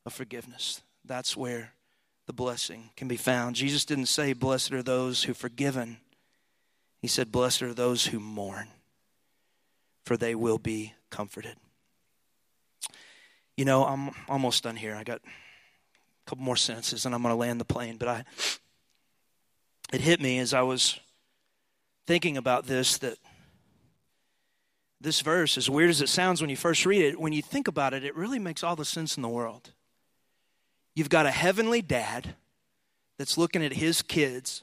of 0.07 0.13
forgiveness. 0.13 0.83
That's 1.05 1.37
where 1.37 1.73
the 2.27 2.33
blessing 2.33 2.91
can 2.97 3.09
be 3.09 3.17
found. 3.17 3.57
Jesus 3.57 3.85
didn't 3.85 4.07
say, 4.07 4.33
Blessed 4.33 4.73
are 4.73 4.83
those 4.83 5.25
who 5.25 5.35
forgiven. 5.35 5.99
He 7.01 7.09
said, 7.09 7.33
Blessed 7.33 7.63
are 7.63 7.75
those 7.75 8.07
who 8.07 8.21
mourn, 8.21 8.69
for 10.05 10.17
they 10.17 10.35
will 10.35 10.59
be 10.59 10.95
comforted. 11.11 11.57
You 13.57 13.65
know, 13.65 13.85
I'm 13.85 14.11
almost 14.29 14.65
done 14.65 14.77
here. 14.77 14.97
I 14.97 15.05
got 15.05 15.19
a 15.19 16.31
couple 16.31 16.45
more 16.45 16.57
sentences 16.57 17.07
and 17.07 17.15
I'm 17.15 17.23
going 17.23 17.33
to 17.33 17.39
land 17.39 17.61
the 17.61 17.65
plane. 17.65 17.97
But 17.99 18.09
I, 18.09 18.25
it 19.93 20.01
hit 20.01 20.21
me 20.21 20.39
as 20.39 20.55
I 20.55 20.63
was 20.63 20.99
thinking 22.07 22.37
about 22.37 22.67
this 22.67 22.99
that 22.99 23.17
this 25.01 25.21
verse, 25.21 25.59
as 25.59 25.69
weird 25.69 25.91
as 25.91 26.01
it 26.01 26.09
sounds 26.09 26.41
when 26.41 26.51
you 26.51 26.57
first 26.57 26.87
read 26.87 27.03
it, 27.03 27.21
when 27.21 27.33
you 27.33 27.43
think 27.43 27.69
about 27.69 27.95
it, 27.95 28.05
it 28.05 28.17
really 28.17 28.39
makes 28.39 28.63
all 28.63 28.77
the 28.77 28.85
sense 28.85 29.17
in 29.17 29.23
the 29.23 29.29
world. 29.29 29.73
You've 30.95 31.09
got 31.09 31.27
a 31.27 31.31
heavenly 31.31 31.83
dad 31.83 32.35
that's 33.19 33.37
looking 33.37 33.65
at 33.65 33.73
his 33.73 34.03
kids, 34.03 34.63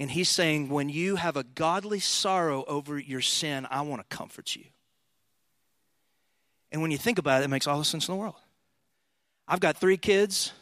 and 0.00 0.10
he's 0.10 0.28
saying, 0.28 0.68
When 0.68 0.88
you 0.88 1.16
have 1.16 1.36
a 1.36 1.44
godly 1.44 2.00
sorrow 2.00 2.64
over 2.64 2.98
your 2.98 3.20
sin, 3.20 3.66
I 3.70 3.82
want 3.82 4.08
to 4.08 4.16
comfort 4.16 4.56
you. 4.56 4.64
And 6.70 6.82
when 6.82 6.90
you 6.90 6.98
think 6.98 7.18
about 7.18 7.42
it, 7.42 7.44
it 7.44 7.48
makes 7.48 7.66
all 7.66 7.78
the 7.78 7.84
sense 7.84 8.08
in 8.08 8.14
the 8.14 8.20
world. 8.20 8.36
I've 9.46 9.60
got 9.60 9.78
three 9.78 9.96
kids 9.96 10.52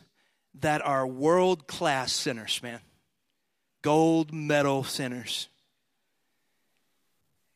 that 0.61 0.85
are 0.85 1.07
world 1.07 1.67
class 1.67 2.13
sinners, 2.13 2.61
man. 2.63 2.81
Gold 3.83 4.33
medal 4.33 4.85
sinners. 4.85 5.49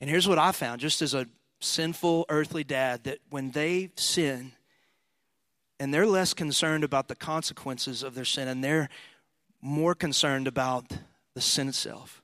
And 0.01 0.09
here's 0.09 0.28
what 0.28 0.38
I 0.38 0.53
found 0.53 0.80
just 0.80 1.03
as 1.03 1.14
a 1.14 1.26
sinful 1.61 2.26
earthly 2.28 2.64
dad 2.64 3.05
that 3.05 3.18
when 3.28 3.51
they 3.51 3.90
sin, 3.96 4.53
and 5.78 5.92
they're 5.92 6.07
less 6.07 6.34
concerned 6.34 6.84
about 6.84 7.09
the 7.09 7.14
consequences 7.14 8.03
of 8.03 8.14
their 8.14 8.24
sin, 8.24 8.48
and 8.48 8.64
they're 8.64 8.88
more 9.61 9.94
concerned 9.94 10.46
about 10.46 10.84
the 11.34 11.40
sin 11.40 11.68
itself. 11.68 12.22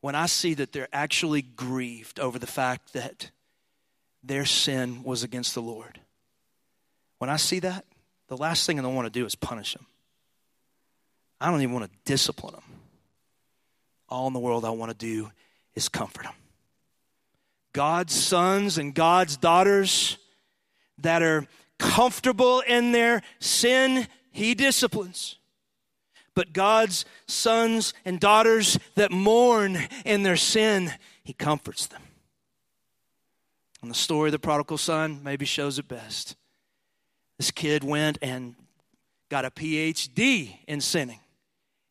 When 0.00 0.14
I 0.14 0.26
see 0.26 0.54
that 0.54 0.72
they're 0.72 0.88
actually 0.92 1.42
grieved 1.42 2.20
over 2.20 2.38
the 2.38 2.46
fact 2.46 2.92
that 2.92 3.30
their 4.22 4.44
sin 4.44 5.02
was 5.02 5.22
against 5.22 5.54
the 5.54 5.62
Lord, 5.62 6.00
when 7.18 7.30
I 7.30 7.36
see 7.36 7.58
that, 7.60 7.84
the 8.28 8.36
last 8.36 8.66
thing 8.66 8.78
I 8.78 8.82
don't 8.82 8.94
want 8.94 9.06
to 9.06 9.18
do 9.18 9.26
is 9.26 9.34
punish 9.34 9.74
them. 9.74 9.86
I 11.40 11.50
don't 11.50 11.62
even 11.62 11.74
want 11.74 11.90
to 11.90 11.98
discipline 12.04 12.54
them. 12.54 12.62
All 14.08 14.26
in 14.26 14.32
the 14.32 14.38
world 14.38 14.64
I 14.64 14.70
want 14.70 14.90
to 14.90 14.96
do 14.96 15.30
is 15.78 15.88
comfort 15.88 16.24
them. 16.24 16.34
God's 17.72 18.12
sons 18.12 18.78
and 18.78 18.92
God's 18.92 19.36
daughters 19.36 20.18
that 20.98 21.22
are 21.22 21.46
comfortable 21.78 22.60
in 22.66 22.90
their 22.90 23.22
sin, 23.38 24.08
He 24.32 24.54
disciplines. 24.54 25.36
But 26.34 26.52
God's 26.52 27.04
sons 27.28 27.94
and 28.04 28.18
daughters 28.18 28.78
that 28.96 29.12
mourn 29.12 29.78
in 30.04 30.24
their 30.24 30.36
sin, 30.36 30.92
He 31.22 31.32
comforts 31.32 31.86
them. 31.86 32.02
And 33.80 33.88
the 33.88 33.94
story 33.94 34.28
of 34.28 34.32
the 34.32 34.40
prodigal 34.40 34.78
son 34.78 35.20
maybe 35.22 35.44
shows 35.44 35.78
it 35.78 35.86
best. 35.86 36.34
This 37.36 37.52
kid 37.52 37.84
went 37.84 38.18
and 38.20 38.56
got 39.28 39.44
a 39.44 39.50
PhD 39.52 40.56
in 40.66 40.80
sinning 40.80 41.20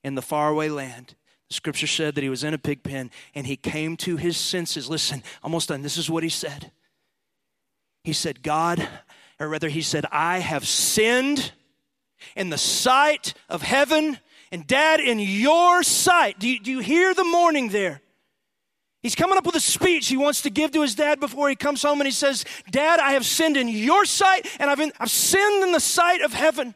in 0.03 0.15
the 0.15 0.21
faraway 0.21 0.67
land. 0.67 1.15
Scripture 1.49 1.87
said 1.87 2.15
that 2.15 2.23
he 2.23 2.29
was 2.29 2.43
in 2.43 2.53
a 2.53 2.57
pig 2.57 2.83
pen 2.83 3.09
and 3.33 3.47
he 3.47 3.55
came 3.55 3.95
to 3.97 4.17
his 4.17 4.37
senses. 4.37 4.89
Listen, 4.89 5.23
almost 5.41 5.69
done. 5.69 5.81
This 5.81 5.97
is 5.97 6.09
what 6.09 6.23
he 6.23 6.29
said. 6.29 6.71
He 8.03 8.13
said, 8.13 8.43
God, 8.43 8.87
or 9.39 9.47
rather, 9.47 9.69
he 9.69 9.81
said, 9.81 10.05
I 10.11 10.39
have 10.39 10.67
sinned 10.67 11.51
in 12.35 12.49
the 12.49 12.57
sight 12.57 13.33
of 13.49 13.61
heaven 13.61 14.19
and 14.51 14.67
dad 14.67 14.99
in 14.99 15.19
your 15.19 15.83
sight. 15.83 16.39
Do 16.39 16.49
you, 16.49 16.59
do 16.59 16.71
you 16.71 16.79
hear 16.79 17.13
the 17.13 17.23
mourning 17.23 17.69
there? 17.69 18.01
He's 19.03 19.15
coming 19.15 19.37
up 19.37 19.45
with 19.45 19.55
a 19.55 19.61
speech 19.61 20.07
he 20.07 20.17
wants 20.17 20.41
to 20.41 20.49
give 20.49 20.71
to 20.71 20.81
his 20.81 20.95
dad 20.95 21.19
before 21.19 21.49
he 21.49 21.55
comes 21.55 21.81
home 21.81 22.01
and 22.01 22.07
he 22.07 22.11
says, 22.11 22.43
Dad, 22.69 22.99
I 22.99 23.11
have 23.11 23.25
sinned 23.25 23.55
in 23.55 23.69
your 23.69 24.05
sight 24.05 24.47
and 24.59 24.69
I've, 24.69 24.81
I've 24.99 25.11
sinned 25.11 25.63
in 25.63 25.71
the 25.71 25.79
sight 25.79 26.21
of 26.21 26.33
heaven. 26.33 26.75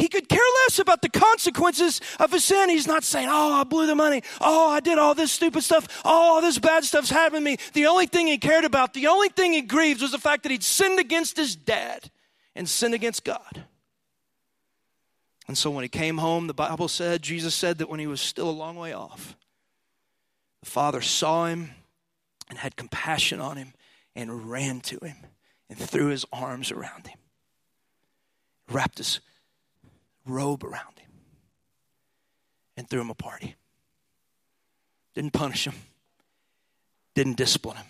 He 0.00 0.08
could 0.08 0.30
care 0.30 0.40
less 0.64 0.78
about 0.78 1.02
the 1.02 1.10
consequences 1.10 2.00
of 2.18 2.32
his 2.32 2.42
sin. 2.42 2.70
He's 2.70 2.86
not 2.86 3.04
saying, 3.04 3.28
Oh, 3.30 3.52
I 3.52 3.64
blew 3.64 3.86
the 3.86 3.94
money. 3.94 4.22
Oh, 4.40 4.70
I 4.70 4.80
did 4.80 4.98
all 4.98 5.14
this 5.14 5.30
stupid 5.30 5.62
stuff. 5.62 6.00
Oh, 6.06 6.36
all 6.36 6.40
this 6.40 6.58
bad 6.58 6.84
stuff's 6.84 7.10
happened 7.10 7.44
to 7.44 7.50
me. 7.50 7.58
The 7.74 7.84
only 7.84 8.06
thing 8.06 8.26
he 8.26 8.38
cared 8.38 8.64
about, 8.64 8.94
the 8.94 9.08
only 9.08 9.28
thing 9.28 9.52
he 9.52 9.60
grieved 9.60 10.00
was 10.00 10.12
the 10.12 10.18
fact 10.18 10.44
that 10.44 10.52
he'd 10.52 10.62
sinned 10.62 10.98
against 10.98 11.36
his 11.36 11.54
dad 11.54 12.10
and 12.56 12.66
sinned 12.66 12.94
against 12.94 13.24
God. 13.24 13.66
And 15.46 15.58
so 15.58 15.70
when 15.70 15.82
he 15.82 15.88
came 15.90 16.16
home, 16.16 16.46
the 16.46 16.54
Bible 16.54 16.88
said, 16.88 17.20
Jesus 17.20 17.54
said 17.54 17.76
that 17.76 17.90
when 17.90 18.00
he 18.00 18.06
was 18.06 18.22
still 18.22 18.48
a 18.48 18.52
long 18.52 18.76
way 18.76 18.94
off, 18.94 19.36
the 20.62 20.70
father 20.70 21.02
saw 21.02 21.44
him 21.44 21.72
and 22.48 22.56
had 22.56 22.74
compassion 22.74 23.38
on 23.38 23.58
him 23.58 23.74
and 24.16 24.50
ran 24.50 24.80
to 24.80 24.98
him 25.04 25.16
and 25.68 25.78
threw 25.78 26.06
his 26.06 26.24
arms 26.32 26.70
around 26.70 27.08
him, 27.08 27.18
wrapped 28.70 28.96
his 28.96 29.20
robe 30.26 30.64
around 30.64 30.98
him 30.98 31.10
and 32.76 32.88
threw 32.88 33.00
him 33.00 33.10
a 33.10 33.14
party. 33.14 33.56
Didn't 35.14 35.32
punish 35.32 35.66
him, 35.66 35.74
didn't 37.14 37.36
discipline 37.36 37.76
him. 37.76 37.86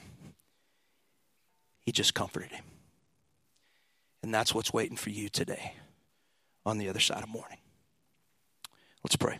He 1.81 1.93
just 1.93 2.14
comforted 2.14 2.51
him. 2.51 2.64
And 4.22 4.33
that's 4.33 4.55
what's 4.55 4.72
waiting 4.72 4.97
for 4.97 5.11
you 5.11 5.28
today 5.28 5.74
on 6.64 6.78
the 6.78 6.89
other 6.89 7.01
side 7.01 7.22
of 7.22 7.28
mourning. 7.28 7.59
Let's 9.03 9.16
pray. 9.16 9.39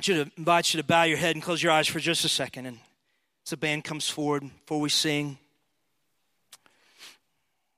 Want 0.00 0.08
you 0.08 0.24
to 0.24 0.30
invite 0.38 0.72
you 0.72 0.80
to 0.80 0.86
bow 0.86 1.02
your 1.02 1.18
head 1.18 1.36
and 1.36 1.42
close 1.42 1.62
your 1.62 1.72
eyes 1.72 1.86
for 1.86 2.00
just 2.00 2.24
a 2.24 2.28
second. 2.30 2.64
And 2.64 2.78
as 3.44 3.50
the 3.50 3.58
band 3.58 3.84
comes 3.84 4.08
forward, 4.08 4.42
before 4.42 4.80
we 4.80 4.88
sing, 4.88 5.36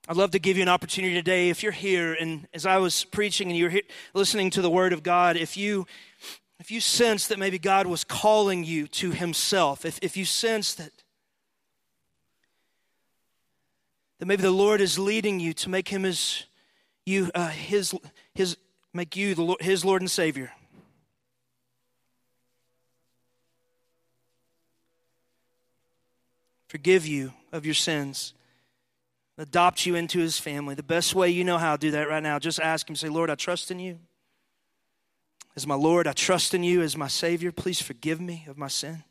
I'd 0.06 0.16
love 0.16 0.30
to 0.30 0.38
give 0.38 0.56
you 0.56 0.62
an 0.62 0.68
opportunity 0.68 1.14
today. 1.14 1.50
If 1.50 1.64
you're 1.64 1.72
here, 1.72 2.12
and 2.14 2.46
as 2.54 2.64
I 2.64 2.76
was 2.76 3.02
preaching 3.02 3.48
and 3.48 3.58
you're 3.58 3.70
here, 3.70 3.82
listening 4.14 4.50
to 4.50 4.62
the 4.62 4.70
Word 4.70 4.92
of 4.92 5.02
God, 5.02 5.36
if 5.36 5.56
you 5.56 5.84
if 6.60 6.70
you 6.70 6.80
sense 6.80 7.26
that 7.26 7.40
maybe 7.40 7.58
God 7.58 7.88
was 7.88 8.04
calling 8.04 8.62
you 8.62 8.86
to 8.86 9.10
Himself, 9.10 9.84
if, 9.84 9.98
if 10.00 10.16
you 10.16 10.24
sense 10.24 10.74
that 10.74 10.92
that 14.20 14.26
maybe 14.26 14.42
the 14.42 14.52
Lord 14.52 14.80
is 14.80 14.96
leading 14.96 15.40
you 15.40 15.52
to 15.54 15.68
make 15.68 15.88
Him 15.88 16.04
His 16.04 16.44
you 17.04 17.32
uh, 17.34 17.48
His 17.48 17.92
His 18.32 18.56
make 18.94 19.16
you 19.16 19.34
the 19.34 19.42
Lord, 19.42 19.60
His 19.60 19.84
Lord 19.84 20.02
and 20.02 20.10
Savior. 20.10 20.52
Forgive 26.72 27.06
you 27.06 27.34
of 27.52 27.66
your 27.66 27.74
sins, 27.74 28.32
adopt 29.36 29.84
you 29.84 29.94
into 29.94 30.18
his 30.18 30.38
family. 30.38 30.74
The 30.74 30.82
best 30.82 31.14
way 31.14 31.28
you 31.28 31.44
know 31.44 31.58
how 31.58 31.76
to 31.76 31.78
do 31.78 31.90
that 31.90 32.08
right 32.08 32.22
now, 32.22 32.38
just 32.38 32.58
ask 32.58 32.88
him, 32.88 32.96
say, 32.96 33.10
Lord, 33.10 33.28
I 33.28 33.34
trust 33.34 33.70
in 33.70 33.78
you. 33.78 33.98
As 35.54 35.66
my 35.66 35.74
Lord, 35.74 36.06
I 36.06 36.14
trust 36.14 36.54
in 36.54 36.64
you 36.64 36.80
as 36.80 36.96
my 36.96 37.08
Savior. 37.08 37.52
Please 37.52 37.82
forgive 37.82 38.22
me 38.22 38.46
of 38.48 38.56
my 38.56 38.68
sin. 38.68 39.04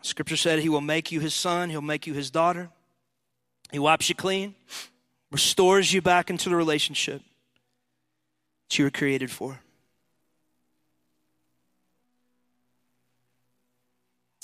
Scripture 0.00 0.36
said 0.36 0.60
he 0.60 0.68
will 0.68 0.80
make 0.80 1.10
you 1.10 1.18
his 1.18 1.34
son, 1.34 1.70
he'll 1.70 1.80
make 1.80 2.06
you 2.06 2.14
his 2.14 2.30
daughter. 2.30 2.70
He 3.72 3.80
wipes 3.80 4.08
you 4.08 4.14
clean, 4.14 4.54
restores 5.32 5.92
you 5.92 6.00
back 6.00 6.30
into 6.30 6.48
the 6.48 6.54
relationship 6.54 7.20
that 8.68 8.78
you 8.78 8.84
were 8.84 8.92
created 8.92 9.32
for. 9.32 9.58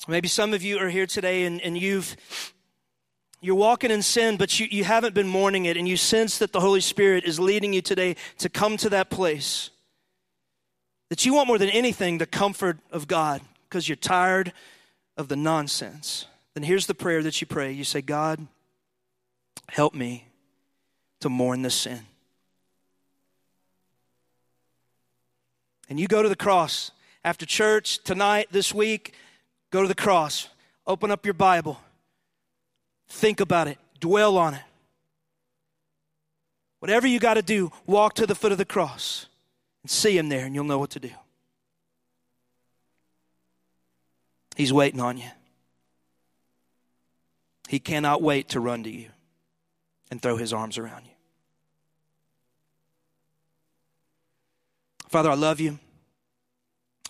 Maybe 0.06 0.28
some 0.28 0.52
of 0.52 0.62
you 0.62 0.78
are 0.78 0.90
here 0.90 1.06
today 1.06 1.44
and, 1.44 1.60
and 1.62 1.78
you've 1.78 2.16
you're 3.40 3.54
walking 3.54 3.90
in 3.90 4.00
sin, 4.00 4.38
but 4.38 4.58
you, 4.58 4.66
you 4.70 4.84
haven't 4.84 5.14
been 5.14 5.28
mourning 5.28 5.66
it, 5.66 5.76
and 5.76 5.86
you 5.86 5.98
sense 5.98 6.38
that 6.38 6.52
the 6.52 6.60
Holy 6.60 6.80
Spirit 6.80 7.24
is 7.24 7.38
leading 7.38 7.74
you 7.74 7.82
today 7.82 8.16
to 8.38 8.48
come 8.48 8.78
to 8.78 8.88
that 8.88 9.10
place. 9.10 9.68
That 11.10 11.26
you 11.26 11.34
want 11.34 11.48
more 11.48 11.58
than 11.58 11.68
anything 11.68 12.16
the 12.16 12.24
comfort 12.24 12.78
of 12.90 13.06
God 13.06 13.42
because 13.68 13.86
you're 13.86 13.96
tired 13.96 14.54
of 15.18 15.28
the 15.28 15.36
nonsense. 15.36 16.24
Then 16.54 16.62
here's 16.62 16.86
the 16.86 16.94
prayer 16.94 17.22
that 17.22 17.38
you 17.42 17.46
pray. 17.46 17.70
You 17.70 17.84
say, 17.84 18.00
God, 18.00 18.46
help 19.68 19.94
me 19.94 20.28
to 21.20 21.28
mourn 21.28 21.60
this 21.60 21.74
sin. 21.74 22.00
And 25.90 26.00
you 26.00 26.06
go 26.06 26.22
to 26.22 26.30
the 26.30 26.36
cross 26.36 26.92
after 27.24 27.44
church 27.44 28.02
tonight, 28.04 28.48
this 28.50 28.72
week. 28.72 29.12
Go 29.74 29.82
to 29.82 29.88
the 29.88 29.94
cross, 29.96 30.50
open 30.86 31.10
up 31.10 31.26
your 31.26 31.34
Bible, 31.34 31.80
think 33.08 33.40
about 33.40 33.66
it, 33.66 33.76
dwell 33.98 34.38
on 34.38 34.54
it. 34.54 34.62
Whatever 36.78 37.08
you 37.08 37.18
got 37.18 37.34
to 37.34 37.42
do, 37.42 37.72
walk 37.84 38.14
to 38.14 38.24
the 38.24 38.36
foot 38.36 38.52
of 38.52 38.58
the 38.58 38.64
cross 38.64 39.26
and 39.82 39.90
see 39.90 40.16
him 40.16 40.28
there, 40.28 40.46
and 40.46 40.54
you'll 40.54 40.62
know 40.62 40.78
what 40.78 40.90
to 40.90 41.00
do. 41.00 41.10
He's 44.54 44.72
waiting 44.72 45.00
on 45.00 45.18
you. 45.18 45.30
He 47.68 47.80
cannot 47.80 48.22
wait 48.22 48.50
to 48.50 48.60
run 48.60 48.84
to 48.84 48.90
you 48.90 49.08
and 50.08 50.22
throw 50.22 50.36
his 50.36 50.52
arms 50.52 50.78
around 50.78 51.04
you. 51.06 51.14
Father, 55.08 55.30
I 55.30 55.34
love 55.34 55.58
you. 55.58 55.80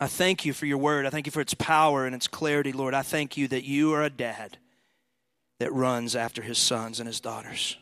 I 0.01 0.07
thank 0.09 0.45
you 0.45 0.53
for 0.53 0.67
your 0.67 0.79
word. 0.79 1.07
I 1.07 1.11
thank 1.11 1.27
you 1.27 1.33
for 1.33 1.41
its 1.41 1.55
power 1.55 2.05
and 2.05 2.15
its 2.15 2.27
clarity, 2.27 2.73
Lord. 2.73 2.95
I 2.95 3.03
thank 3.03 3.37
you 3.37 3.47
that 3.49 3.65
you 3.65 3.93
are 3.93 4.03
a 4.03 4.11
dad 4.11 4.59
that 5.61 5.73
runs 5.73 6.17
after 6.17 6.43
his 6.43 6.59
sons 6.59 6.99
and 6.99 7.07
his 7.07 7.21
daughters, 7.21 7.77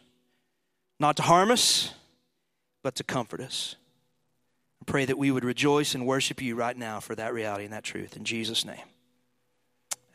not 1.00 1.16
to 1.16 1.22
harm 1.22 1.50
us, 1.50 1.94
but 2.82 2.94
to 2.96 3.04
comfort 3.04 3.40
us. 3.40 3.76
I 4.82 4.84
pray 4.84 5.04
that 5.06 5.16
we 5.16 5.30
would 5.30 5.44
rejoice 5.44 5.94
and 5.94 6.06
worship 6.06 6.42
you 6.42 6.54
right 6.54 6.76
now 6.76 7.00
for 7.00 7.14
that 7.14 7.32
reality 7.32 7.64
and 7.64 7.72
that 7.72 7.84
truth. 7.84 8.16
In 8.16 8.24
Jesus' 8.24 8.64
name, 8.64 8.84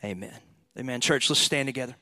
amen. 0.04 0.38
Amen. 0.78 1.02
Church, 1.02 1.30
let's 1.30 1.40
stand 1.40 1.68
together. 1.68 1.96